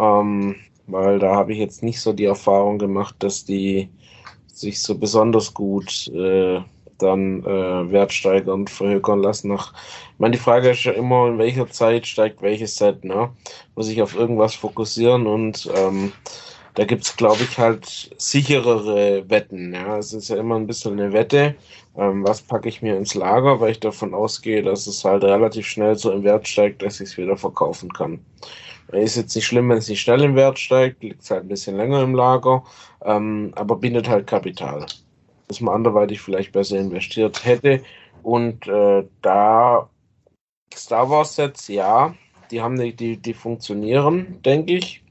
[0.00, 0.56] Ähm,
[0.88, 3.88] weil da habe ich jetzt nicht so die Erfahrung gemacht, dass die
[4.52, 6.60] sich so besonders gut äh,
[6.98, 9.48] dann äh, wertsteigernd verhökern lassen.
[9.48, 9.72] Nach,
[10.12, 13.30] ich meine, die Frage ist ja immer, in welcher Zeit steigt welches Set, ne?
[13.76, 16.12] Muss ich auf irgendwas fokussieren und ähm,
[16.78, 19.74] da gibt es, glaube ich, halt sicherere Wetten.
[19.74, 21.56] Ja, es ist ja immer ein bisschen eine Wette.
[21.96, 25.66] Ähm, was packe ich mir ins Lager, weil ich davon ausgehe, dass es halt relativ
[25.66, 28.24] schnell so im Wert steigt, dass ich es wieder verkaufen kann.
[28.92, 31.48] Ist jetzt nicht schlimm, wenn es nicht schnell im Wert steigt, liegt es halt ein
[31.48, 32.62] bisschen länger im Lager,
[33.04, 34.86] ähm, aber bindet halt Kapital,
[35.48, 37.82] das man anderweitig vielleicht besser investiert hätte.
[38.22, 39.90] Und äh, da
[40.72, 42.14] Star Wars Sets, ja,
[42.52, 45.02] die haben die, die, die funktionieren, denke ich.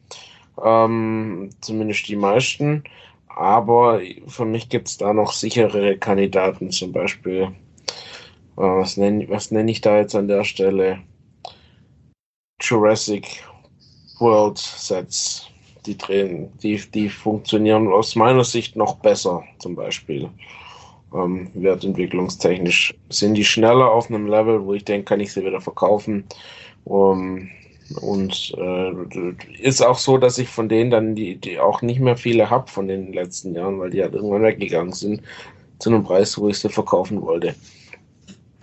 [0.64, 2.84] Ähm, zumindest die meisten.
[3.28, 7.52] Aber für mich gibt es da noch sichere Kandidaten, zum Beispiel.
[8.58, 11.00] Äh, was nenne was nenn ich da jetzt an der Stelle?
[12.62, 13.44] Jurassic
[14.20, 15.48] World Sets.
[15.86, 20.30] Die drehen, die, die funktionieren aus meiner Sicht noch besser, zum Beispiel.
[21.14, 25.62] Ähm, wertentwicklungstechnisch sind die schneller auf einem Level, wo ich denke, kann ich sie wieder
[25.62, 26.26] verkaufen.
[26.84, 27.50] Um,
[27.95, 32.18] und äh, ist auch so, dass ich von denen dann die, die auch nicht mehr
[32.18, 35.22] viele habe von den letzten Jahren, weil die halt irgendwann weggegangen sind
[35.80, 37.55] zu einem Preis, wo ich sie verkaufen wollte.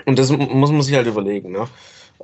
[0.06, 1.52] Und das muss man sich halt überlegen.
[1.52, 1.66] Ne?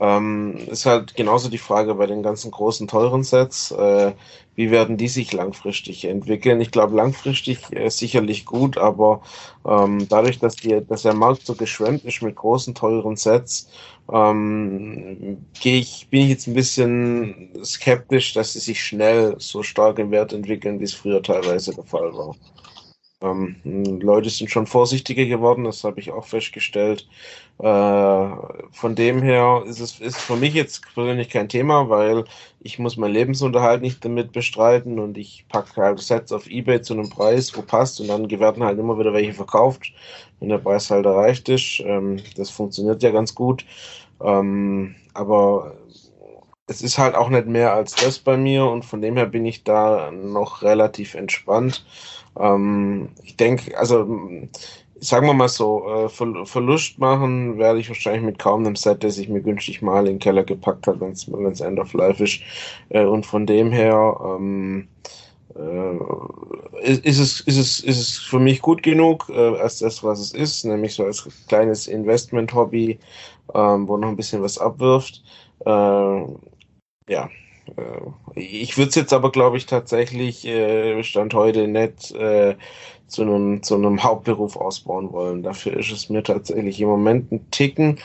[0.00, 3.70] Ähm, ist halt genauso die Frage bei den ganzen großen, teuren Sets.
[3.72, 4.14] Äh,
[4.54, 6.60] wie werden die sich langfristig entwickeln?
[6.60, 9.22] Ich glaube, langfristig äh, sicherlich gut, aber
[9.66, 13.68] ähm, dadurch, dass, die, dass der Markt so geschwemmt ist mit großen, teuren Sets,
[14.10, 20.10] ähm, ich, bin ich jetzt ein bisschen skeptisch, dass sie sich schnell so stark im
[20.10, 22.36] Wert entwickeln, wie es früher teilweise der Fall war.
[23.22, 23.56] Ähm,
[24.00, 27.06] Leute sind schon vorsichtiger geworden, das habe ich auch festgestellt.
[27.58, 27.62] Äh,
[28.72, 32.24] von dem her ist es ist für mich jetzt persönlich kein Thema, weil
[32.60, 36.94] ich muss meinen Lebensunterhalt nicht damit bestreiten und ich packe halt Sets auf Ebay zu
[36.94, 39.92] einem Preis, wo passt und dann werden halt immer wieder welche verkauft,
[40.38, 41.80] wenn der Preis halt erreicht ist.
[41.84, 43.66] Ähm, das funktioniert ja ganz gut.
[44.22, 45.74] Ähm, aber
[46.66, 49.44] es ist halt auch nicht mehr als das bei mir und von dem her bin
[49.44, 51.84] ich da noch relativ entspannt.
[52.38, 54.06] Ähm, ich denke, also
[55.00, 59.02] sagen wir mal so, äh, Ver Verlust machen werde ich wahrscheinlich mit kaum einem Set,
[59.02, 61.12] das ich mir günstig mal in den Keller gepackt habe, wenn
[61.52, 62.40] es End of Life ist.
[62.90, 64.88] Äh, und von dem her ähm,
[65.56, 65.96] äh,
[66.82, 70.32] ist, ist, es, ist, ist es für mich gut genug äh, als das, was es
[70.34, 72.98] ist, nämlich so als kleines Investment-Hobby,
[73.54, 75.22] ähm, wo noch ein bisschen was abwirft.
[75.66, 75.70] Äh,
[77.08, 77.28] ja,
[78.34, 82.56] ich würde es jetzt aber, glaube ich, tatsächlich äh, Stand heute nicht äh,
[83.06, 85.42] zu einem, zu Hauptberuf ausbauen wollen.
[85.42, 87.98] Dafür ist es mir tatsächlich im Moment ein Ticken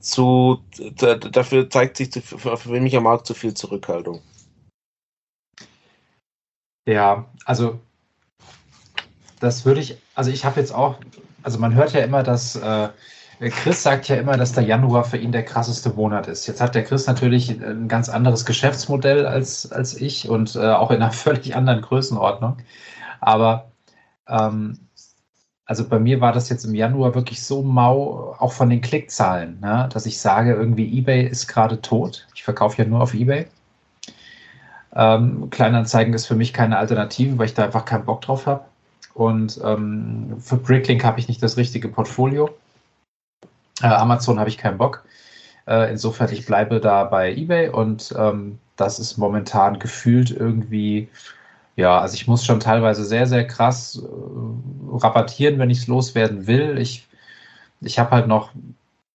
[0.00, 0.60] zu,
[0.98, 4.20] da, dafür zeigt sich zu, für mich am Markt zu viel Zurückhaltung.
[6.88, 7.80] Ja, also
[9.40, 10.96] das würde ich, also ich habe jetzt auch,
[11.42, 12.88] also man hört ja immer, dass äh,
[13.40, 16.46] Chris sagt ja immer, dass der Januar für ihn der krasseste Monat ist.
[16.46, 20.90] Jetzt hat der Chris natürlich ein ganz anderes Geschäftsmodell als, als ich und äh, auch
[20.90, 22.56] in einer völlig anderen Größenordnung.
[23.20, 23.70] Aber
[24.28, 24.78] ähm,
[25.66, 29.60] also bei mir war das jetzt im Januar wirklich so mau, auch von den Klickzahlen,
[29.60, 32.26] ne, dass ich sage, irgendwie eBay ist gerade tot.
[32.34, 33.46] Ich verkaufe ja nur auf eBay.
[34.94, 38.64] Ähm, Kleinanzeigen ist für mich keine Alternative, weil ich da einfach keinen Bock drauf habe.
[39.12, 42.50] Und ähm, für Bricklink habe ich nicht das richtige Portfolio.
[43.82, 45.04] Äh, Amazon habe ich keinen Bock.
[45.66, 51.08] Äh, insofern, ich bleibe da bei eBay und ähm, das ist momentan gefühlt irgendwie,
[51.76, 56.46] ja, also ich muss schon teilweise sehr, sehr krass äh, rabattieren, wenn ich es loswerden
[56.46, 56.78] will.
[56.78, 57.08] Ich,
[57.80, 58.52] ich habe halt noch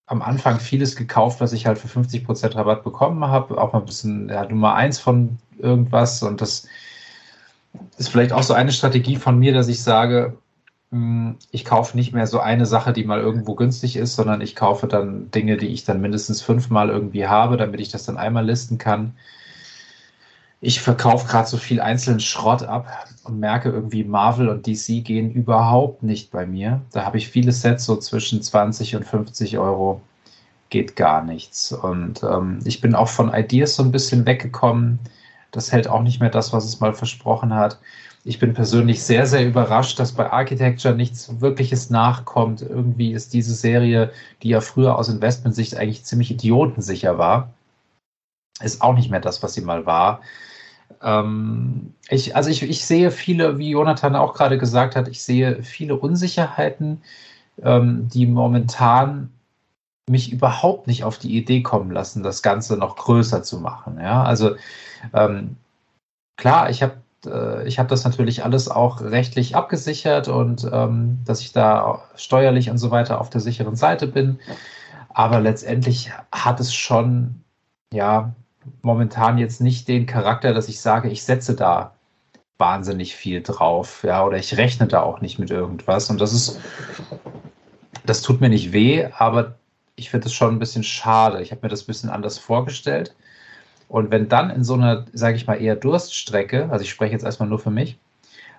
[0.08, 3.58] am Anfang vieles gekauft, was ich halt für 50% Rabatt bekommen habe.
[3.58, 6.22] Auch mal ein bisschen ja, Nummer eins von irgendwas.
[6.22, 6.68] Und das
[7.98, 10.38] ist vielleicht auch so eine Strategie von mir, dass ich sage,
[11.52, 14.88] ich kaufe nicht mehr so eine Sache, die mal irgendwo günstig ist, sondern ich kaufe
[14.88, 18.78] dann Dinge, die ich dann mindestens fünfmal irgendwie habe, damit ich das dann einmal listen
[18.78, 19.14] kann.
[20.60, 22.88] Ich verkaufe gerade so viel einzelnen Schrott ab
[23.24, 26.82] und merke irgendwie, Marvel und DC gehen überhaupt nicht bei mir.
[26.92, 30.02] Da habe ich viele Sets so zwischen 20 und 50 Euro.
[30.70, 31.72] Geht gar nichts.
[31.72, 35.00] Und ähm, ich bin auch von Ideas so ein bisschen weggekommen.
[35.52, 37.80] Das hält auch nicht mehr das, was es mal versprochen hat.
[38.24, 42.62] Ich bin persönlich sehr, sehr überrascht, dass bei Architecture nichts Wirkliches nachkommt.
[42.62, 44.12] Irgendwie ist diese Serie,
[44.44, 47.52] die ja früher aus Investmentsicht eigentlich ziemlich idiotensicher war,
[48.62, 50.22] ist auch nicht mehr das, was sie mal war.
[51.02, 55.64] Ähm, ich, also ich, ich sehe viele, wie Jonathan auch gerade gesagt hat, ich sehe
[55.64, 57.02] viele Unsicherheiten,
[57.64, 59.32] ähm, die momentan
[60.10, 63.98] mich überhaupt nicht auf die Idee kommen lassen, das Ganze noch größer zu machen.
[64.00, 64.56] Ja, also
[65.14, 65.56] ähm,
[66.38, 66.96] klar, ich habe
[67.26, 72.70] äh, ich habe das natürlich alles auch rechtlich abgesichert und ähm, dass ich da steuerlich
[72.70, 74.40] und so weiter auf der sicheren Seite bin.
[75.10, 77.44] Aber letztendlich hat es schon,
[77.94, 78.34] ja,
[78.82, 81.94] momentan jetzt nicht den Charakter, dass ich sage, ich setze da
[82.58, 86.10] wahnsinnig viel drauf, ja, oder ich rechne da auch nicht mit irgendwas.
[86.10, 86.60] Und das ist,
[88.06, 89.56] das tut mir nicht weh, aber
[89.96, 91.42] ich finde es schon ein bisschen schade.
[91.42, 93.16] Ich habe mir das ein bisschen anders vorgestellt.
[93.92, 97.26] Und wenn dann in so einer, sage ich mal, eher Durststrecke, also ich spreche jetzt
[97.26, 98.00] erstmal nur für mich,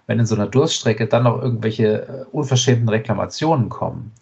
[0.07, 4.13] wenn in so einer Durststrecke dann noch irgendwelche äh, unverschämten Reklamationen kommen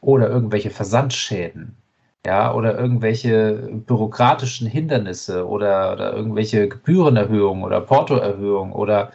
[0.00, 1.76] oder irgendwelche Versandschäden,
[2.24, 9.12] ja, oder irgendwelche bürokratischen Hindernisse oder, oder irgendwelche Gebührenerhöhungen oder Portoerhöhungen oder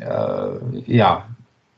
[0.00, 0.48] äh,
[0.86, 1.26] ja,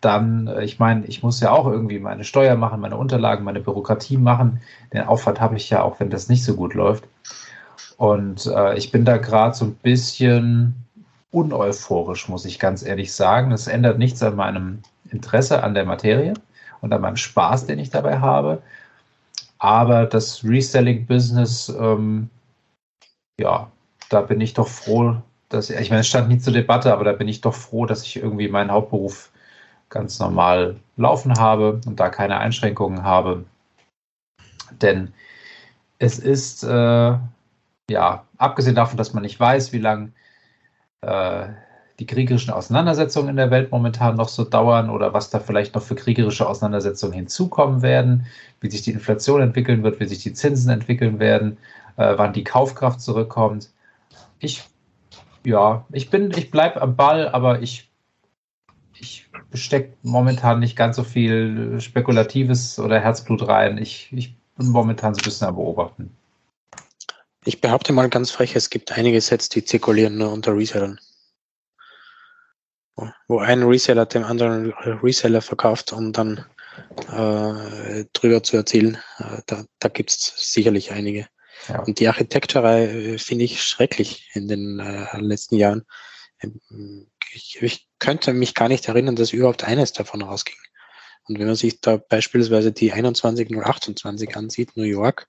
[0.01, 3.61] dann, äh, ich meine, ich muss ja auch irgendwie meine Steuer machen, meine Unterlagen, meine
[3.61, 4.61] Bürokratie machen.
[4.93, 7.03] Den Aufwand habe ich ja auch, wenn das nicht so gut läuft.
[7.97, 10.74] Und äh, ich bin da gerade so ein bisschen
[11.31, 13.51] uneuphorisch, muss ich ganz ehrlich sagen.
[13.51, 16.35] Das ändert nichts an meinem Interesse an der Materie
[16.81, 18.62] und an meinem Spaß, den ich dabei habe.
[19.59, 22.28] Aber das Reselling-Business, ähm,
[23.40, 23.70] ja,
[24.10, 25.16] da bin ich doch froh,
[25.48, 28.02] dass ich meine, es stand nie zur Debatte, aber da bin ich doch froh, dass
[28.02, 29.31] ich irgendwie meinen Hauptberuf
[29.89, 33.44] ganz normal laufen habe und da keine Einschränkungen habe.
[34.82, 35.12] Denn
[35.98, 37.14] es ist äh,
[37.91, 40.13] ja, abgesehen davon, dass man nicht weiß, wie lange
[41.03, 41.49] äh,
[41.99, 45.83] die kriegerischen Auseinandersetzungen in der Welt momentan noch so dauern oder was da vielleicht noch
[45.83, 48.27] für kriegerische Auseinandersetzungen hinzukommen werden,
[48.61, 51.59] wie sich die Inflation entwickeln wird, wie sich die Zinsen entwickeln werden,
[51.97, 53.71] äh, wann die Kaufkraft zurückkommt.
[54.41, 54.65] Ich,
[55.45, 57.91] ja, ich bin, ich bleibe am Ball, aber ich,
[58.99, 63.79] ich stecke momentan nicht ganz so viel Spekulatives oder Herzblut rein.
[63.79, 66.11] Ich, ich bin momentan so ein bisschen am Beobachten.
[67.47, 70.98] Ich behaupte mal ganz frech, es gibt einige Sets, die zirkulieren nur unter Resellern.
[73.28, 76.44] Wo ein Reseller dem anderen Reseller verkauft, um dann
[77.09, 78.98] äh, drüber zu erzielen.
[79.18, 81.28] Äh, da da gibt es sicherlich einige.
[81.68, 81.81] Ja.
[81.85, 85.85] Und die Architekturei äh, finde ich schrecklich in den äh, letzten Jahren.
[87.32, 90.56] Ich, ich, könnte mich gar nicht erinnern, dass überhaupt eines davon rausging.
[91.28, 95.28] Und wenn man sich da beispielsweise die 21028 ansieht, New York,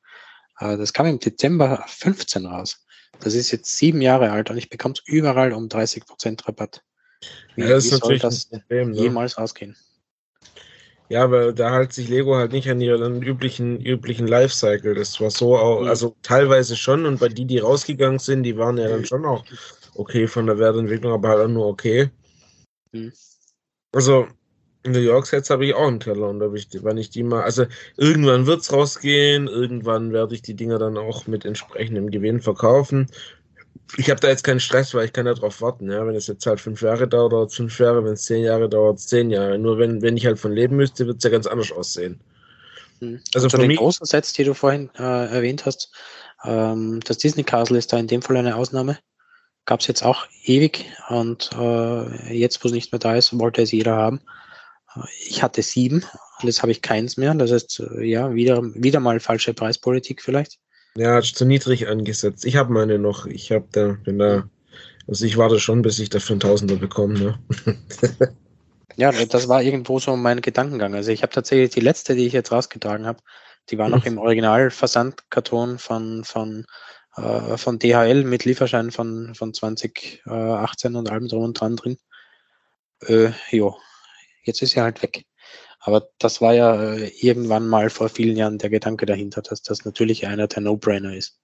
[0.60, 2.84] das kam im Dezember 15 raus.
[3.20, 6.84] Das ist jetzt sieben Jahre alt und ich bekomme es überall um 30% Rabatt.
[7.56, 8.98] Wie, ja, das wie soll das Problem, ne?
[8.98, 9.76] jemals ausgehen?
[11.10, 14.94] Ja, weil da hält sich Lego halt nicht an ihren üblichen, üblichen Lifecycle.
[14.94, 15.88] Das war so, auch, Mhm.
[15.88, 19.46] also teilweise schon und bei die, die rausgegangen sind, die waren ja dann schon auch
[19.96, 22.10] okay von der Wertentwicklung, aber halt auch nur okay.
[22.92, 23.14] Mhm.
[23.94, 24.28] Also
[24.92, 27.66] New York Sets habe ich auch im Keller und ich, wenn ich die mal, also
[27.96, 33.08] irgendwann wird es rausgehen, irgendwann werde ich die Dinger dann auch mit entsprechendem Gewinn verkaufen.
[33.96, 35.90] Ich habe da jetzt keinen Stress, weil ich kann ja drauf warten.
[35.90, 36.06] Ja?
[36.06, 38.04] Wenn es jetzt halt fünf Jahre dauert, dauert es fünf Jahre.
[38.04, 39.58] Wenn es zehn Jahre dauert, es zehn Jahre.
[39.58, 42.20] Nur wenn, wenn ich halt von leben müsste, wird es ja ganz anders aussehen.
[43.00, 43.22] Mhm.
[43.34, 45.92] Also zu den mich- großen Sets, die du vorhin äh, erwähnt hast,
[46.44, 48.98] ähm, das Disney Castle ist da in dem Fall eine Ausnahme.
[49.66, 53.62] Gab es jetzt auch ewig und äh, jetzt, wo es nicht mehr da ist, wollte
[53.62, 54.22] es jeder haben.
[55.04, 56.04] Äh, Ich hatte sieben
[56.44, 57.34] jetzt habe ich keins mehr.
[57.36, 60.60] Das heißt, äh, ja, wieder, wieder mal falsche Preispolitik vielleicht.
[60.96, 62.46] Ja, zu niedrig angesetzt.
[62.46, 63.26] Ich habe meine noch.
[63.26, 64.50] Ich habe da, bin da,
[65.08, 67.20] also ich warte schon, bis ich dafür einen Tausender bekomme.
[67.20, 67.40] Ne?
[69.00, 70.96] Ja, das war irgendwo so mein Gedankengang.
[70.96, 73.20] Also ich habe tatsächlich die letzte, die ich jetzt rausgetragen habe,
[73.70, 76.66] die war noch im Original-Versandkarton von, von,
[77.16, 82.00] äh, von DHL mit Lieferschein von, von 2018 und allem drum und dran drin.
[83.02, 83.78] Äh, jo,
[84.48, 85.26] jetzt ist sie halt weg.
[85.80, 89.86] Aber das war ja äh, irgendwann mal vor vielen Jahren der Gedanke dahinter, dass das
[89.86, 91.40] natürlich einer der No-Brainer ist.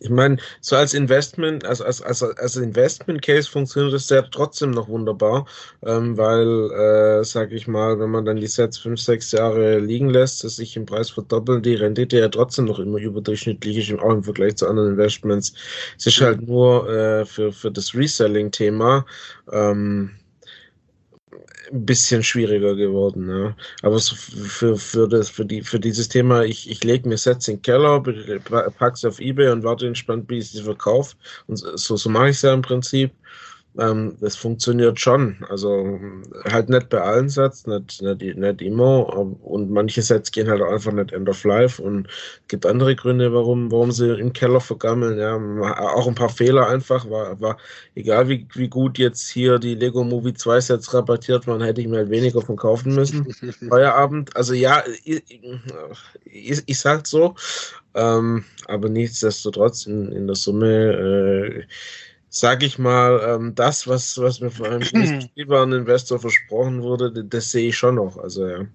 [0.00, 4.70] Ich meine, so als Investment, also als, als, als Investment Case funktioniert das ja trotzdem
[4.70, 5.46] noch wunderbar,
[5.82, 10.08] ähm, weil, äh, sag ich mal, wenn man dann die Sets fünf, sechs Jahre liegen
[10.08, 14.12] lässt, dass sich im Preis verdoppeln, die Rendite ja trotzdem noch immer überdurchschnittlich ist, auch
[14.12, 15.52] im Vergleich zu anderen Investments.
[15.98, 19.04] Es ist halt nur äh, für, für das Reselling-Thema
[19.52, 20.17] ähm,
[21.72, 23.28] ein bisschen schwieriger geworden.
[23.28, 23.56] Ja.
[23.82, 27.48] Aber so für, für, das, für, die, für dieses Thema, ich, ich lege mir Sets
[27.48, 31.16] in den Keller, packe sie auf Ebay und warte entspannt, bis ich sie verkaufe.
[31.46, 33.10] Und so, so mache ich es ja im Prinzip.
[33.78, 35.36] Ähm, das funktioniert schon.
[35.48, 36.00] Also
[36.50, 39.16] halt nicht bei allen Sets, nicht, nicht, nicht immer.
[39.16, 41.80] Und manche Sets gehen halt einfach nicht end of life.
[41.80, 45.18] Und es gibt andere Gründe, warum, warum sie im Keller vergammeln.
[45.18, 45.36] Ja,
[45.94, 47.08] auch ein paar Fehler einfach.
[47.08, 47.56] War, war
[47.94, 51.86] egal wie, wie gut jetzt hier die Lego Movie 2 Sets rabattiert waren, hätte ich
[51.86, 53.32] mir halt weniger von kaufen müssen.
[53.68, 54.34] Feierabend.
[54.36, 57.36] Also ja, ist, ist halt so.
[57.94, 61.62] Ähm, aber nichtsdestotrotz in, in der Summe äh,
[62.28, 67.24] sage ich mal, ähm, das, was, was mir von einem spielbaren Investor versprochen wurde, das,
[67.28, 68.16] das sehe ich schon noch.
[68.16, 68.66] Also ja.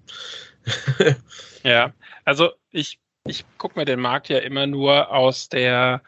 [1.62, 1.92] ja,
[2.24, 6.02] also ich, ich gucke mir den Markt ja immer nur aus der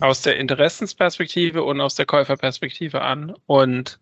[0.00, 3.34] aus der Interessensperspektive und aus der Käuferperspektive an.
[3.46, 3.98] Und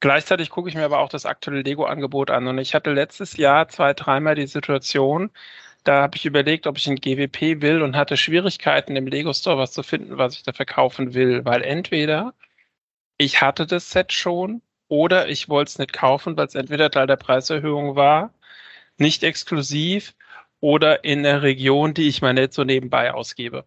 [0.00, 2.46] gleichzeitig gucke ich mir aber auch das aktuelle Lego-Angebot an.
[2.46, 5.30] Und ich hatte letztes Jahr zwei, dreimal die Situation,
[5.84, 9.58] da habe ich überlegt, ob ich ein GWP will und hatte Schwierigkeiten im Lego Store
[9.58, 12.34] was zu finden, was ich da verkaufen will, weil entweder
[13.18, 17.06] ich hatte das Set schon oder ich wollte es nicht kaufen, weil es entweder Teil
[17.06, 18.34] der Preiserhöhung war,
[18.98, 20.14] nicht exklusiv
[20.60, 23.66] oder in der Region, die ich mal nicht so nebenbei ausgebe.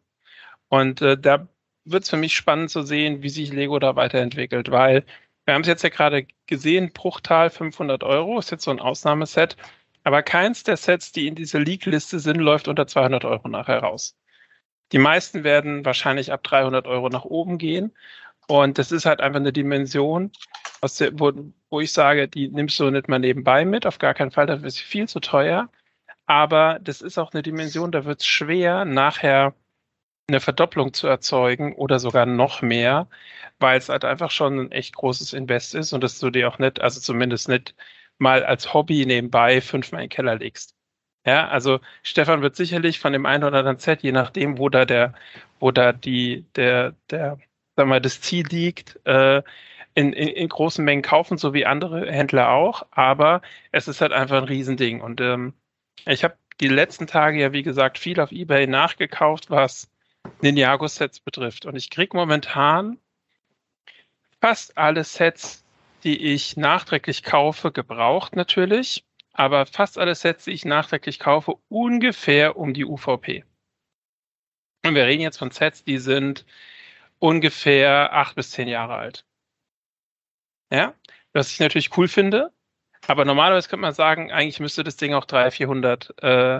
[0.69, 1.47] Und äh, da
[1.85, 5.05] wird es für mich spannend zu sehen, wie sich Lego da weiterentwickelt, weil
[5.45, 9.55] wir haben es jetzt ja gerade gesehen, Bruchtal 500 Euro ist jetzt so ein Ausnahmeset.
[10.07, 14.15] Aber keins der Sets, die in dieser League-Liste sind, läuft unter 200 Euro nachher raus.
[14.93, 17.93] Die meisten werden wahrscheinlich ab 300 Euro nach oben gehen.
[18.47, 20.31] Und das ist halt einfach eine Dimension,
[20.81, 21.33] der, wo,
[21.69, 24.67] wo ich sage, die nimmst du nicht mal nebenbei mit, auf gar keinen Fall, dafür
[24.67, 25.69] ist sie viel zu teuer.
[26.25, 29.55] Aber das ist auch eine Dimension, da wird es schwer, nachher
[30.29, 33.09] eine Verdopplung zu erzeugen oder sogar noch mehr,
[33.59, 36.59] weil es halt einfach schon ein echt großes Invest ist und dass du dir auch
[36.59, 37.75] nicht, also zumindest nicht
[38.19, 40.75] mal als Hobby nebenbei fünfmal in den Keller legst.
[41.25, 44.85] Ja, also Stefan wird sicherlich von dem einen oder anderen Set, je nachdem, wo da
[44.85, 45.13] der,
[45.59, 47.37] wo da die, der, der,
[47.75, 49.43] sagen wir, das Ziel liegt, äh,
[49.93, 52.85] in, in, in großen Mengen kaufen, so wie andere Händler auch.
[52.91, 53.41] Aber
[53.71, 55.01] es ist halt einfach ein Riesending.
[55.01, 55.53] Und ähm,
[56.05, 59.89] ich habe die letzten Tage ja, wie gesagt, viel auf Ebay nachgekauft, was
[60.41, 61.65] Ninjago-Sets betrifft.
[61.65, 62.99] Und ich kriege momentan
[64.39, 65.65] fast alle Sets,
[66.07, 72.55] die ich nachträglich kaufe, gebraucht natürlich, aber fast alle Sets, die ich nachträglich kaufe, ungefähr
[72.55, 73.43] um die UVP.
[74.85, 76.45] Und wir reden jetzt von Sets, die sind
[77.19, 79.25] ungefähr acht bis zehn Jahre alt.
[80.71, 80.93] Ja,
[81.33, 82.53] was ich natürlich cool finde,
[83.05, 86.57] aber normalerweise könnte man sagen, eigentlich müsste das Ding auch 300, 400 äh,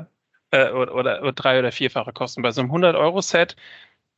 [0.52, 2.41] äh, oder, oder, oder drei- oder vierfache kosten.
[2.41, 3.56] Bei so einem 100-Euro-Set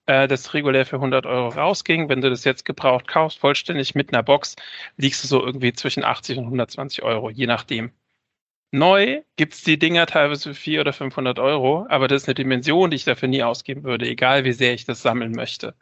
[0.10, 2.10] äh, das regulär für 100 Euro rausging.
[2.10, 4.56] Wenn du das jetzt gebraucht kaufst, vollständig mit einer Box,
[4.98, 7.92] liegst du so irgendwie zwischen 80 und 120 Euro, je nachdem.
[8.72, 12.92] Neu gibt's die Dinger teilweise für 400 oder 500 Euro, aber das ist eine Dimension,
[12.92, 15.76] die ich dafür nie ausgeben würde, egal wie sehr ich das sammeln möchte.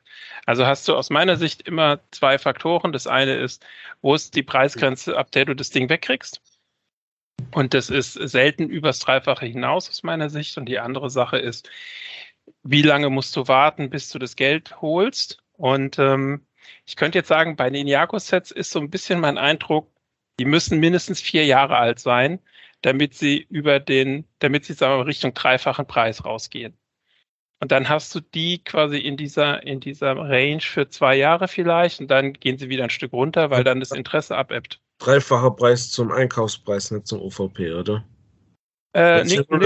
[0.46, 2.94] Also hast du aus meiner Sicht immer zwei Faktoren.
[2.94, 3.66] Das eine ist,
[4.02, 6.42] wo ist die Preisgrenze, ab der du das Ding wegkriegst?
[7.52, 10.58] Und das ist selten übers Dreifache hinaus aus meiner Sicht.
[10.58, 11.70] Und die andere Sache ist,
[12.64, 15.40] wie lange musst du warten, bis du das Geld holst?
[15.54, 16.46] Und ähm,
[16.86, 19.90] ich könnte jetzt sagen, bei den Jago-Sets ist so ein bisschen mein Eindruck,
[20.40, 22.40] die müssen mindestens vier Jahre alt sein,
[22.82, 26.78] damit sie über den, damit sie sagen wir, mal, Richtung dreifachen Preis rausgehen.
[27.60, 32.00] Und dann hast du die quasi in dieser, in dieser Range für zwei Jahre vielleicht
[32.00, 34.80] und dann gehen sie wieder ein Stück runter, weil dann das Interesse abebbt.
[35.00, 38.04] Dreifacher Preis zum Einkaufspreis, nicht zum UVP, oder?
[38.96, 39.60] Äh, ist nur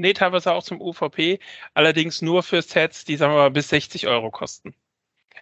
[0.00, 1.38] nee, teilweise, auch zum UVP,
[1.74, 4.74] allerdings nur für Sets, die, sagen wir mal, bis 60 Euro kosten.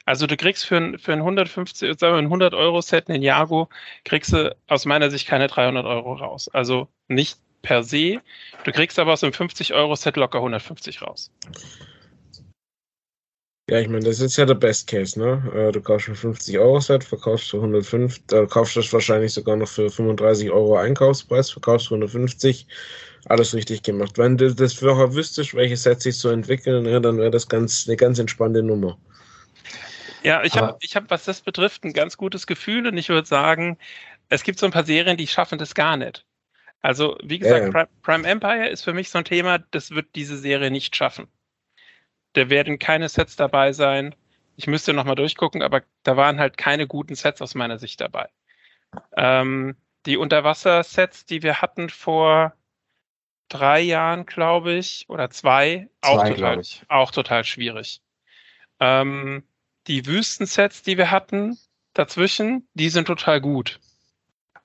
[0.04, 3.22] Also du kriegst für ein, für ein 150, sagen wir ein 100 Euro Set, einen
[3.22, 3.68] Jago,
[4.04, 6.48] kriegst du aus meiner Sicht keine 300 Euro raus.
[6.48, 8.20] Also nicht per se.
[8.64, 11.30] Du kriegst aber aus einem 50 Euro Set locker 150 raus.
[13.70, 15.42] Ja, ich meine, das ist ja der Best Case, ne?
[15.54, 19.34] Äh, Du kaufst ein 50 Euro Set, verkaufst für 105, da kaufst du das wahrscheinlich
[19.34, 22.66] sogar noch für 35 Euro Einkaufspreis, verkaufst für 150.
[23.26, 24.16] Alles richtig gemacht.
[24.16, 27.86] Wenn du das vorher wüsstest, welche Sets sich so entwickeln, ja, dann wäre das ganz,
[27.86, 28.98] eine ganz entspannte Nummer.
[30.22, 33.26] Ja, ich habe, ich hab, was das betrifft, ein ganz gutes Gefühl und ich würde
[33.26, 33.78] sagen,
[34.28, 36.24] es gibt so ein paar Serien, die schaffen das gar nicht.
[36.80, 37.70] Also, wie gesagt, Ja, ja.
[37.72, 41.28] Prime, Prime Empire ist für mich so ein Thema, das wird diese Serie nicht schaffen.
[42.34, 44.14] Da werden keine Sets dabei sein.
[44.56, 48.28] Ich müsste nochmal durchgucken, aber da waren halt keine guten Sets aus meiner Sicht dabei.
[49.16, 49.76] Ähm,
[50.06, 52.54] die Unterwasser-Sets, die wir hatten vor
[53.48, 58.00] drei Jahren, glaube ich, oder zwei, auch Zwei, total auch total schwierig.
[58.80, 59.42] Ähm,
[59.86, 61.58] die Wüstensets, die wir hatten
[61.94, 63.80] dazwischen, die sind total gut.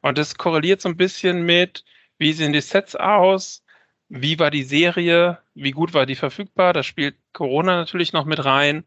[0.01, 1.85] Und das korreliert so ein bisschen mit,
[2.17, 3.63] wie sehen die Sets aus,
[4.09, 6.73] wie war die Serie, wie gut war die verfügbar.
[6.73, 8.85] Da spielt Corona natürlich noch mit rein.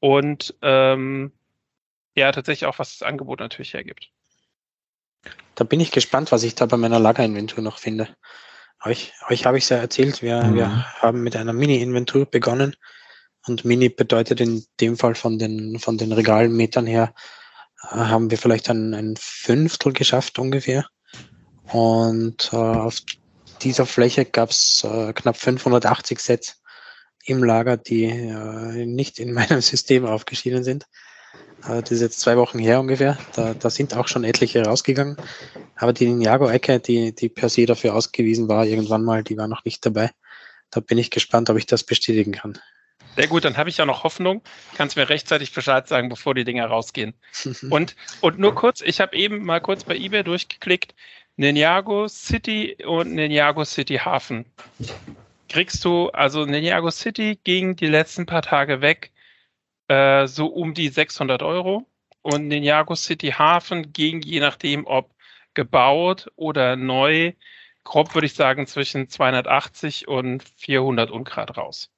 [0.00, 1.32] Und ähm,
[2.14, 4.10] ja, tatsächlich auch, was das Angebot natürlich hergibt.
[5.56, 8.08] Da bin ich gespannt, was ich da bei meiner Lagerinventur noch finde.
[8.84, 10.54] Euch, euch habe ich es ja erzählt, wir, Mhm.
[10.54, 12.76] wir haben mit einer Mini-Inventur begonnen.
[13.46, 17.14] Und Mini bedeutet in dem Fall von den, von den Regalmetern her,
[17.82, 20.86] äh, haben wir vielleicht ein, ein Fünftel geschafft ungefähr.
[21.72, 23.00] Und äh, auf
[23.62, 26.62] dieser Fläche gab es äh, knapp 580 Sets
[27.24, 30.86] im Lager, die äh, nicht in meinem System aufgeschieden sind.
[31.64, 33.18] Äh, das ist jetzt zwei Wochen her ungefähr.
[33.34, 35.16] Da, da sind auch schon etliche rausgegangen.
[35.76, 39.64] Aber die Ninjago-Ecke, die, die per se dafür ausgewiesen war, irgendwann mal, die war noch
[39.64, 40.10] nicht dabei.
[40.70, 42.58] Da bin ich gespannt, ob ich das bestätigen kann.
[43.16, 44.42] Sehr gut, dann habe ich ja noch Hoffnung.
[44.76, 47.14] Kannst mir rechtzeitig Bescheid sagen, bevor die Dinger rausgehen.
[47.70, 50.94] Und, und nur kurz, ich habe eben mal kurz bei eBay durchgeklickt.
[51.36, 54.44] Ninjago City und Ninjago City Hafen.
[55.48, 59.12] Kriegst du, also Ninjago City ging die letzten paar Tage weg,
[59.88, 61.86] äh, so um die 600 Euro.
[62.22, 65.14] Und Ninjago City Hafen ging, je nachdem, ob
[65.54, 67.32] gebaut oder neu,
[67.84, 71.90] grob würde ich sagen, zwischen 280 und 400 Ungrad raus.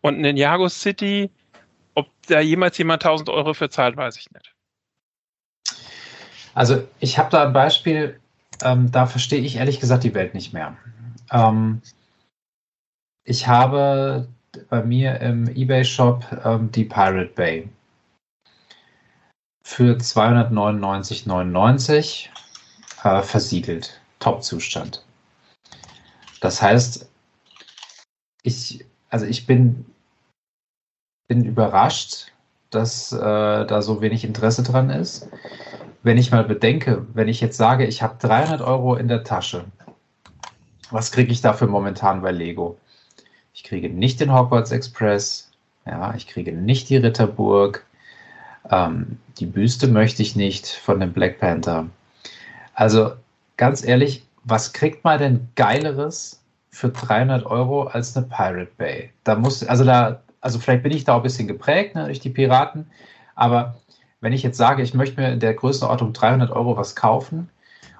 [0.00, 1.30] Und Ninjago City,
[1.94, 4.54] ob da jemals jemand 1000 Euro für zahlt, weiß ich nicht.
[6.54, 8.18] Also ich habe da ein Beispiel,
[8.62, 10.76] ähm, da verstehe ich ehrlich gesagt die Welt nicht mehr.
[11.30, 11.80] Ähm,
[13.24, 14.28] ich habe
[14.68, 17.68] bei mir im eBay-Shop ähm, die Pirate Bay
[19.62, 22.28] für 299,99
[23.04, 24.00] äh, versiegelt.
[24.18, 25.04] Top-Zustand.
[26.40, 27.08] Das heißt,
[28.42, 29.86] ich, also ich bin,
[31.28, 32.32] bin überrascht,
[32.70, 35.28] dass äh, da so wenig Interesse dran ist.
[36.02, 39.64] Wenn ich mal bedenke, wenn ich jetzt sage, ich habe 300 Euro in der Tasche,
[40.90, 42.78] was kriege ich dafür momentan bei Lego?
[43.52, 45.50] Ich kriege nicht den Hogwarts Express,
[45.86, 47.84] ja, ich kriege nicht die Ritterburg,
[48.70, 51.88] ähm, die Büste möchte ich nicht von dem Black Panther.
[52.74, 53.12] Also
[53.56, 56.40] ganz ehrlich, was kriegt man denn geileres
[56.70, 59.10] für 300 Euro als eine Pirate Bay?
[59.24, 62.20] Da muss, also da, also vielleicht bin ich da auch ein bisschen geprägt ne, durch
[62.20, 62.86] die Piraten,
[63.34, 63.76] aber
[64.20, 67.48] wenn ich jetzt sage, ich möchte mir in der Größenordnung 300 Euro was kaufen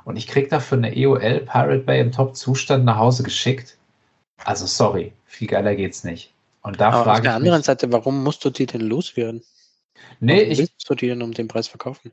[0.05, 3.77] und ich kriege dafür eine EOL Pirate Bay im Top-Zustand nach Hause geschickt,
[4.44, 6.35] also sorry, viel geiler geht's nicht.
[6.62, 8.82] Und da Aber auf frage der ich anderen mich, Seite, warum musst du die denn
[8.82, 9.43] loswerden?
[10.20, 12.12] nee, warum ich, willst du die denn um den Preis verkaufen?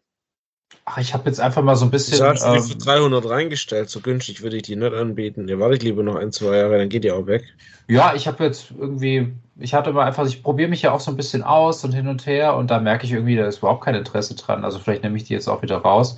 [0.85, 3.29] ach, ich habe jetzt einfach mal so ein bisschen, Du hast die für ähm, 300
[3.29, 5.47] reingestellt, so günstig würde ich die nicht anbieten.
[5.47, 7.45] Ihr wartet lieber noch ein, zwei Jahre, dann geht die auch weg.
[7.89, 11.09] Ja, ich habe jetzt irgendwie, ich hatte mal einfach, ich probiere mich ja auch so
[11.11, 13.85] ein bisschen aus und hin und her und da merke ich irgendwie, da ist überhaupt
[13.85, 14.65] kein Interesse dran.
[14.65, 16.15] Also vielleicht nehme ich die jetzt auch wieder raus.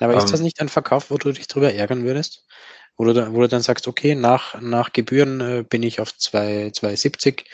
[0.00, 2.44] Aber ist Ähm, das nicht ein Verkauf, wo du dich drüber ärgern würdest?
[3.00, 6.14] Wo du, da, wo du dann sagst, okay, nach, nach Gebühren äh, bin ich auf
[6.16, 7.44] 2 2,70,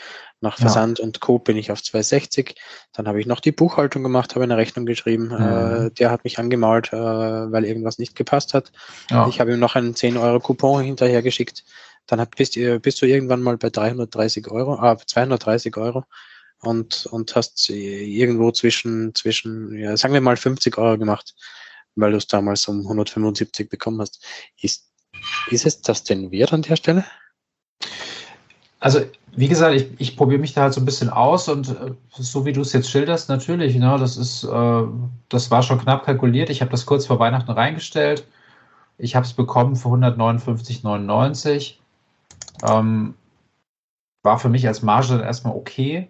[0.41, 0.63] nach Ja.
[0.63, 1.37] Versand und Co.
[1.37, 2.55] bin ich auf 2,60.
[2.93, 5.27] Dann habe ich noch die Buchhaltung gemacht, habe eine Rechnung geschrieben.
[5.27, 5.85] Mhm.
[5.87, 8.71] Äh, der hat mich angemalt, äh, weil irgendwas nicht gepasst hat.
[9.11, 9.27] Ja.
[9.29, 11.63] Ich habe ihm noch einen 10 Euro Coupon hinterher geschickt.
[12.07, 16.05] Dann hat, bist, ihr- bist du irgendwann mal bei 330 Euro, ah, 230 Euro
[16.61, 21.35] und, und hast irgendwo zwischen, zwischen, ja, sagen wir mal 50 Euro gemacht,
[21.95, 24.25] weil du es damals um 175 bekommen hast.
[24.59, 24.91] Ist,
[25.49, 27.05] ist es das denn wert an der Stelle?
[28.79, 29.01] Also,
[29.35, 32.45] wie gesagt, ich, ich probiere mich da halt so ein bisschen aus und äh, so
[32.45, 34.83] wie du es jetzt schilderst, natürlich, ne, das ist, äh,
[35.29, 36.49] das war schon knapp kalkuliert.
[36.49, 38.25] Ich habe das kurz vor Weihnachten reingestellt.
[38.97, 41.75] Ich habe es bekommen für 159,99.
[42.63, 43.15] Ähm,
[44.23, 46.07] war für mich als Marge dann erstmal okay.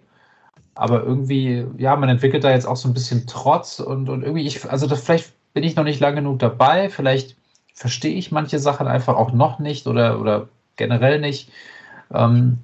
[0.74, 4.46] Aber irgendwie, ja, man entwickelt da jetzt auch so ein bisschen Trotz und, und irgendwie,
[4.46, 7.36] ich, also das, vielleicht bin ich noch nicht lang genug dabei, vielleicht
[7.76, 11.50] verstehe ich manche Sachen einfach auch noch nicht oder, oder generell nicht.
[12.12, 12.58] Ähm,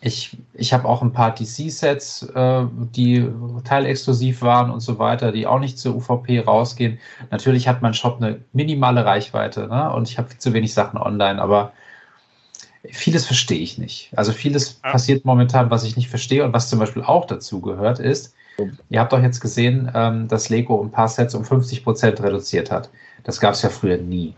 [0.00, 3.28] ich ich habe auch ein paar DC-Sets, äh, die
[3.64, 6.98] teilexklusiv waren und so weiter, die auch nicht zur UVP rausgehen.
[7.30, 9.92] Natürlich hat mein Shop eine minimale Reichweite ne?
[9.92, 11.72] und ich habe zu wenig Sachen online, aber
[12.92, 14.12] vieles verstehe ich nicht.
[14.16, 14.92] Also vieles Ja.
[14.92, 18.35] passiert momentan, was ich nicht verstehe und was zum Beispiel auch dazu gehört ist,
[18.88, 22.90] ihr habt doch jetzt gesehen, ähm, dass Lego ein paar Sets um 50% reduziert hat.
[23.24, 24.34] Das gab es ja früher nie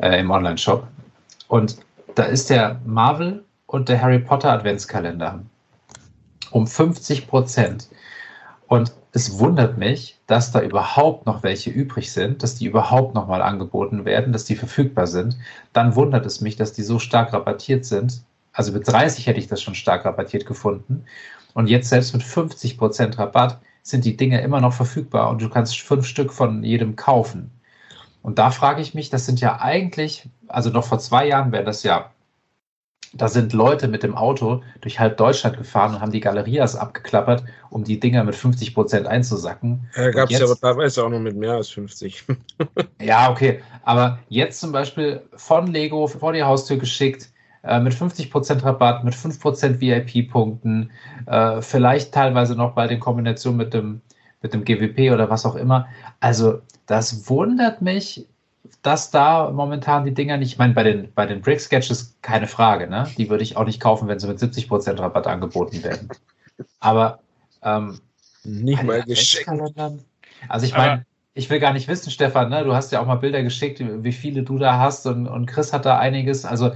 [0.00, 0.86] äh, im Online-Shop.
[1.48, 1.76] Und
[2.14, 5.40] da ist der Marvel und der Harry Potter Adventskalender
[6.50, 7.88] um 50 Prozent.
[8.68, 13.26] Und es wundert mich, dass da überhaupt noch welche übrig sind, dass die überhaupt noch
[13.26, 15.36] mal angeboten werden, dass die verfügbar sind.
[15.72, 18.22] Dann wundert es mich, dass die so stark rabattiert sind.
[18.54, 21.04] Also mit 30 hätte ich das schon stark rabattiert gefunden.
[21.54, 25.48] Und jetzt selbst mit 50 Prozent Rabatt sind die Dinge immer noch verfügbar und du
[25.48, 27.50] kannst fünf Stück von jedem kaufen.
[28.22, 31.64] Und da frage ich mich, das sind ja eigentlich, also noch vor zwei Jahren wäre
[31.64, 32.12] das ja,
[33.14, 37.44] da sind Leute mit dem Auto durch halb Deutschland gefahren und haben die Galerias abgeklappert,
[37.68, 39.90] um die Dinger mit 50 Prozent einzusacken.
[39.94, 42.24] Da gab es ja aber teilweise auch noch mit mehr als 50.
[43.00, 43.60] Ja, okay.
[43.82, 47.31] Aber jetzt zum Beispiel von Lego vor die Haustür geschickt,
[47.62, 50.90] äh, mit 50% Rabatt, mit 5% VIP-Punkten,
[51.26, 54.00] äh, vielleicht teilweise noch bei den Kombinationen mit dem,
[54.40, 55.86] mit dem GWP oder was auch immer.
[56.20, 58.26] Also, das wundert mich,
[58.82, 62.88] dass da momentan die Dinger nicht, ich meine, bei den, bei den Brick-Sketches keine Frage,
[62.88, 63.08] ne?
[63.16, 66.08] Die würde ich auch nicht kaufen, wenn sie mit 70% Rabatt angeboten werden.
[66.80, 67.20] Aber
[67.62, 68.00] ähm,
[68.44, 69.48] Nicht mal geschenkt.
[69.48, 70.04] Adventskalendern?
[70.48, 72.64] Also ich meine, ich will gar nicht wissen, Stefan, ne?
[72.64, 75.72] du hast ja auch mal Bilder geschickt, wie viele du da hast und, und Chris
[75.72, 76.44] hat da einiges.
[76.44, 76.72] Also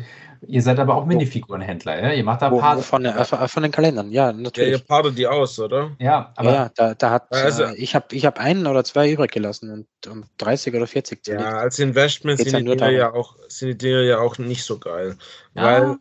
[0.47, 2.13] ihr seid aber auch Minifigurenhändler, ja?
[2.13, 2.85] Ihr macht da Part.
[2.85, 4.87] von, äh, von von den Kalendern, ja, Ja, ihr natürlich.
[4.87, 5.91] partet die aus, oder?
[5.99, 8.85] Ja, aber ja, ja, da, da hat, Also- äh, ich habe ich hab einen oder
[8.85, 11.45] zwei übrig gelassen und, und 30 oder 40 zerlegt.
[11.45, 12.95] Ja, als Investment Geht's sind ja die, darum.
[12.95, 15.17] ja auch, sind die Dinger ja auch nicht so geil.
[15.55, 15.63] Ja.
[15.63, 15.97] Weil,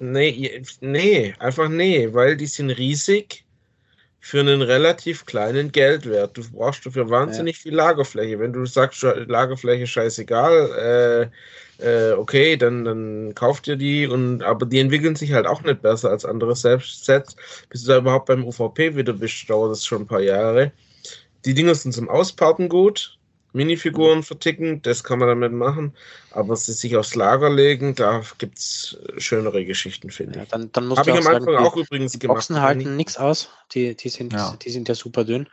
[0.00, 3.44] nee, nee, einfach nee, weil die sind riesig
[4.20, 6.36] für einen relativ kleinen Geldwert.
[6.36, 8.38] Du brauchst dafür wahnsinnig viel Lagerfläche.
[8.38, 11.36] Wenn du sagst, Lagerfläche scheißegal, äh,
[11.78, 15.82] äh, okay, dann, dann kauft ihr die und aber die entwickeln sich halt auch nicht
[15.82, 17.36] besser als andere Selbstsets.
[17.70, 20.72] Bis du da überhaupt beim UVP wieder bist, dauert das schon ein paar Jahre.
[21.44, 23.18] Die Dinger sind zum Ausparten gut.
[23.54, 25.94] Minifiguren verticken, das kann man damit machen,
[26.32, 30.48] aber sie sich aufs Lager legen, da gibt es schönere Geschichten, finde Ja, ich.
[30.50, 32.36] dann, dann musst Habe du ich auch am sagen, Anfang die, auch übrigens die gemacht.
[32.36, 34.54] Boxen halten nichts aus, die, die, sind, Ja.
[34.62, 35.48] die sind ja super dünn.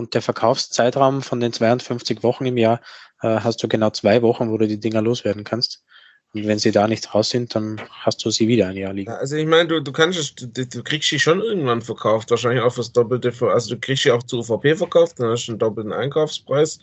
[0.00, 2.80] Und der Verkaufszeitraum von den 52 Wochen im Jahr
[3.20, 5.84] äh, hast du genau zwei Wochen, wo du die Dinger loswerden kannst.
[6.32, 9.10] Und wenn sie da nicht raus sind, dann hast du sie wieder ein Jahr liegen.
[9.10, 12.62] Also ich meine, du, du kannst es, du, du kriegst die schon irgendwann verkauft, wahrscheinlich
[12.62, 15.52] auch fürs Doppelte, für, also du kriegst sie auch zu UVP verkauft, dann hast du
[15.52, 16.78] einen doppelten Einkaufspreis.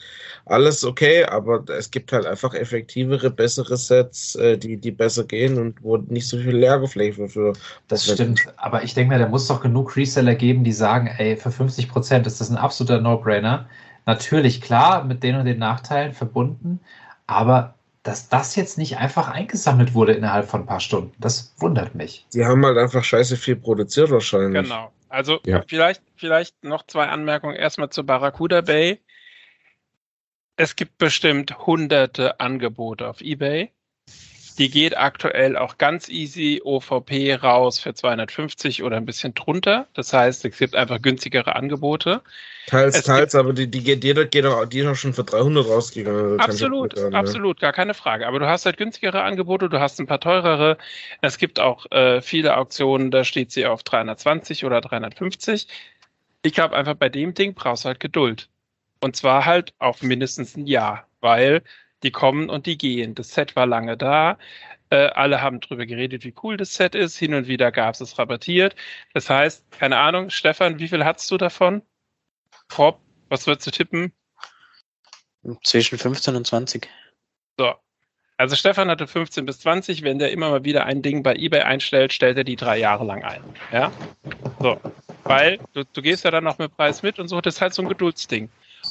[0.47, 5.57] Alles okay, aber es gibt halt einfach effektivere, bessere Sets, äh, die, die besser gehen
[5.57, 7.53] und wo nicht so viel Lagerfläche für.
[7.87, 8.41] das stimmt.
[8.57, 11.87] Aber ich denke mir, da muss doch genug Reseller geben, die sagen, ey, für 50
[11.87, 13.69] Prozent ist das ein absoluter No-Brainer.
[14.05, 16.81] Natürlich, klar, mit den und den Nachteilen verbunden,
[17.27, 17.76] aber
[18.07, 22.25] dass das jetzt nicht einfach eingesammelt wurde innerhalb von ein paar Stunden, das wundert mich.
[22.33, 24.63] Die haben halt einfach scheiße viel produziert wahrscheinlich.
[24.63, 24.93] Genau.
[25.09, 25.63] Also Ja.
[25.67, 27.55] vielleicht, vielleicht noch zwei Anmerkungen.
[27.55, 29.01] Erstmal zu Barracuda Bay.
[30.55, 33.71] Es gibt bestimmt hunderte Angebote auf eBay.
[34.57, 39.87] Die geht aktuell auch ganz easy OVP raus für 250 oder ein bisschen drunter.
[39.93, 42.21] Das heißt, es gibt einfach günstigere Angebote.
[42.65, 45.23] Teils, Es teils, aber die, die geht, jeder geht auch, die ist auch schon für
[45.23, 46.39] 300 rausgegangen.
[46.39, 48.27] Absolut, sagen, absolut, gar keine Frage.
[48.27, 50.77] Aber du hast halt günstigere Angebote, du hast ein paar teurere.
[51.21, 55.67] Es gibt auch äh, viele Auktionen, da steht sie auf 320 oder 350.
[56.41, 58.49] Ich glaube einfach, bei dem Ding brauchst du halt Geduld.
[59.01, 61.07] Und zwar halt auf mindestens ein Jahr.
[61.21, 61.63] weil
[62.03, 63.15] die kommen und die gehen.
[63.15, 64.37] Das Set war lange da.
[64.89, 67.17] Äh, alle haben drüber geredet, wie cool das Set ist.
[67.17, 68.75] Hin und wieder gab es es rabattiert.
[69.13, 71.81] Das heißt, keine Ahnung, Stefan, wie viel hattest du davon?
[72.69, 72.99] Prop,
[73.29, 74.13] was würdest du tippen?
[75.63, 76.89] Zwischen 15 und 20.
[77.57, 77.73] So.
[78.37, 80.03] Also Stefan hatte 15 bis 20.
[80.03, 83.03] Wenn der immer mal wieder ein Ding bei eBay einstellt, stellt er die drei Jahre
[83.03, 83.43] lang ein.
[83.71, 83.91] Ja.
[84.59, 84.79] So.
[85.23, 87.73] Weil du, du gehst ja dann noch mit Preis mit und so, das ist halt
[87.73, 88.49] so ein Geduldsding.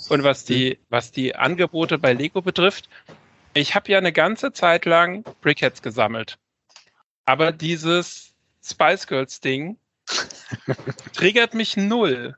[0.08, 2.88] Und was die, was die Angebote bei Lego betrifft,
[3.54, 6.38] ich habe ja eine ganze Zeit lang Brickheads gesammelt.
[7.24, 9.78] Aber dieses Spice Girls Ding
[11.12, 12.36] triggert mich null.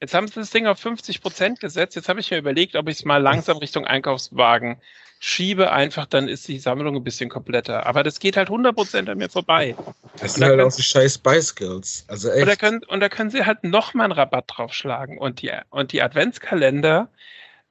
[0.00, 1.96] Jetzt haben sie das Ding auf 50 Prozent gesetzt.
[1.96, 4.80] Jetzt habe ich mir überlegt, ob ich es mal langsam Richtung Einkaufswagen
[5.18, 5.72] schiebe.
[5.72, 7.86] Einfach, dann ist die Sammlung ein bisschen kompletter.
[7.86, 9.74] Aber das geht halt 100 Prozent an mir vorbei.
[10.20, 12.04] Das sind halt auch die scheiß Spice Girls.
[12.08, 12.42] Also echt.
[12.42, 15.18] Und da können, und da können sie halt nochmal einen Rabatt draufschlagen.
[15.18, 17.08] Und die, und die Adventskalender,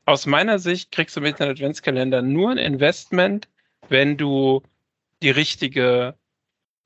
[0.06, 3.48] aus meiner Sicht kriegst du mit einem Adventskalender nur ein Investment,
[3.90, 4.62] wenn du
[5.22, 6.16] die richtige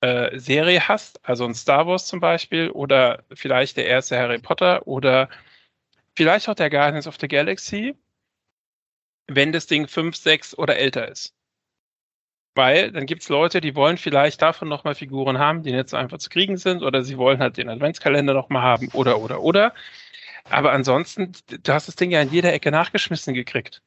[0.01, 4.87] äh, Serie hast, also ein Star Wars zum Beispiel oder vielleicht der erste Harry Potter
[4.87, 5.29] oder
[6.15, 7.95] vielleicht auch der Guardians of the Galaxy,
[9.29, 11.33] wenn das Ding 5, 6 oder älter ist.
[12.55, 15.97] Weil dann gibt es Leute, die wollen vielleicht davon nochmal Figuren haben, die nicht so
[15.97, 19.73] einfach zu kriegen sind, oder sie wollen halt den Adventskalender nochmal haben, oder, oder, oder.
[20.49, 23.81] Aber ansonsten, du hast das Ding ja in jeder Ecke nachgeschmissen gekriegt.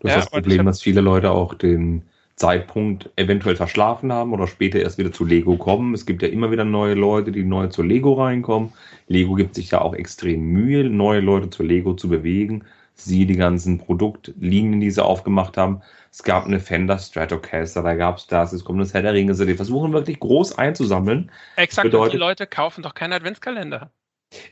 [0.00, 2.02] Du hast Ja, das Problem, hab- dass viele Leute auch den
[2.36, 5.94] Zeitpunkt eventuell verschlafen haben oder später erst wieder zu Lego kommen.
[5.94, 8.72] Es gibt ja immer wieder neue Leute, die neu zu Lego reinkommen.
[9.08, 12.64] Lego gibt sich ja auch extrem Mühe, neue Leute zu Lego zu bewegen.
[12.98, 15.82] Sie die ganzen Produktlinien, die sie aufgemacht haben.
[16.10, 19.34] Es gab eine Fender Stratocaster, da gab es das, es kommt das Herr der Ringe.
[19.34, 21.30] Die versuchen wirklich groß einzusammeln.
[21.56, 23.90] Exakt, und die Bedeutet- Leute kaufen doch keinen Adventskalender.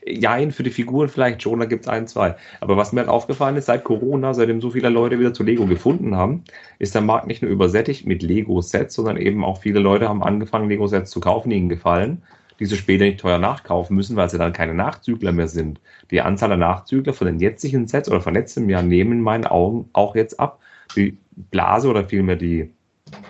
[0.05, 2.35] Jein, für die Figuren vielleicht schon, da gibt es ein, zwei.
[2.61, 5.65] Aber was mir halt aufgefallen ist, seit Corona, seitdem so viele Leute wieder zu Lego
[5.65, 6.43] gefunden haben,
[6.79, 10.69] ist der Markt nicht nur übersättigt mit Lego-Sets, sondern eben auch viele Leute haben angefangen,
[10.69, 12.23] Lego-Sets zu kaufen, die ihnen gefallen,
[12.59, 15.79] die sie später nicht teuer nachkaufen müssen, weil sie dann keine Nachzügler mehr sind.
[16.11, 19.45] Die Anzahl der Nachzügler von den jetzigen Sets oder von letztem Jahr nehmen in meinen
[19.45, 20.59] Augen auch jetzt ab.
[20.95, 21.17] Die
[21.51, 22.71] Blase oder vielmehr die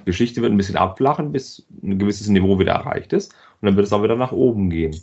[0.06, 3.34] Geschichte wird ein bisschen abflachen, bis ein gewisses Niveau wieder erreicht ist.
[3.62, 4.96] Und dann wird es auch wieder nach oben gehen.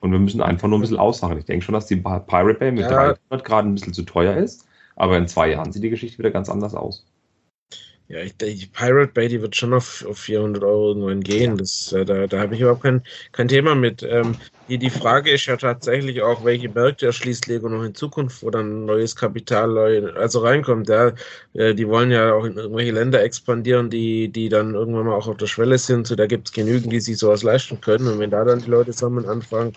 [0.00, 1.38] Und wir müssen einfach nur ein bisschen aussagen.
[1.38, 3.14] Ich denke schon, dass die Pirate Bay mit Ja.
[3.30, 4.66] 300 gerade ein bisschen zu teuer ist.
[4.94, 7.04] Aber in zwei Jahren sieht die Geschichte wieder ganz anders aus.
[8.08, 11.56] Ja, ich denke, die Pirate Bay, die wird schon auf, auf 400 Euro irgendwann gehen.
[11.56, 13.02] Das, äh, da da habe ich überhaupt kein,
[13.32, 14.04] kein Thema mit.
[14.04, 14.36] Ähm,
[14.68, 18.50] die, die Frage ist ja tatsächlich auch, welche Märkte erschließt Lego noch in Zukunft, wo
[18.50, 20.88] dann neues Kapital neu, also reinkommt.
[20.88, 21.14] Ja,
[21.54, 25.26] äh, die wollen ja auch in irgendwelche Länder expandieren, die, die dann irgendwann mal auch
[25.26, 26.06] auf der Schwelle sind.
[26.06, 28.06] So, da gibt es genügend, die sich sowas leisten können.
[28.06, 29.72] Und wenn da dann die Leute sammeln anfangen,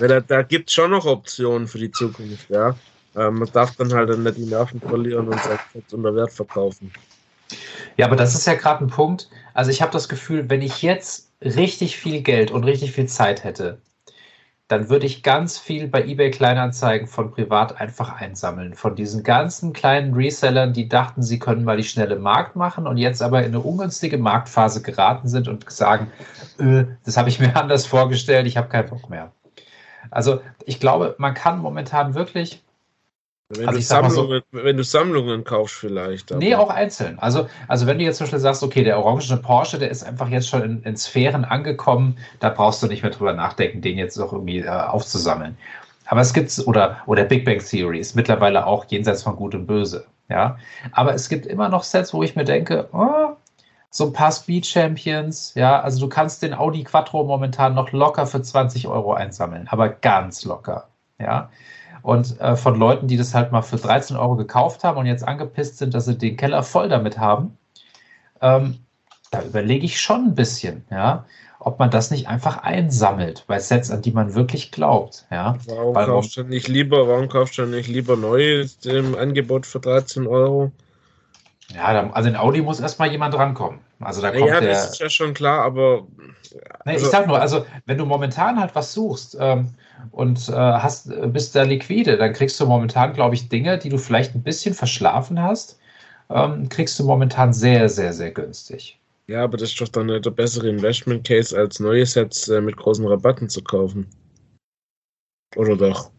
[0.00, 2.50] ja, da, da gibt es schon noch Optionen für die Zukunft.
[2.50, 2.76] Ja,
[3.14, 5.60] ähm, man darf dann halt dann nicht die Nerven verlieren und Set
[5.92, 6.92] unter Wert verkaufen.
[7.96, 9.28] Ja, aber das ist ja gerade ein Punkt.
[9.54, 13.44] Also ich habe das Gefühl, wenn ich jetzt richtig viel Geld und richtig viel Zeit
[13.44, 13.80] hätte,
[14.68, 18.74] dann würde ich ganz viel bei eBay Kleinanzeigen von privat einfach einsammeln.
[18.74, 22.98] Von diesen ganzen kleinen Resellern, die dachten, sie können mal die schnelle Markt machen und
[22.98, 26.12] jetzt aber in eine ungünstige Marktphase geraten sind und sagen,
[26.58, 29.32] äh, das habe ich mir anders vorgestellt, ich habe keinen Bock mehr.
[30.10, 32.62] Also ich glaube, man kann momentan wirklich
[33.50, 36.30] Wenn, Also du mal so- Sammlungen, wenn du Sammlungen kaufst vielleicht.
[36.32, 37.18] aber- Nee, auch einzeln.
[37.18, 40.28] Also, also wenn du jetzt zum Beispiel sagst, okay, der orangene Porsche, der ist einfach
[40.28, 44.18] jetzt schon in, in Sphären angekommen, da brauchst du nicht mehr drüber nachdenken, den jetzt
[44.18, 45.56] noch irgendwie äh, aufzusammeln.
[46.04, 49.66] Aber es gibt, oder, oder Big Bang Theory ist mittlerweile auch jenseits von Gut und
[49.66, 50.04] Böse.
[50.30, 50.58] Ja,
[50.92, 53.30] aber es gibt immer noch Sets, wo ich mir denke, oh,
[53.90, 58.26] so ein paar Speed Champions, ja, also du kannst den Audi Quattro momentan noch locker
[58.26, 60.88] für 20 Euro einsammeln, aber ganz locker,
[61.18, 61.48] ja.
[62.02, 65.26] Und äh, von Leuten, die das halt mal für 13 Euro gekauft haben und jetzt
[65.26, 67.56] angepisst sind, dass sie den Keller voll damit haben,
[68.40, 68.78] ähm,
[69.30, 71.24] da überlege ich schon ein bisschen, ja,
[71.60, 75.56] ob man das nicht einfach einsammelt bei Sets, an die man wirklich glaubt, ja.
[75.66, 79.80] Warum Weil- kaufst du nicht lieber, warum kaufst du nicht lieber neu im Angebot für
[79.80, 80.70] 13 Euro?
[81.74, 83.80] Ja, da, also in Audi muss erstmal jemand rankommen.
[84.00, 84.70] Also da kommt Ja, der.
[84.70, 86.06] das ist ja schon klar, aber
[86.86, 89.74] Nee, Also- ich sag nur, also wenn du momentan halt was suchst ähm,
[90.10, 93.88] und äh, hast, äh, bist da liquide, dann kriegst du momentan, glaube ich, Dinge, die
[93.88, 95.78] du vielleicht ein bisschen verschlafen hast,
[96.30, 98.98] ähm, kriegst du momentan sehr, sehr, sehr günstig.
[99.28, 102.60] ja, aber das ist doch dann nicht der bessere Investment Case, als neue Sets äh,
[102.60, 104.06] mit großen Rabatten zu kaufen.
[105.56, 106.10] Oder doch?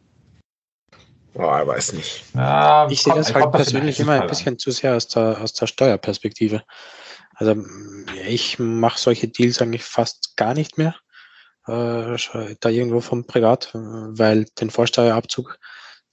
[1.36, 2.24] Oh, ich weiß nicht.
[2.34, 4.28] Ja, Ich sehe das halt persönlich immer ein an.
[4.28, 6.64] bisschen zu sehr aus der, aus der Steuerperspektive.
[7.36, 7.56] Also
[8.28, 10.96] ich mache solche Deals eigentlich fast gar nicht mehr.
[11.68, 12.18] Äh,
[12.60, 15.60] da irgendwo vom Privat, äh, weil den Vorsteuerabzug,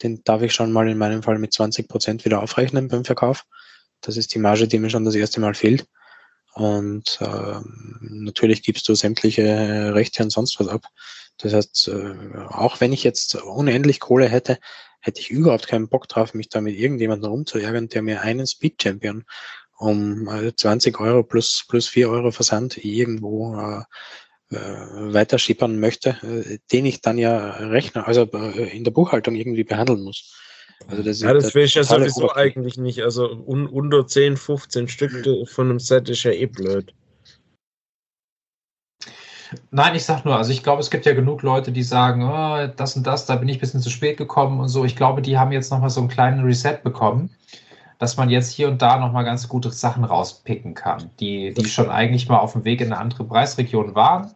[0.03, 3.45] den darf ich schon mal in meinem Fall mit 20 Prozent wieder aufrechnen beim Verkauf.
[4.01, 5.87] Das ist die Marge, die mir schon das erste Mal fehlt.
[6.55, 7.61] Und äh,
[8.01, 10.87] natürlich gibst du sämtliche Rechte und sonst was ab.
[11.39, 14.59] Das heißt, äh, auch wenn ich jetzt unendlich Kohle hätte,
[15.01, 18.83] hätte ich überhaupt keinen Bock drauf, mich da mit irgendjemandem rumzuärgern, der mir einen Speed
[18.83, 19.25] Champion
[19.79, 23.83] um 20 äh, Euro plus, plus 4 Euro Versand irgendwo äh, äh,
[24.51, 29.65] weiter schippern möchte, äh, den ich dann ja rechne, also äh, in der Buchhaltung irgendwie
[29.65, 30.35] behandeln muss.
[30.89, 33.03] Also das ja, das will ich ja sowieso eigentlich nicht.
[33.03, 36.93] Also un unter 10, 15 Stück von einem Set ist ja eh blöd.
[39.71, 42.67] Nein, ich sag nur, also ich glaube, es gibt ja genug Leute, die sagen, oh,
[42.77, 44.85] das und das, da bin ich ein bisschen zu spät gekommen und so.
[44.85, 47.31] Ich glaube, die haben jetzt nochmal so einen kleinen Reset bekommen,
[47.99, 51.91] dass man jetzt hier und da nochmal ganz gute Sachen rauspicken kann, die, die schon
[51.91, 54.35] eigentlich mal auf dem Weg in eine andere Preisregion waren.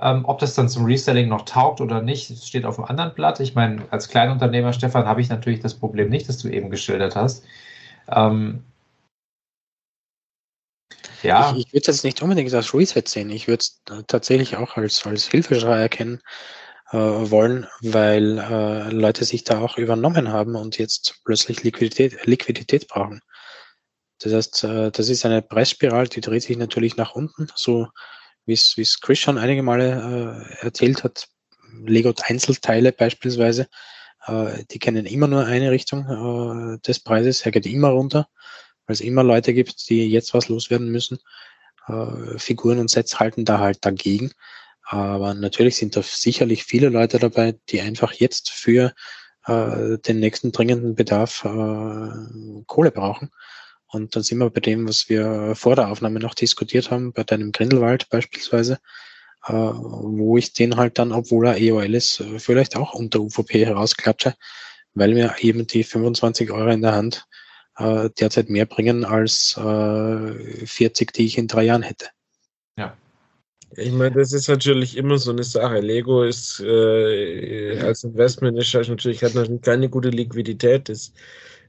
[0.00, 3.40] Ähm, ob das dann zum Reselling noch taugt oder nicht, steht auf einem anderen Blatt.
[3.40, 7.16] Ich meine, als Kleinunternehmer, Stefan, habe ich natürlich das Problem nicht, das du eben geschildert
[7.16, 7.44] hast.
[8.08, 8.64] Ähm,
[11.22, 11.52] ja.
[11.52, 13.30] Ich, ich würde es jetzt nicht unbedingt als Reset sehen.
[13.30, 16.20] Ich würde es tatsächlich auch als, als Hilfeschrei erkennen
[16.92, 22.88] äh, wollen, weil äh, Leute sich da auch übernommen haben und jetzt plötzlich Liquidität, Liquidität
[22.88, 23.20] brauchen.
[24.20, 27.88] Das heißt, äh, das ist eine Preisspirale, die dreht sich natürlich nach unten, so
[28.44, 31.26] wie es Chris schon einige Male äh, erzählt hat.
[31.84, 33.66] Lego-Einzelteile beispielsweise,
[34.26, 38.28] äh, die kennen immer nur eine Richtung äh, des Preises, er geht immer runter
[38.86, 41.18] weil es immer Leute gibt, die jetzt was loswerden müssen.
[42.36, 44.32] Figuren und Sets halten da halt dagegen.
[44.88, 48.94] Aber natürlich sind da sicherlich viele Leute dabei, die einfach jetzt für
[49.46, 53.30] äh, den nächsten dringenden Bedarf äh, Kohle brauchen.
[53.88, 57.24] Und dann sind wir bei dem, was wir vor der Aufnahme noch diskutiert haben, bei
[57.24, 58.78] deinem Grindelwald beispielsweise,
[59.46, 63.66] äh, wo ich den halt dann, obwohl er EOL ist, äh, vielleicht auch unter UVP
[63.66, 64.34] herausklatsche,
[64.94, 67.26] weil mir eben die 25 Euro in der Hand
[67.76, 72.06] äh, derzeit mehr bringen als äh, 40, die ich in drei Jahren hätte.
[73.72, 75.80] Ich meine, das ist natürlich immer so eine Sache.
[75.80, 80.88] Lego ist äh, als Investment ist natürlich hat natürlich keine gute Liquidität.
[80.88, 81.12] Das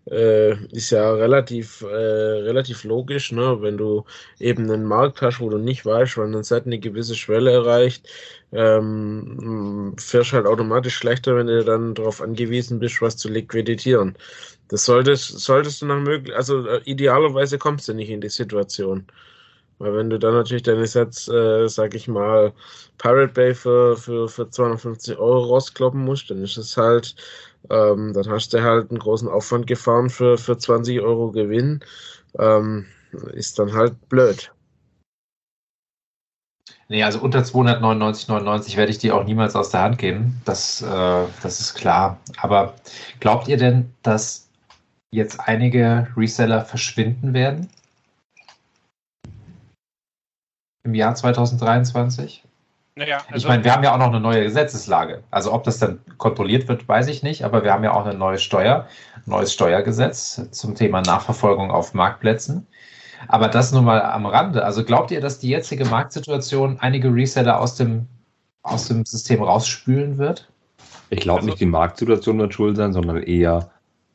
[0.09, 3.57] äh, ist ja relativ, äh, relativ logisch, ne?
[3.61, 4.05] wenn du
[4.39, 8.07] eben einen Markt hast, wo du nicht weißt, wann ein Set eine gewisse Schwelle erreicht,
[8.53, 14.17] ähm, fährst halt automatisch schlechter, wenn du dann darauf angewiesen bist, was zu liquidieren.
[14.69, 19.07] Das solltest, solltest du nach möglich, also äh, idealerweise kommst du nicht in die Situation.
[19.79, 22.53] Weil wenn du dann natürlich deine Sets, äh, sag ich mal,
[22.97, 27.15] Pirate Bay für, für, für 250 Euro rauskloppen musst, dann ist es halt,
[27.69, 31.81] ähm, dann hast du halt einen großen Aufwand gefahren für, für 20 Euro Gewinn.
[32.39, 32.85] Ähm,
[33.33, 34.51] ist dann halt blöd.
[36.89, 40.41] Nee, also unter 299,99 werde ich die auch niemals aus der Hand geben.
[40.45, 42.17] Das, äh, das ist klar.
[42.41, 42.75] Aber
[43.19, 44.47] glaubt ihr denn, dass
[45.11, 47.69] jetzt einige Reseller verschwinden werden?
[50.83, 52.43] Im Jahr 2023?
[52.97, 55.23] Naja, also ich meine, wir haben ja auch noch eine neue Gesetzeslage.
[55.29, 58.17] Also ob das dann kontrolliert wird, weiß ich nicht, aber wir haben ja auch eine
[58.17, 62.65] neue Steuer, ein neues Steuergesetz zum Thema Nachverfolgung auf Marktplätzen.
[63.27, 64.65] Aber das nur mal am Rande.
[64.65, 68.07] Also glaubt ihr, dass die jetzige Marktsituation einige Reseller aus dem,
[68.63, 70.49] aus dem System rausspülen wird?
[71.09, 73.69] Ich glaube also, nicht, die Marktsituation wird schuld sein, sondern eher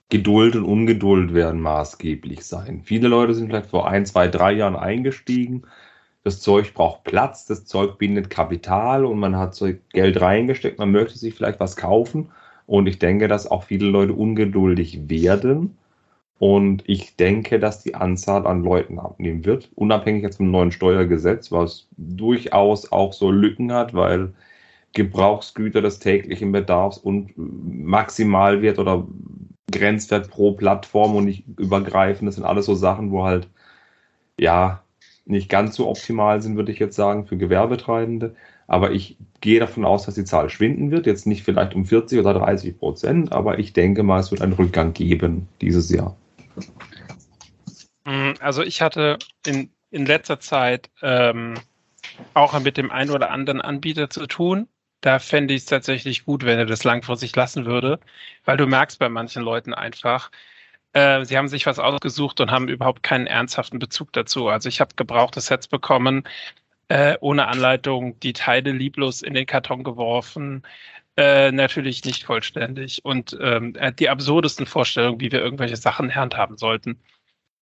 [0.09, 2.82] Geduld und Ungeduld werden maßgeblich sein.
[2.84, 5.62] Viele Leute sind vielleicht vor ein, zwei, drei Jahren eingestiegen.
[6.24, 10.93] Das Zeug braucht Platz, das Zeug bindet Kapital und man hat so Geld reingesteckt, man
[10.93, 12.31] möchte sich vielleicht was kaufen.
[12.66, 15.77] Und ich denke, dass auch viele Leute ungeduldig werden
[16.43, 21.53] und ich denke, dass die Anzahl an Leuten abnehmen wird, unabhängig jetzt vom neuen Steuergesetz,
[21.53, 24.35] was durchaus auch so Lücken hat, weil
[24.93, 29.07] Gebrauchsgüter des täglichen Bedarfs und Maximalwert oder
[29.70, 33.49] Grenzwert pro Plattform und nicht übergreifend, das sind alles so Sachen, wo halt
[34.36, 34.82] ja
[35.24, 38.35] nicht ganz so optimal sind, würde ich jetzt sagen, für Gewerbetreibende.
[38.66, 41.07] Aber ich gehe davon aus, dass die Zahl schwinden wird.
[41.07, 44.55] Jetzt nicht vielleicht um 40 oder 30 Prozent, aber ich denke mal, es wird einen
[44.55, 46.16] Rückgang geben dieses Jahr.
[48.05, 51.55] Mm, also ich hatte in, in letzter Zeit ähm,
[52.35, 54.69] auch mit dem einen oder anderen Anbieter zu tun.
[55.01, 57.99] Da fände ich es tatsächlich gut, wenn er das langfristig lassen würde,
[58.44, 60.31] weil du merkst bei manchen Leuten einfach,
[60.93, 64.48] äh, sie haben sich was ausgesucht und haben überhaupt keinen ernsthaften Bezug dazu.
[64.48, 66.24] Also ich habe gebrauchte Sets bekommen,
[66.89, 70.62] äh, ohne Anleitung, die Teile lieblos in den Karton geworfen,
[71.16, 76.56] äh, natürlich nicht vollständig und ähm, äh, die absurdesten Vorstellungen, wie wir irgendwelche Sachen handhaben
[76.56, 77.01] sollten.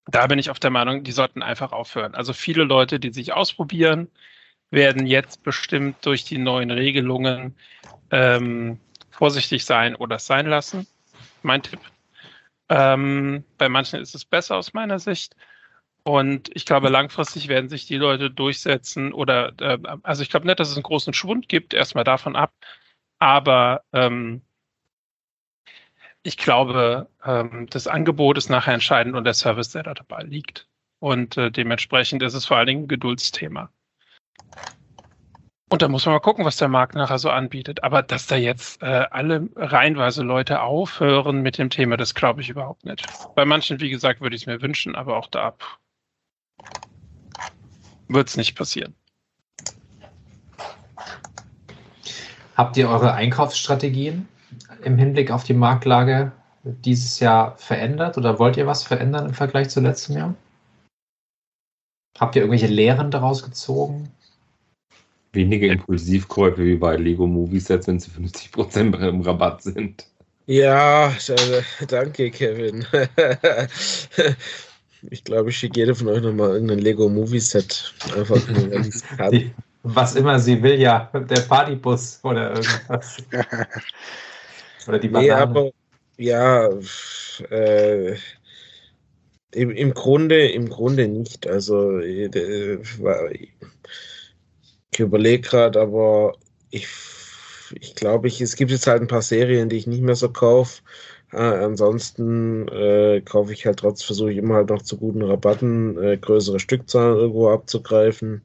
[0.07, 2.15] Da bin ich auf der Meinung, die sollten einfach aufhören.
[2.15, 4.09] Also viele Leute, die sich ausprobieren,
[4.71, 7.57] werden jetzt bestimmt durch die neuen Regelungen
[8.11, 8.79] ähm,
[9.11, 10.87] vorsichtig sein oder es sein lassen.
[11.43, 11.81] Mein Tipp.
[12.71, 15.37] Ähm, bei manchen ist es besser aus meiner Sicht.
[16.05, 20.61] Und ich glaube, langfristig werden sich die Leute durchsetzen oder, äh, also ich glaube nicht,
[20.61, 22.55] dass es einen großen Schwund gibt, erstmal davon ab.
[23.19, 24.43] Aber ähm,
[26.23, 30.69] ich glaube, ähm, das Angebot ist nachher entscheidend und der Service, der da dabei liegt.
[30.99, 33.71] Und äh, dementsprechend ist es vor allen Dingen ein Geduldsthema.
[35.73, 37.85] Und da muss man mal gucken, was der Markt nachher so anbietet.
[37.85, 42.49] Aber dass da jetzt äh, alle reihenweise Leute aufhören mit dem Thema, das glaube ich
[42.49, 43.07] überhaupt nicht.
[43.37, 45.55] Bei manchen, wie gesagt, würde ich es mir wünschen, aber auch da
[48.09, 48.95] wird es nicht passieren.
[52.57, 54.27] Habt ihr eure Einkaufsstrategien
[54.83, 56.33] im Hinblick auf die Marktlage
[56.65, 60.35] dieses Jahr verändert oder wollt ihr was verändern im Vergleich zu letztem Jahr?
[62.19, 64.11] Habt ihr irgendwelche Lehren daraus gezogen?
[65.33, 70.07] Weniger Impulsivkäufe wie bei Lego Movie Sets, wenn sie 50% im Rabatt sind.
[70.47, 71.15] Ja,
[71.89, 72.85] danke, Kevin.
[75.11, 77.95] ich glaube, ich schicke jeder von euch nochmal irgendein Lego Movie Set.
[78.17, 78.91] Einfach nur.
[79.31, 79.55] Die,
[79.85, 81.11] was immer sie will, ja.
[81.15, 83.19] Der Partybus oder irgendwas.
[84.89, 85.37] oder die Nee, Banane.
[85.37, 85.71] aber
[86.17, 86.69] ja,
[87.51, 88.17] äh,
[89.53, 91.47] im, im Grunde, im Grunde nicht.
[91.47, 92.79] Also äh,
[95.01, 96.35] überlege gerade, aber
[96.71, 96.89] ich,
[97.81, 100.31] ich glaube, ich, es gibt jetzt halt ein paar Serien, die ich nicht mehr so
[100.31, 100.83] kaufe.
[101.33, 105.97] Äh, ansonsten äh, kaufe ich halt trotzdem, versuche ich immer halt noch zu guten Rabatten
[106.03, 108.43] äh, größere Stückzahlen irgendwo abzugreifen.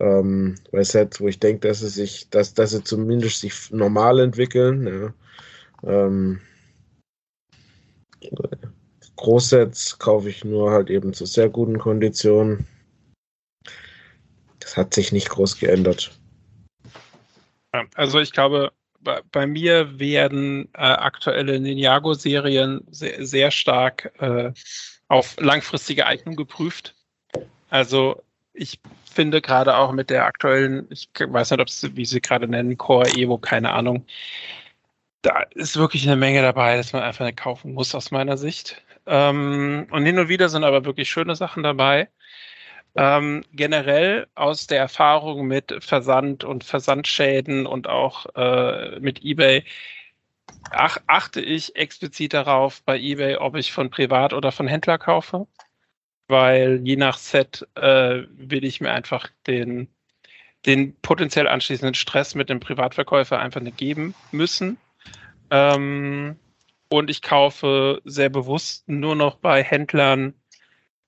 [0.00, 4.20] Ähm, bei Sets, wo ich denke, dass sie sich, dass, dass sie zumindest sich normal
[4.20, 4.86] entwickeln.
[4.86, 6.10] Ja.
[6.10, 6.40] Ähm,
[9.16, 12.66] Großsets kaufe ich nur halt eben zu sehr guten Konditionen.
[14.66, 16.10] Das hat sich nicht groß geändert.
[17.94, 24.50] Also ich glaube, bei, bei mir werden äh, aktuelle Ninjago-Serien sehr, sehr stark äh,
[25.06, 26.96] auf langfristige Eignung geprüft.
[27.70, 28.20] Also
[28.54, 32.48] ich finde gerade auch mit der aktuellen, ich weiß nicht, ob es, wie sie gerade
[32.48, 34.04] nennen, Core Evo, keine Ahnung.
[35.22, 38.82] Da ist wirklich eine Menge dabei, dass man einfach nicht kaufen muss aus meiner Sicht.
[39.06, 42.08] Ähm, und hin und wieder sind aber wirklich schöne Sachen dabei.
[42.96, 49.64] Ähm, generell aus der Erfahrung mit Versand und Versandschäden und auch äh, mit eBay
[50.70, 55.46] ach, achte ich explizit darauf bei eBay, ob ich von Privat oder von Händler kaufe,
[56.28, 59.88] weil je nach Set äh, will ich mir einfach den,
[60.66, 64.78] den potenziell anschließenden Stress mit dem Privatverkäufer einfach nicht geben müssen.
[65.50, 66.36] Ähm,
[66.88, 70.34] und ich kaufe sehr bewusst nur noch bei Händlern,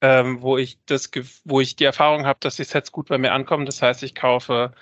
[0.01, 1.11] ähm, wo ich das,
[1.45, 3.67] wo ich die Erfahrung habe, dass die Sets gut bei mir ankommen.
[3.67, 4.73] Das heißt, ich kaufe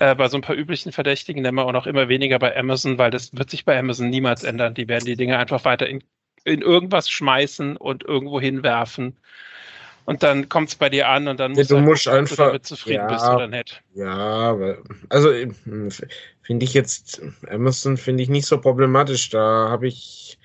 [0.00, 3.10] äh, bei so ein paar üblichen Verdächtigen immer und auch immer weniger bei Amazon, weil
[3.10, 4.74] das wird sich bei Amazon niemals ändern.
[4.74, 6.02] Die werden die Dinge einfach weiter in,
[6.44, 9.16] in irgendwas schmeißen und irgendwo hinwerfen.
[10.04, 12.12] Und dann kommt es bei dir an und dann Ja, musst du halt musst du
[12.12, 13.08] einfach- damit zufrieden ja.
[13.08, 13.82] bist oder nicht.
[13.94, 14.56] Ja,
[15.08, 15.88] also hm,
[16.42, 19.30] finde ich jetzt, Amazon finde ich nicht so problematisch.
[19.30, 20.38] Da habe ich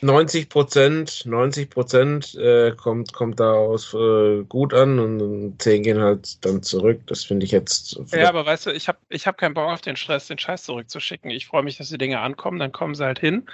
[0.00, 6.00] 90 Prozent, 90 Prozent äh, kommt, kommt da aus äh, gut an und 10 gehen
[6.00, 7.00] halt dann zurück.
[7.06, 7.98] Das finde ich jetzt.
[8.12, 10.64] Ja, aber weißt du, ich habe ich hab keinen Bock auf den Stress, den Scheiß
[10.64, 11.30] zurückzuschicken.
[11.30, 13.46] Ich freue mich, dass die Dinge ankommen, dann kommen sie halt hin.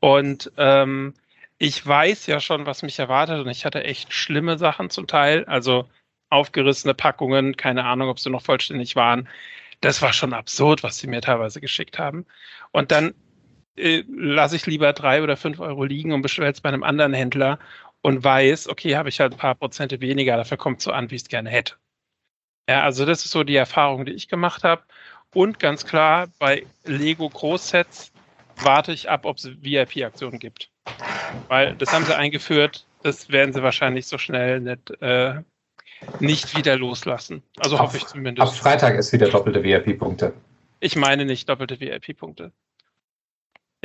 [0.00, 1.14] Und ähm,
[1.58, 5.44] ich weiß ja schon, was mich erwartet und ich hatte echt schlimme Sachen zum Teil.
[5.46, 5.88] Also
[6.28, 9.28] aufgerissene Packungen, keine Ahnung, ob sie noch vollständig waren.
[9.80, 12.26] Das war schon absurd, was sie mir teilweise geschickt haben.
[12.72, 13.14] Und dann
[13.76, 17.12] äh, lasse ich lieber drei oder fünf Euro liegen und bestelle es bei einem anderen
[17.14, 17.58] Händler
[18.02, 21.16] und weiß, okay, habe ich halt ein paar Prozente weniger, dafür kommt so an, wie
[21.16, 21.74] ich es gerne hätte.
[22.68, 24.82] Ja, also das ist so die Erfahrung, die ich gemacht habe.
[25.34, 28.12] Und ganz klar, bei Lego Großsets
[28.62, 30.70] warte ich ab, ob es VIP-Aktionen gibt.
[31.48, 35.34] Weil das haben sie eingeführt, das werden sie wahrscheinlich so schnell nicht, äh,
[36.20, 37.42] nicht wieder loslassen.
[37.58, 38.58] Also Ab- hoffe ich Ab zumindest.
[38.58, 40.32] Freitag ist wieder doppelte VIP-Punkte.
[40.80, 42.52] Ich meine nicht doppelte VIP-Punkte.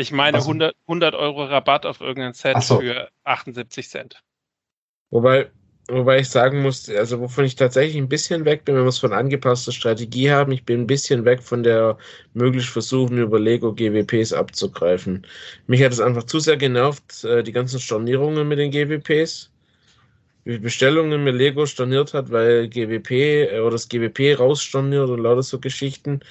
[0.02, 0.45] Ich meine Was?
[0.45, 2.80] 100, 100 Euro Rabatt auf irgendein Set so.
[2.80, 4.23] für 78 Cent.
[5.11, 5.52] Wobei,
[5.88, 8.98] wobei ich sagen muss, also wovon ich tatsächlich ein bisschen weg bin, wenn wir es
[8.98, 11.99] von angepasster Strategie haben, ich bin ein bisschen weg von der
[12.34, 15.28] möglich versuchen, über Lego GWPs abzugreifen.
[15.68, 19.52] Mich hat es einfach zu sehr genervt, äh, die ganzen Stornierungen mit den GWPs.
[20.44, 23.11] Wie Bestellungen mir Lego storniert hat, weil GWP
[23.52, 26.22] äh, oder das GWP rausstorniert und lauter so Geschichten.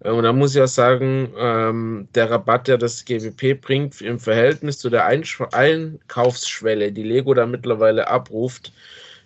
[0.00, 4.18] Äh, Und da muss ich ja sagen, ähm, der Rabatt, der das GWP bringt, im
[4.18, 8.72] Verhältnis zu der Einsch- Einkaufsschwelle, die Lego da mittlerweile abruft,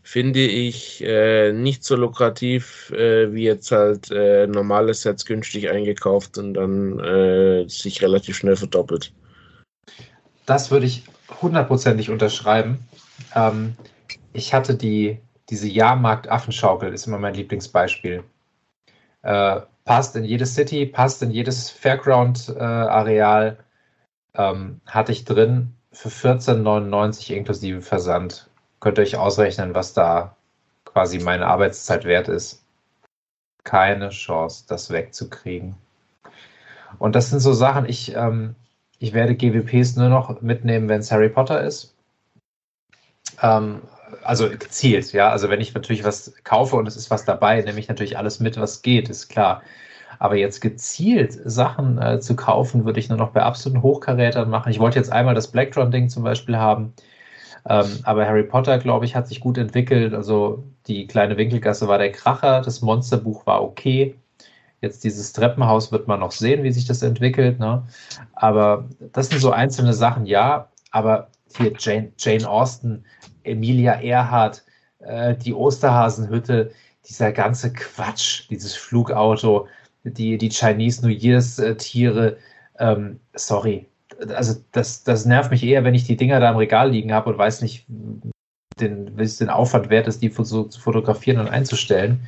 [0.03, 6.39] finde ich äh, nicht so lukrativ, äh, wie jetzt halt äh, normale Sets günstig eingekauft
[6.39, 9.13] und dann äh, sich relativ schnell verdoppelt.
[10.45, 11.05] Das würde ich
[11.41, 12.81] hundertprozentig unterschreiben.
[13.37, 13.77] Ähm,
[14.33, 15.19] ich hatte die,
[15.51, 18.25] diese Jahrmarkt-Affenschaukel, ist immer mein Lieblingsbeispiel.
[19.23, 23.59] Äh, passt in jede City, passt in jedes Fairground-Areal.
[24.35, 28.49] ähm, hatte ich drin für 14,99 inklusive Versand.
[28.81, 30.37] Könnt ihr euch ausrechnen, was da
[30.85, 32.65] quasi meine Arbeitszeit wert ist.
[33.65, 35.77] Keine Chance, das wegzukriegen.
[36.99, 38.55] Und das sind so Sachen, ich, ähm,
[38.99, 41.95] ich werde GWPs nur noch mitnehmen, wenn es Harry Potter ist.
[43.41, 43.83] Ähm,
[44.25, 45.31] also gezielt, ja.
[45.31, 48.41] Also wenn ich natürlich was kaufe und es ist was dabei, nehme ich natürlich alles
[48.41, 49.63] mit, was geht, ist klar.
[50.19, 54.71] Aber jetzt gezielt Sachen äh, zu kaufen, würde ich nur noch bei absoluten Hochkarätern machen.
[54.71, 56.93] Ich wollte jetzt einmal das Blacktron-Ding zum Beispiel haben.
[57.69, 60.15] Ähm, aber Harry Potter, glaube ich, hat sich gut entwickelt.
[60.15, 64.17] Also die kleine Winkelgasse war der Kracher, das Monsterbuch war okay.
[64.81, 67.61] Jetzt dieses Treppenhaus wird man noch sehen, wie sich das entwickelt.
[67.61, 67.85] Ne?
[68.35, 70.69] Aber das sind so einzelne Sachen, ja.
[70.91, 73.05] Aber hier Jane, Jane Austen,
[73.45, 74.65] Emilia Earhart,
[75.01, 76.73] äh, die Osterhasenhütte,
[77.09, 79.67] dieser ganze Quatsch, dieses Flugauto,
[80.05, 82.37] die, die Chinese New Year's äh, Tiere,
[82.79, 83.87] ähm, sorry.
[84.35, 87.31] Also das, das nervt mich eher, wenn ich die Dinger da im Regal liegen habe
[87.31, 87.87] und weiß nicht,
[88.79, 92.27] den, den Aufwand wert ist, die zu fotografieren und einzustellen.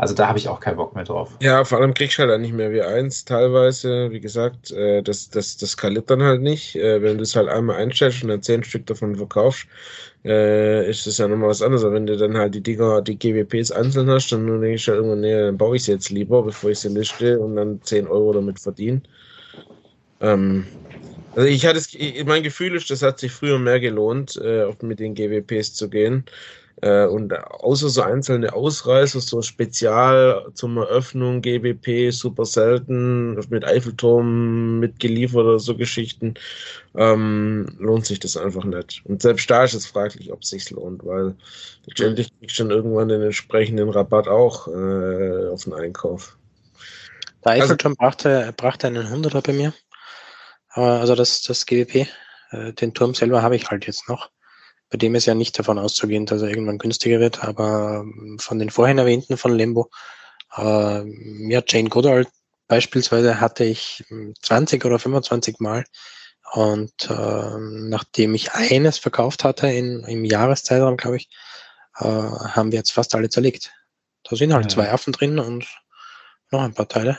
[0.00, 1.36] Also da habe ich auch keinen Bock mehr drauf.
[1.42, 4.10] Ja, vor allem kriegst du halt nicht mehr wie eins teilweise.
[4.10, 6.74] Wie gesagt, äh, das, das, das skaliert dann halt nicht.
[6.74, 9.66] Äh, wenn du es halt einmal einstellst und dann zehn Stück davon verkaufst,
[10.24, 11.84] äh, ist das ja nochmal was anderes.
[11.84, 14.96] Aber wenn du dann halt die Dinger, die GWPs einzeln hast, dann denke ich halt
[14.96, 18.08] irgendwann, nee, dann baue ich sie jetzt lieber, bevor ich sie liste und dann 10
[18.08, 19.02] Euro damit verdiene.
[20.22, 20.64] Ähm,
[21.36, 21.94] also ich hatte es,
[22.24, 26.24] mein Gefühl ist, das hat sich früher mehr gelohnt, äh, mit den GWPs zu gehen.
[26.82, 34.80] Äh, und außer so einzelne Ausreißer, so Spezial zum Eröffnung, GBP, super selten, mit Eiffelturm
[34.80, 36.34] mitgeliefert oder so Geschichten,
[36.94, 39.02] ähm, lohnt sich das einfach nicht.
[39.04, 41.34] Und selbst da ist es fraglich, ob es sich lohnt, weil
[41.84, 46.38] letztendlich kriegst du dann irgendwann den entsprechenden Rabatt auch äh, auf den Einkauf.
[47.44, 49.74] Der Eiffelturm also, brachte, brachte einen Hunderter bei mir.
[50.70, 52.06] Also das, das GWP.
[52.52, 54.30] Äh, den Turm selber habe ich halt jetzt noch
[54.90, 58.04] bei dem ist ja nicht davon auszugehen, dass er irgendwann günstiger wird, aber
[58.38, 59.90] von den vorhin erwähnten von Lembo,
[60.56, 61.02] äh,
[61.48, 62.26] ja, Jane Goodall
[62.66, 64.04] beispielsweise hatte ich
[64.42, 65.84] 20 hm, oder 25 Mal
[66.52, 71.28] und äh, nachdem ich eines verkauft hatte in, im Jahreszeitraum, glaube ich,
[71.98, 73.72] äh, haben wir jetzt fast alle zerlegt.
[74.24, 74.68] Da sind halt ja.
[74.70, 75.66] zwei Affen drin und
[76.50, 77.18] noch ein paar Teile.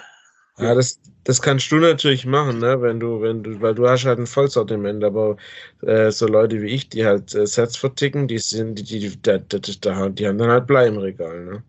[0.62, 2.82] Ja, das, das kannst du natürlich machen, ne?
[2.82, 5.38] wenn du, wenn du, weil du hast halt ein Vollsortiment, aber
[5.82, 9.18] äh, so Leute wie ich, die halt äh, Sets verticken, die sind, die, die, die,
[9.18, 11.64] die, die, die haben dann halt Blei im Regal, ne?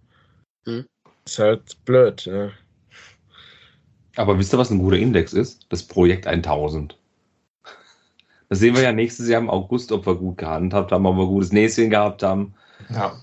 [0.64, 0.86] Hm.
[1.24, 2.52] Ist halt blöd, ne?
[4.16, 5.66] Aber wisst ihr, was ein guter Index ist?
[5.70, 6.98] Das Projekt 1000.
[8.48, 11.26] Das sehen wir ja nächstes Jahr im August, ob wir gut gehandhabt haben, ob wir
[11.26, 12.52] gutes Näschen gehabt haben.
[12.90, 13.18] Ja.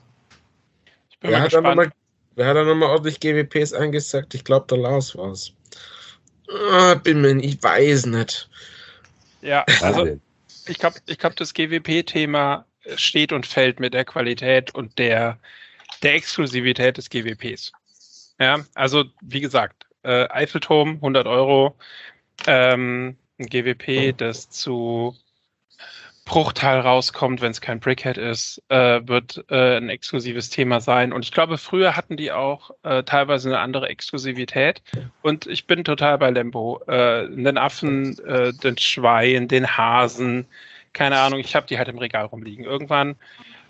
[1.11, 1.75] Ich bin wer, mal hat gespannt.
[1.75, 1.91] Mal,
[2.35, 4.33] wer hat da nochmal ordentlich GWPs eingesagt?
[4.33, 5.53] Ich glaube, der Lars war es.
[6.51, 8.49] Ah, bin mir nicht, ich weiß nicht.
[9.41, 10.19] Ja, also
[10.67, 12.65] ich glaube, ich glaub, das GWP-Thema
[12.95, 15.39] steht und fällt mit der Qualität und der,
[16.01, 17.71] der Exklusivität des GWPs.
[18.39, 21.75] Ja, also wie gesagt, äh, Eiffelturm 100 Euro,
[22.47, 25.15] ähm, ein GWP, das zu
[26.29, 31.11] Bruchteil rauskommt, wenn es kein Brickhead ist, äh, wird äh, ein exklusives Thema sein.
[31.11, 34.83] Und ich glaube, früher hatten die auch äh, teilweise eine andere Exklusivität.
[35.23, 36.81] Und ich bin total bei Lembo.
[36.85, 40.45] Äh, den Affen, äh, den Schwein, den Hasen,
[40.93, 42.63] keine Ahnung, ich habe die halt im Regal rumliegen.
[42.63, 43.15] Irgendwann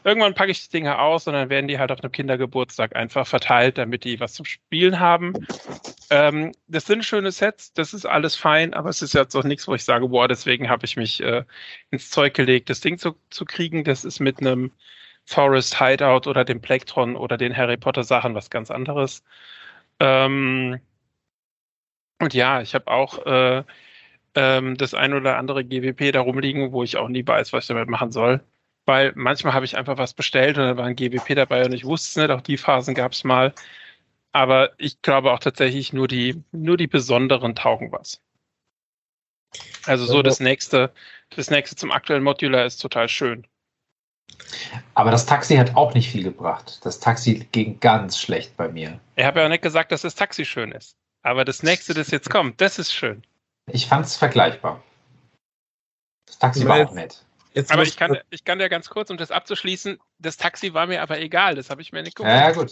[0.09, 3.27] irgendwann packe ich die Dinger aus und dann werden die halt auf einem Kindergeburtstag einfach
[3.27, 5.33] verteilt, damit die was zum Spielen haben.
[6.09, 9.67] Ähm, das sind schöne Sets, das ist alles fein, aber es ist jetzt auch nichts,
[9.67, 11.43] wo ich sage, boah, deswegen habe ich mich äh,
[11.91, 13.83] ins Zeug gelegt, das Ding zu, zu kriegen.
[13.83, 14.71] Das ist mit einem
[15.25, 19.23] Forest Hideout oder dem Plektron oder den Harry Potter Sachen was ganz anderes.
[19.99, 20.79] Ähm,
[22.19, 23.63] und ja, ich habe auch äh,
[24.35, 27.67] ähm, das ein oder andere GWP da rumliegen, wo ich auch nie weiß, was ich
[27.69, 28.41] damit machen soll
[28.89, 31.85] weil manchmal habe ich einfach was bestellt und dann war ein GWP dabei und ich
[31.85, 33.53] wusste es nicht, auch die Phasen gab es mal.
[34.31, 38.19] Aber ich glaube auch tatsächlich nur die, nur die besonderen taugen was.
[39.85, 40.91] Also so das nächste,
[41.35, 43.45] das nächste zum aktuellen Modular ist total schön.
[44.95, 46.83] Aber das Taxi hat auch nicht viel gebracht.
[46.83, 48.99] Das Taxi ging ganz schlecht bei mir.
[49.15, 50.95] Ich habe ja auch nicht gesagt, dass das Taxi schön ist.
[51.21, 53.21] Aber das nächste, das jetzt kommt, das ist schön.
[53.67, 54.81] Ich fand es vergleichbar.
[56.25, 57.23] Das Taxi war auch nett.
[57.59, 60.87] Jetzt aber ich kann, ich kann ja ganz kurz, um das abzuschließen, das Taxi war
[60.87, 62.33] mir aber egal, das habe ich mir nicht geguckt.
[62.33, 62.71] Ja, gut.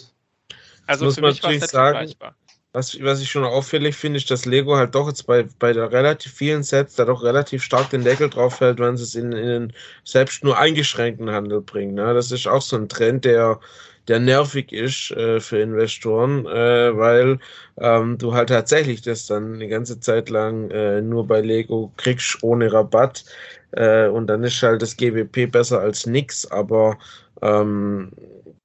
[0.86, 2.36] Also für mich war es nicht sagen, vergleichbar.
[2.72, 5.92] was, was ich schon auffällig finde, ist, dass Lego halt doch jetzt bei, bei der
[5.92, 9.34] relativ vielen Sets da doch relativ stark den Deckel drauf hält, wenn sie es in,
[9.34, 9.74] in den
[10.06, 11.96] selbst nur eingeschränkten Handel bringen.
[11.96, 12.14] Ne?
[12.14, 13.60] Das ist auch so ein Trend, der,
[14.08, 17.40] der nervig ist äh, für Investoren, äh, weil
[17.78, 22.42] ähm, du halt tatsächlich das dann eine ganze Zeit lang äh, nur bei Lego kriegst
[22.44, 23.26] ohne Rabatt.
[23.72, 26.98] Äh, und dann ist halt das GWP besser als nix, aber
[27.42, 28.12] ähm,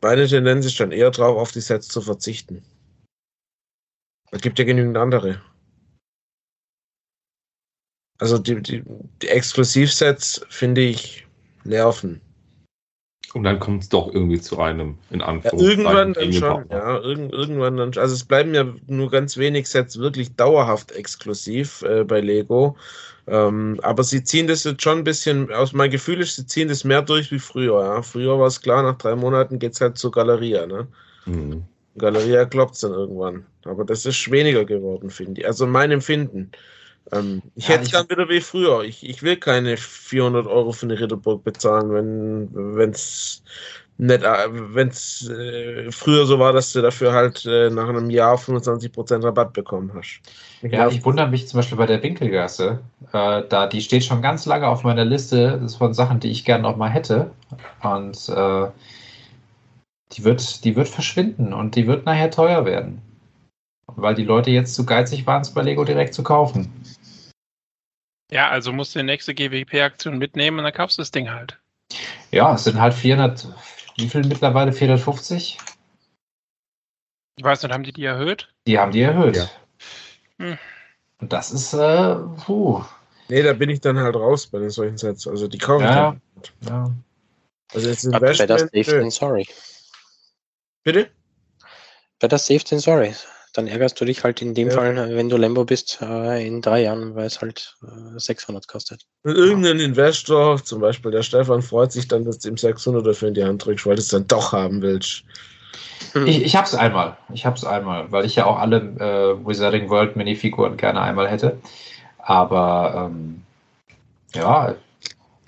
[0.00, 2.62] meine Tendenz ist dann eher drauf, auf die Sets zu verzichten.
[4.30, 5.42] Es gibt ja genügend andere.
[8.18, 8.84] Also die, die,
[9.20, 11.26] die Exklusivsets finde ich
[11.64, 12.20] nerven.
[13.34, 15.80] Und dann kommt es doch irgendwie zu einem, in Ja, Anführungszeichen.
[15.84, 17.92] irgendwann dann schon, ja, irgend, irgendwann dann.
[17.96, 22.76] Also es bleiben ja nur ganz wenig Sets wirklich dauerhaft exklusiv äh, bei Lego.
[23.26, 26.68] Ähm, aber sie ziehen das jetzt schon ein bisschen, aus meinem Gefühl ist, sie ziehen
[26.68, 27.80] das mehr durch wie früher.
[27.80, 28.02] Ja.
[28.02, 30.66] Früher war es klar, nach drei Monaten geht es halt zur Galeria.
[30.66, 30.86] Ne?
[31.26, 31.62] Mhm.
[31.96, 33.46] Galeria klopft dann irgendwann.
[33.64, 35.46] Aber das ist weniger geworden, finde ich.
[35.46, 36.50] Also mein Empfinden.
[37.10, 38.82] Ähm, ich Ja, hätte es ich- dann wieder wie früher.
[38.84, 41.90] Ich, ich will keine 400 Euro für eine Ritterburg bezahlen,
[42.52, 43.42] wenn es
[43.98, 48.36] nicht, wenn es äh, früher so war, dass du dafür halt äh, nach einem Jahr
[48.38, 50.20] 25% Rabatt bekommen hast.
[50.62, 52.80] Ja, ich wundere mich zum Beispiel bei der Winkelgasse.
[53.12, 56.30] Äh, da, die steht schon ganz lange auf meiner Liste das ist von Sachen, die
[56.30, 57.30] ich gerne noch mal hätte.
[57.82, 58.66] Und äh,
[60.12, 63.02] die, wird, die wird verschwinden und die wird nachher teuer werden.
[63.96, 66.72] Weil die Leute jetzt zu geizig waren, es bei Lego direkt zu kaufen.
[68.30, 71.58] Ja, also musst du die nächste GWP-Aktion mitnehmen und dann kaufst du das Ding halt.
[72.30, 73.46] Ja, es sind halt 400,
[73.98, 74.72] wie viel mittlerweile?
[74.72, 75.58] 450?
[77.36, 78.48] Ich weiß nicht, haben die die erhöht?
[78.66, 79.36] Die haben die erhöht.
[79.36, 79.50] Ja.
[80.38, 80.58] Hm.
[81.20, 82.82] Und das ist, äh, puh.
[83.28, 85.26] Nee, da bin ich dann halt raus bei den solchen Sets.
[85.26, 86.16] Also die kaufe ich Ja,
[86.60, 86.68] dann.
[86.68, 86.92] ja.
[87.74, 89.46] Also jetzt Better Investment, safe than sorry.
[90.84, 91.10] Bitte?
[92.18, 93.14] Better safe than sorry.
[93.52, 94.74] Dann ärgerst du dich halt in dem Ja.
[94.74, 99.02] Fall, wenn du Lambo bist, äh, in drei Jahren, weil es halt äh, 600 kostet.
[99.24, 103.28] Und irgendein Investor, zum Beispiel der Stefan, freut sich dann, dass du ihm 600 dafür
[103.28, 105.24] in die Hand drückst, weil du es dann doch haben willst.
[106.26, 107.16] Ich, ich habe es einmal.
[107.32, 111.28] Ich habe es einmal, weil ich ja auch alle äh, Wizarding World Minifiguren gerne einmal
[111.28, 111.58] hätte.
[112.18, 113.42] Aber ähm,
[114.34, 114.74] ja,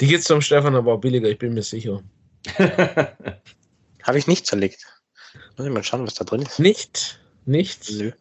[0.01, 2.03] Die geht's zum Stefan aber auch billiger, ich bin mir sicher.
[4.03, 4.85] Habe ich nicht zerlegt.
[5.57, 6.59] Muss ich mal schauen, was da drin ist.
[6.59, 7.19] Nicht?
[7.47, 7.91] Nichts?
[7.91, 8.13] Nö.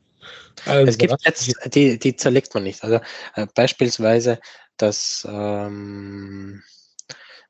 [0.65, 2.83] Also, Es gibt jetzt, die, die zerlegt man nicht.
[2.83, 2.99] Also
[3.35, 4.39] äh, beispielsweise
[4.77, 6.63] das ähm,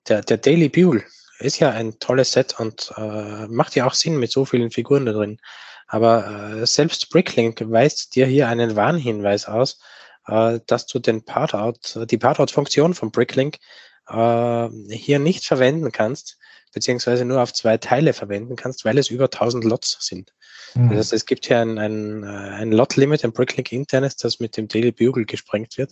[0.08, 1.04] der, der Daily Bugle
[1.40, 5.06] ist ja ein tolles Set und äh, macht ja auch Sinn mit so vielen Figuren
[5.06, 5.40] da drin.
[5.88, 9.80] Aber äh, selbst Bricklink weist dir hier einen Warnhinweis aus,
[10.28, 13.58] äh, dass du den Partout, die Partout-Funktion von Bricklink
[14.08, 16.38] äh, hier nicht verwenden kannst,
[16.74, 20.34] beziehungsweise nur auf zwei Teile verwenden kannst, weil es über 1000 Lots sind.
[20.74, 20.90] hm.
[20.90, 24.58] Das heißt, es gibt hier ein, ein, äh, ein Lot-Limit, ein Bricklink internes, das mit
[24.58, 25.92] dem Daily Bugle gesprengt wird.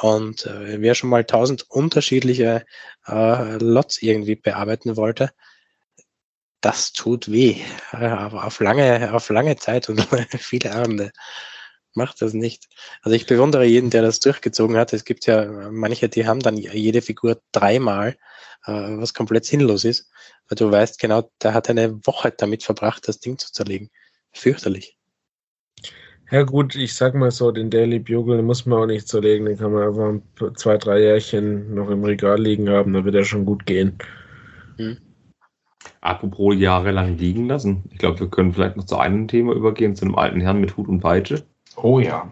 [0.00, 2.64] Und äh, wer schon mal 1000 unterschiedliche
[3.06, 5.30] äh, Lots irgendwie bearbeiten wollte,
[6.60, 7.60] das tut weh.
[7.92, 10.00] Äh, aber auf lange, auf lange Zeit und
[10.38, 11.12] viele Abende
[11.96, 12.68] macht das nicht.
[13.02, 14.92] Also ich bewundere jeden, der das durchgezogen hat.
[14.92, 18.16] Es gibt ja manche, die haben dann jede Figur dreimal,
[18.66, 20.10] äh, was komplett sinnlos ist.
[20.48, 23.90] Weil du weißt genau, der hat eine Woche damit verbracht, das Ding zu zerlegen.
[24.32, 24.96] Fürchterlich.
[26.30, 29.58] Ja gut, ich sag mal so, den Daily Bugle muss man auch nicht zerlegen, den
[29.58, 33.46] kann man einfach zwei, drei Jährchen noch im Regal liegen haben, da wird er schon
[33.46, 33.96] gut gehen.
[36.00, 37.84] Apropos jahrelang liegen lassen.
[37.90, 40.76] Ich glaube, wir können vielleicht noch zu einem Thema übergehen, zu einem alten Herrn mit
[40.76, 41.44] Hut und Peitsche.
[41.76, 42.30] Oh ja.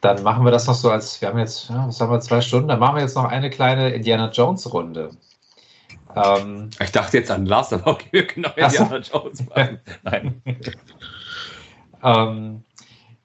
[0.00, 2.40] Dann machen wir das noch so als, wir haben jetzt, ja, was haben wir, zwei
[2.40, 5.10] Stunden, dann machen wir jetzt noch eine kleine Indiana Jones Runde.
[6.14, 8.82] Ähm, Ich dachte jetzt an Last, aber okay, wir können auch Ach so.
[8.84, 9.80] Indiana Jones machen.
[10.02, 10.42] Nein.
[12.02, 12.64] ähm,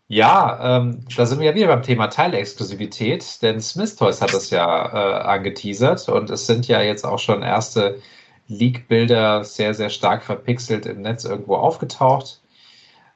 [0.07, 4.49] ja, ähm, da sind wir ja wieder beim Thema Teilexklusivität, denn Smith Toys hat das
[4.49, 8.01] ja äh, angeteasert und es sind ja jetzt auch schon erste
[8.47, 12.41] Leak-Bilder sehr, sehr stark verpixelt im Netz irgendwo aufgetaucht.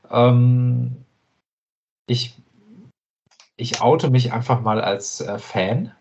[0.09, 1.04] Ähm,
[2.07, 2.35] ich,
[3.57, 5.91] ich oute mich einfach mal als äh, Fan,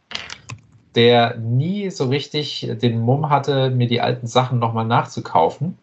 [0.95, 5.77] der nie so richtig den Mumm hatte, mir die alten Sachen nochmal nachzukaufen,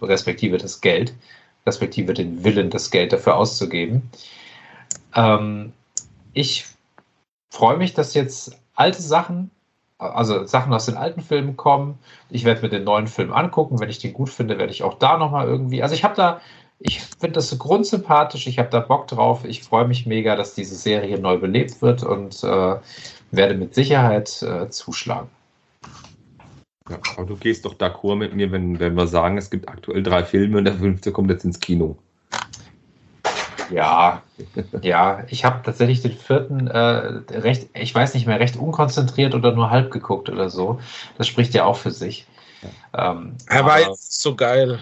[0.00, 1.14] respektive das Geld,
[1.66, 4.10] respektive den Willen, das Geld dafür auszugeben.
[5.14, 5.72] Ähm,
[6.32, 6.66] ich
[7.52, 9.50] freue mich, dass jetzt alte Sachen,
[9.98, 11.98] also Sachen aus den alten Filmen kommen.
[12.30, 13.78] Ich werde mir den neuen Film angucken.
[13.78, 15.82] Wenn ich den gut finde, werde ich auch da nochmal irgendwie.
[15.82, 16.40] Also ich habe da,
[16.82, 19.44] ich finde das so grundsympathisch, ich habe da Bock drauf.
[19.44, 22.76] Ich freue mich mega, dass diese Serie neu belebt wird und äh,
[23.30, 25.28] werde mit Sicherheit äh, zuschlagen.
[26.90, 30.02] Ja, aber du gehst doch d'accord mit mir, wenn, wenn wir sagen, es gibt aktuell
[30.02, 31.96] drei Filme und der fünfte kommt jetzt ins Kino.
[33.70, 34.22] Ja,
[34.82, 36.78] ja, ich habe tatsächlich den vierten äh,
[37.30, 40.78] recht, ich weiß nicht mehr, recht unkonzentriert oder nur halb geguckt oder so.
[41.16, 42.26] Das spricht ja auch für sich.
[42.92, 44.80] Ähm, Er war aber- jetzt so geil.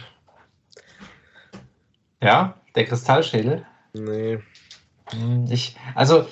[2.23, 3.67] Ja, der Kristallschädel.
[3.93, 4.39] Nee.
[5.11, 6.27] Hm, Ich, also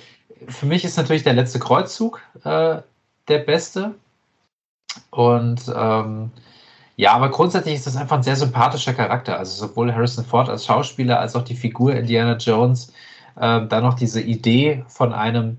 [0.49, 2.83] für mich ist natürlich der letzte Kreuzzug äh,
[3.29, 3.95] der beste.
[5.11, 6.31] Und ähm,
[6.97, 9.39] ja, aber grundsätzlich ist das einfach ein sehr sympathischer Charakter.
[9.39, 12.93] Also sowohl Harrison Ford als Schauspieler als auch die Figur Indiana Jones.
[13.41, 15.59] Ähm, dann noch diese Idee von einem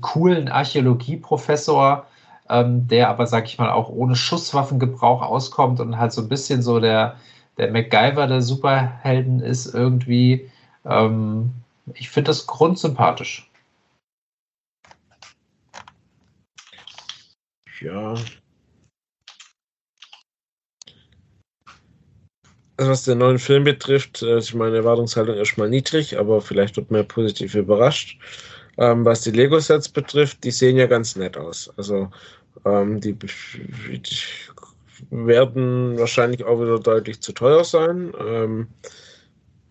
[0.00, 2.06] coolen Archäologieprofessor,
[2.50, 6.62] ähm, der aber, sag ich mal, auch ohne Schusswaffengebrauch auskommt und halt so ein bisschen
[6.62, 7.16] so der,
[7.58, 10.50] der MacGyver der Superhelden ist irgendwie.
[10.84, 11.52] Ähm,
[11.94, 13.50] ich finde das grundsympathisch.
[17.80, 18.14] Ja.
[22.78, 26.90] Also was den neuen Film betrifft, äh, ist meine Erwartungshaltung erstmal niedrig, aber vielleicht wird
[26.90, 28.18] man positiv überrascht.
[28.78, 31.72] Ähm, was die Lego-Sets betrifft, die sehen ja ganz nett aus.
[31.78, 32.10] Also
[32.66, 34.16] ähm, die, die
[35.10, 38.12] werden wahrscheinlich auch wieder deutlich zu teuer sein.
[38.18, 38.68] Ähm,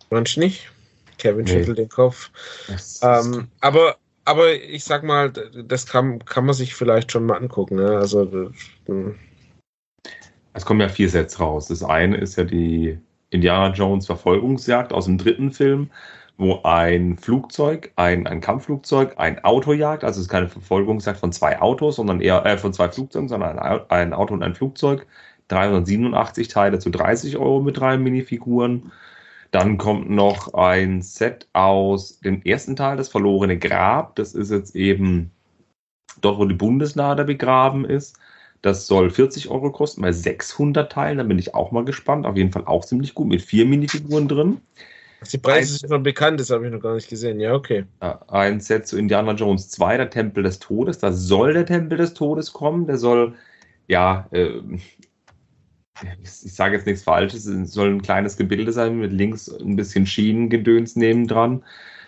[0.10, 0.72] manch nicht.
[1.18, 1.52] Kevin Nee.
[1.52, 2.30] schüttelt den Kopf.
[3.02, 7.76] Ähm, aber, aber ich sag mal, das kann, kann man sich vielleicht schon mal angucken.
[7.76, 7.98] Ne?
[7.98, 8.52] Also,
[8.86, 9.16] hm.
[10.54, 11.68] Es kommen ja vier Sets raus.
[11.68, 12.98] Das eine ist ja die
[13.30, 15.90] Indiana Jones Verfolgungsjagd aus dem dritten Film,
[16.38, 20.04] wo ein Flugzeug, ein, ein Kampfflugzeug, ein Auto jagt.
[20.04, 23.58] Also es ist keine Verfolgungsjagd von zwei Autos, sondern eher äh, von zwei Flugzeugen, sondern
[23.60, 25.08] ein Auto und ein Flugzeug.
[25.48, 28.92] 387 Teile zu 30 Euro mit drei Minifiguren.
[29.52, 34.16] Dann kommt noch ein Set aus dem ersten Teil, das verlorene Grab.
[34.16, 35.32] Das ist jetzt eben
[36.22, 38.18] dort, wo die Bundeslade begraben ist.
[38.62, 41.20] Das soll 40 Euro kosten bei 600 Teilen.
[41.20, 42.26] Da bin ich auch mal gespannt.
[42.26, 44.62] Auf jeden Fall auch ziemlich gut mit vier Minifiguren drin.
[45.32, 47.40] Die Preise sind noch bekannt, das habe ich noch gar nicht gesehen.
[47.40, 47.86] Ja, okay.
[48.28, 51.00] Ein Set zu Indiana Jones 2, der Tempel des Todes.
[51.00, 52.88] Da soll der Tempel des Todes kommen.
[52.88, 53.34] Der soll,
[53.88, 54.60] ja, äh,
[56.22, 60.06] ich, sage jetzt nichts Falsches, es soll ein kleines Gebilde sein mit links ein bisschen
[60.06, 61.64] Schienengedöns nebendran.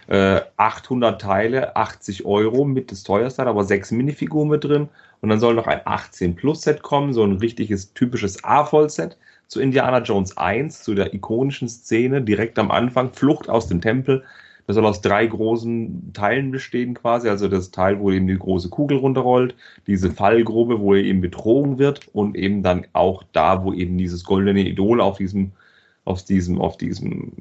[0.07, 4.89] Äh, 800 Teile, 80 Euro mit das teuerste, aber sechs Minifiguren mit drin.
[5.21, 9.17] Und dann soll noch ein 18 Plus Set kommen, so ein richtiges typisches A-Voll-Set
[9.47, 14.23] zu Indiana Jones 1, zu der ikonischen Szene direkt am Anfang, Flucht aus dem Tempel.
[14.67, 17.29] Das soll aus drei großen Teilen bestehen quasi.
[17.29, 19.55] Also das Teil, wo eben die große Kugel runterrollt,
[19.87, 24.25] diese Fallgrube, wo er eben betrogen wird und eben dann auch da, wo eben dieses
[24.25, 25.53] goldene Idol auf diesem,
[26.03, 27.31] auf diesem, auf diesem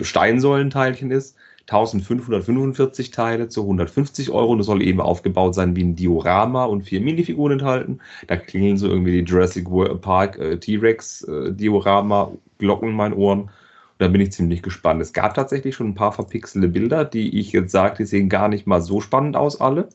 [0.00, 1.36] Steinsäulenteilchen ist.
[1.62, 6.82] 1545 Teile zu 150 Euro und das soll eben aufgebaut sein wie ein Diorama und
[6.82, 8.00] vier Minifiguren enthalten.
[8.26, 13.14] Da klingeln so irgendwie die Jurassic World Park äh, T-Rex äh, Diorama Glocken in meinen
[13.14, 13.42] Ohren.
[13.42, 13.50] Und
[13.98, 15.00] da bin ich ziemlich gespannt.
[15.00, 18.48] Es gab tatsächlich schon ein paar verpixelte Bilder, die ich jetzt sage, die sehen gar
[18.48, 19.88] nicht mal so spannend aus alle.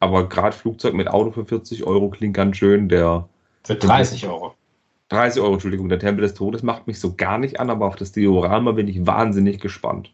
[0.00, 2.88] Aber gerade Flugzeug mit Auto für 40 Euro klingt ganz schön.
[2.88, 3.28] Der
[3.64, 4.54] Für 30 Euro.
[5.08, 7.96] 30 Euro, Entschuldigung, der Tempel des Todes macht mich so gar nicht an, aber auf
[7.96, 10.10] das Diorama bin ich wahnsinnig gespannt.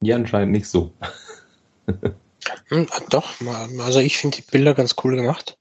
[0.00, 0.94] Ja, anscheinend nicht so.
[2.68, 3.32] Hm, Doch,
[3.80, 5.58] also ich finde die Bilder ganz cool gemacht.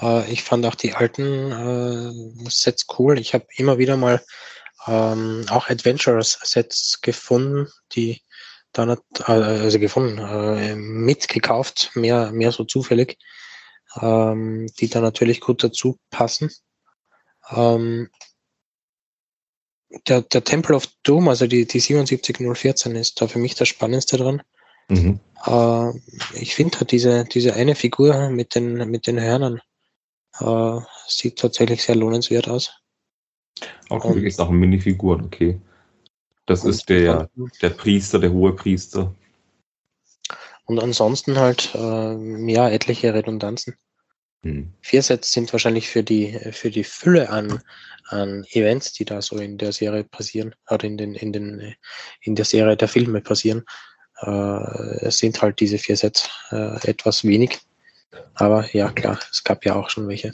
[0.00, 3.18] Äh, Ich fand auch die alten äh, Sets cool.
[3.18, 4.22] Ich habe immer wieder mal
[4.86, 8.22] ähm, auch Adventurers-Sets gefunden, die
[8.72, 13.18] dann, äh, also gefunden, mitgekauft, mehr, mehr so zufällig,
[14.00, 16.50] ähm, die dann natürlich gut dazu passen.
[19.90, 23.68] Ähm, der, der Temple of Doom, also die, die 77014 ist da für mich das
[23.68, 24.42] Spannendste dran.
[24.88, 25.20] Mhm.
[25.46, 25.90] Äh,
[26.34, 29.60] ich finde halt diese, diese eine Figur mit den, mit den Hörnern
[30.38, 32.72] äh, sieht tatsächlich sehr lohnenswert aus.
[33.88, 35.60] Auch wirklich ist auch eine Minifigur, okay.
[36.46, 37.30] Das ist der,
[37.62, 39.14] der Priester, der hohe Priester.
[40.64, 43.76] Und ansonsten halt äh, ja etliche Redundanzen.
[44.42, 44.72] Hm.
[44.80, 47.60] Vier Sets sind wahrscheinlich für die für die Fülle an,
[48.10, 51.74] an Events, die da so in der Serie passieren, oder in den in den
[52.22, 53.64] in der Serie der Filme passieren,
[54.22, 57.58] äh, sind halt diese vier Sets äh, etwas wenig.
[58.34, 60.32] Aber ja klar, es gab ja auch schon welche.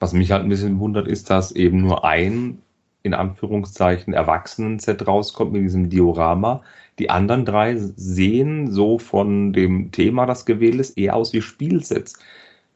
[0.00, 2.60] Was mich halt ein bisschen wundert, ist, dass eben nur ein,
[3.02, 6.62] in Anführungszeichen, Erwachsenen-Set rauskommt mit diesem Diorama.
[6.98, 12.14] Die anderen drei sehen so von dem Thema, das gewählt ist, eher aus wie Spielsets.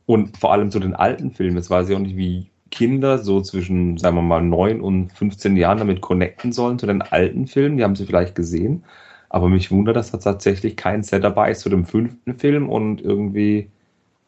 [0.07, 3.41] Und vor allem zu den alten Filmen, jetzt weiß ich auch nicht, wie Kinder so
[3.41, 7.77] zwischen, sagen wir mal, 9 und 15 Jahren damit connecten sollen zu den alten Filmen.
[7.77, 8.85] Die haben sie vielleicht gesehen.
[9.31, 13.01] Aber mich wundert, dass da tatsächlich kein Set dabei ist zu dem fünften Film und
[13.01, 13.69] irgendwie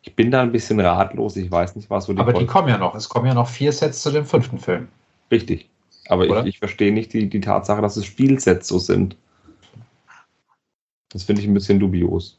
[0.02, 1.36] Ich bin da ein bisschen ratlos.
[1.36, 2.94] Ich weiß nicht, was so Aber die kommen ja noch.
[2.94, 4.88] Es kommen ja noch vier Sets zu dem fünften Film.
[5.30, 5.68] Richtig.
[6.08, 6.40] Aber Oder?
[6.40, 9.16] ich, ich verstehe nicht die, die Tatsache, dass es Spielsets so sind.
[11.12, 12.38] Das finde ich ein bisschen dubios.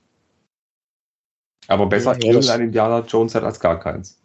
[1.68, 4.21] Aber besser Ja, irgendein Indiana Jones Set als gar keins.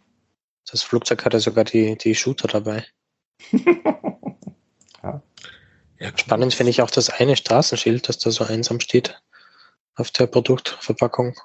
[0.69, 2.85] Das Flugzeug hatte sogar die, die Shooter dabei.
[5.99, 9.19] Ja, Spannend finde ich auch das eine Straßenschild, das da so einsam steht
[9.95, 11.35] auf der Produktverpackung.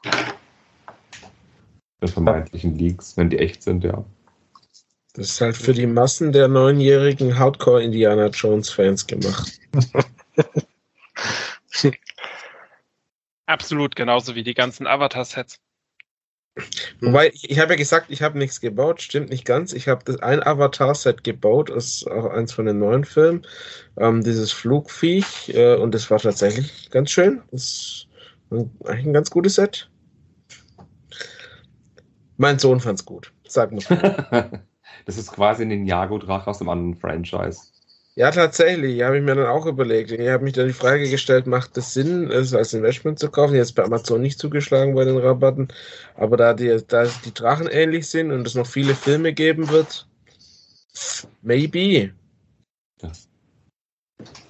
[2.01, 4.05] Der vermeintlichen Leaks, wenn die echt sind, ja.
[5.15, 9.59] Das ist halt für die Massen der neunjährigen Hardcore-Indiana Jones-Fans gemacht.
[13.47, 15.59] Absolut, genauso wie die ganzen Avatar-Sets.
[17.01, 19.03] Wobei, ich, ich habe ja gesagt, ich habe nichts gebaut.
[19.03, 19.73] Stimmt nicht ganz.
[19.73, 21.71] Ich habe das ein Avatar-Set gebaut.
[21.71, 23.43] Ist auch eins von den neuen Filmen.
[23.99, 25.51] Ähm, dieses Flugviech.
[25.55, 27.43] Äh, und das war tatsächlich ganz schön.
[27.51, 28.09] Das ist
[28.51, 29.89] ein- eigentlich ein ganz gutes Set.
[32.37, 33.33] Mein Sohn fand's gut.
[33.47, 34.51] Sag mal.
[35.07, 37.72] Das ist quasi ein Ninjago-Drache aus einem anderen Franchise.
[38.15, 40.11] Ja, tatsächlich, habe ich mir dann auch überlegt.
[40.11, 43.55] Ich habe mich dann die Frage gestellt, macht es Sinn, es als Investment zu kaufen?
[43.55, 45.69] Jetzt bei Amazon nicht zugeschlagen bei den Rabatten,
[46.15, 50.07] aber da die, da die Drachen ähnlich sind und es noch viele Filme geben wird,
[51.41, 52.13] maybe.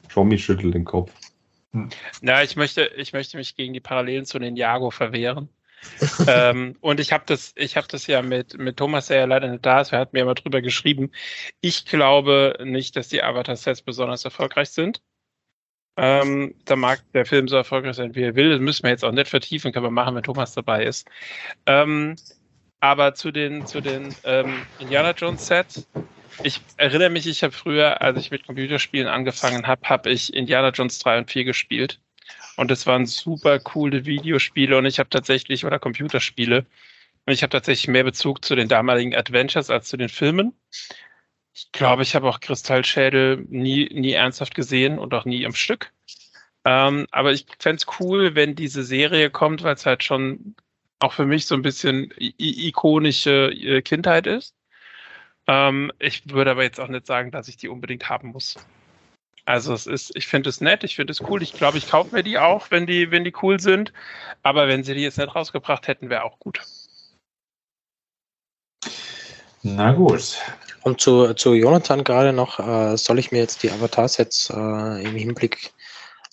[0.09, 1.12] Schommi schüttelt den Kopf.
[2.20, 5.48] Na, ich möchte, ich möchte mich gegen die Parallelen zu den Jago verwehren.
[6.26, 9.48] ähm, und ich habe das, ich habe das ja mit, mit Thomas, der ja leider
[9.48, 11.10] nicht da ist, er hat mir immer drüber geschrieben.
[11.60, 15.02] Ich glaube nicht, dass die Avatar-Sets besonders erfolgreich sind.
[15.96, 18.50] Ähm, da mag der Film so erfolgreich sein, wie er will.
[18.50, 21.06] Das müssen wir jetzt auch nicht vertiefen, können wir machen, wenn Thomas dabei ist.
[21.66, 22.16] Ähm,
[22.80, 25.86] aber zu den, zu den ähm, Indiana Jones Sets.
[26.42, 30.70] Ich erinnere mich, ich habe früher, als ich mit Computerspielen angefangen habe, habe ich Indiana
[30.70, 32.00] Jones 3 und 4 gespielt.
[32.62, 36.64] Und es waren super coole Videospiele und ich habe tatsächlich, oder Computerspiele,
[37.26, 40.52] und ich habe tatsächlich mehr Bezug zu den damaligen Adventures als zu den Filmen.
[41.52, 45.93] Ich glaube, ich habe auch Kristallschädel nie, nie ernsthaft gesehen und auch nie am Stück.
[46.64, 50.55] Ähm, aber ich fänd's cool, wenn diese Serie kommt, weil es halt schon
[51.01, 54.55] auch für mich so ein bisschen ikonische äh, Kindheit ist.
[55.48, 58.55] Ähm, ich würde aber jetzt auch nicht sagen, dass ich die unbedingt haben muss.
[59.44, 61.43] Also es ist, ich finde es nett, ich finde es cool.
[61.43, 63.93] Ich glaube, ich kaufe mir die auch, wenn die, wenn die cool sind.
[64.43, 66.60] Aber wenn sie die jetzt nicht rausgebracht hätten, wäre auch gut.
[69.62, 70.39] Na gut.
[70.82, 75.16] Und zu, zu Jonathan gerade noch, äh, soll ich mir jetzt die Avatar-Sets äh, im
[75.16, 75.73] Hinblick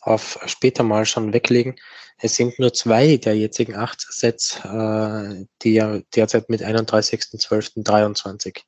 [0.02, 1.80] auf später mal schon weglegen?
[2.18, 8.62] Es sind nur zwei der jetzigen acht Sets, äh, die ja derzeit mit 31.12.23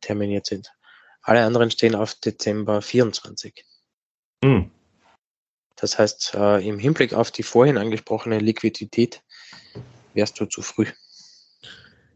[0.00, 0.72] terminiert sind.
[1.22, 3.64] Alle anderen stehen auf Dezember 24.
[4.44, 4.70] Hm.
[5.76, 9.22] Das heißt, äh, im Hinblick auf die vorhin angesprochene Liquidität
[10.14, 10.86] wärst du zu früh.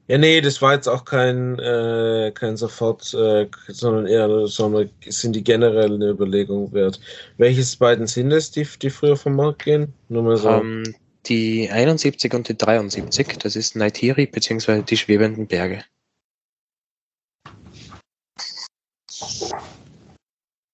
[0.09, 5.35] Ja, nee, das war jetzt auch kein, äh, kein Sofort, äh, sondern eher sondern sind
[5.35, 7.01] die generell eine Überlegung wert.
[7.39, 9.93] Welches beiden sind es, die, die früher vom Markt gehen?
[10.09, 10.48] Nur mal so.
[10.48, 10.94] Ähm,
[11.27, 15.82] die 71 und die 73, das ist Naitiri beziehungsweise die schwebenden Berge.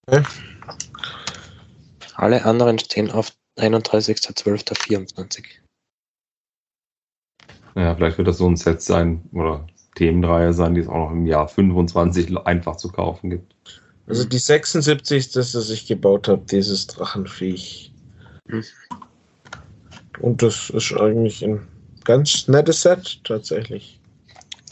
[0.07, 0.23] Okay.
[2.23, 5.45] Alle anderen stehen auf 31.12.24.
[7.75, 9.67] Ja, vielleicht wird das so ein Set sein oder
[9.97, 13.57] Themenreihe sein, die es auch noch im Jahr 25 einfach zu kaufen gibt.
[14.07, 17.93] Also die 76, das, das ich gebaut habe, dieses Drachenviech.
[18.47, 18.65] Mhm.
[20.21, 21.67] Und das ist eigentlich ein
[22.05, 23.99] ganz nettes Set, tatsächlich.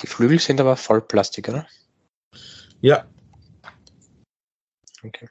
[0.01, 1.67] Die Flügel sind aber voll Plastik, oder?
[2.81, 3.07] Ja,
[5.03, 5.29] Okay.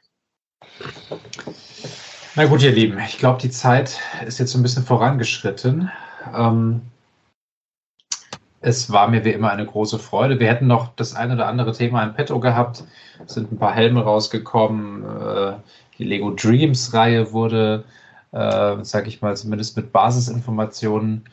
[2.39, 5.91] Na gut, ihr Lieben, ich glaube, die Zeit ist jetzt ein bisschen vorangeschritten.
[6.33, 6.83] Ähm,
[8.61, 10.39] es war mir wie immer eine große Freude.
[10.39, 12.85] Wir hätten noch das ein oder andere Thema in petto gehabt.
[13.25, 15.03] Es sind ein paar Helme rausgekommen.
[15.03, 15.55] Äh,
[15.97, 17.83] die Lego Dreams Reihe wurde,
[18.31, 21.25] äh, sag ich mal, zumindest mit Basisinformationen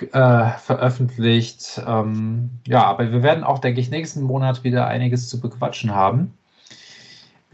[0.00, 1.82] äh, veröffentlicht.
[1.86, 6.32] Ähm, ja, aber wir werden auch, denke ich, nächsten Monat wieder einiges zu bequatschen haben.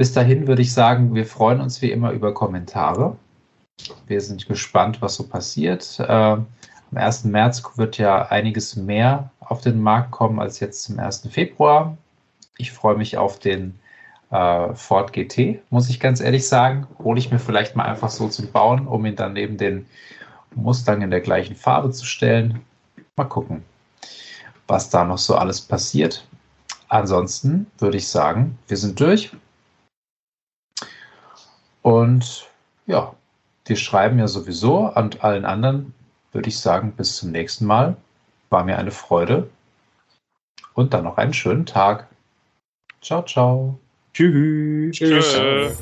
[0.03, 3.17] Bis dahin würde ich sagen, wir freuen uns wie immer über Kommentare.
[4.09, 6.01] Wir sind gespannt, was so passiert.
[6.01, 6.47] Äh, am
[6.93, 7.27] 1.
[7.27, 11.29] März wird ja einiges mehr auf den Markt kommen als jetzt zum 1.
[11.31, 11.97] Februar.
[12.59, 13.79] Ich freue mich auf den
[14.33, 16.89] äh, Ford GT, muss ich ganz ehrlich sagen.
[16.99, 19.87] Hole ich mir vielleicht mal einfach so zum Bauen, um ihn dann neben den
[20.57, 22.61] Mustang in der gleichen Farbe zu stellen.
[23.15, 23.63] Mal gucken,
[24.67, 26.27] was da noch so alles passiert.
[26.89, 29.31] Ansonsten würde ich sagen, wir sind durch.
[31.83, 32.49] Und
[32.87, 33.15] ja,
[33.67, 35.95] wir schreiben ja sowieso und allen anderen
[36.33, 37.97] würde ich sagen, bis zum nächsten Mal.
[38.51, 39.49] War mir eine Freude.
[40.75, 42.09] Und dann noch einen schönen Tag.
[43.01, 43.79] Ciao, ciao.
[44.15, 44.97] Tschüss.
[44.97, 45.33] Tschüss.
[45.33, 45.79] Tschüss.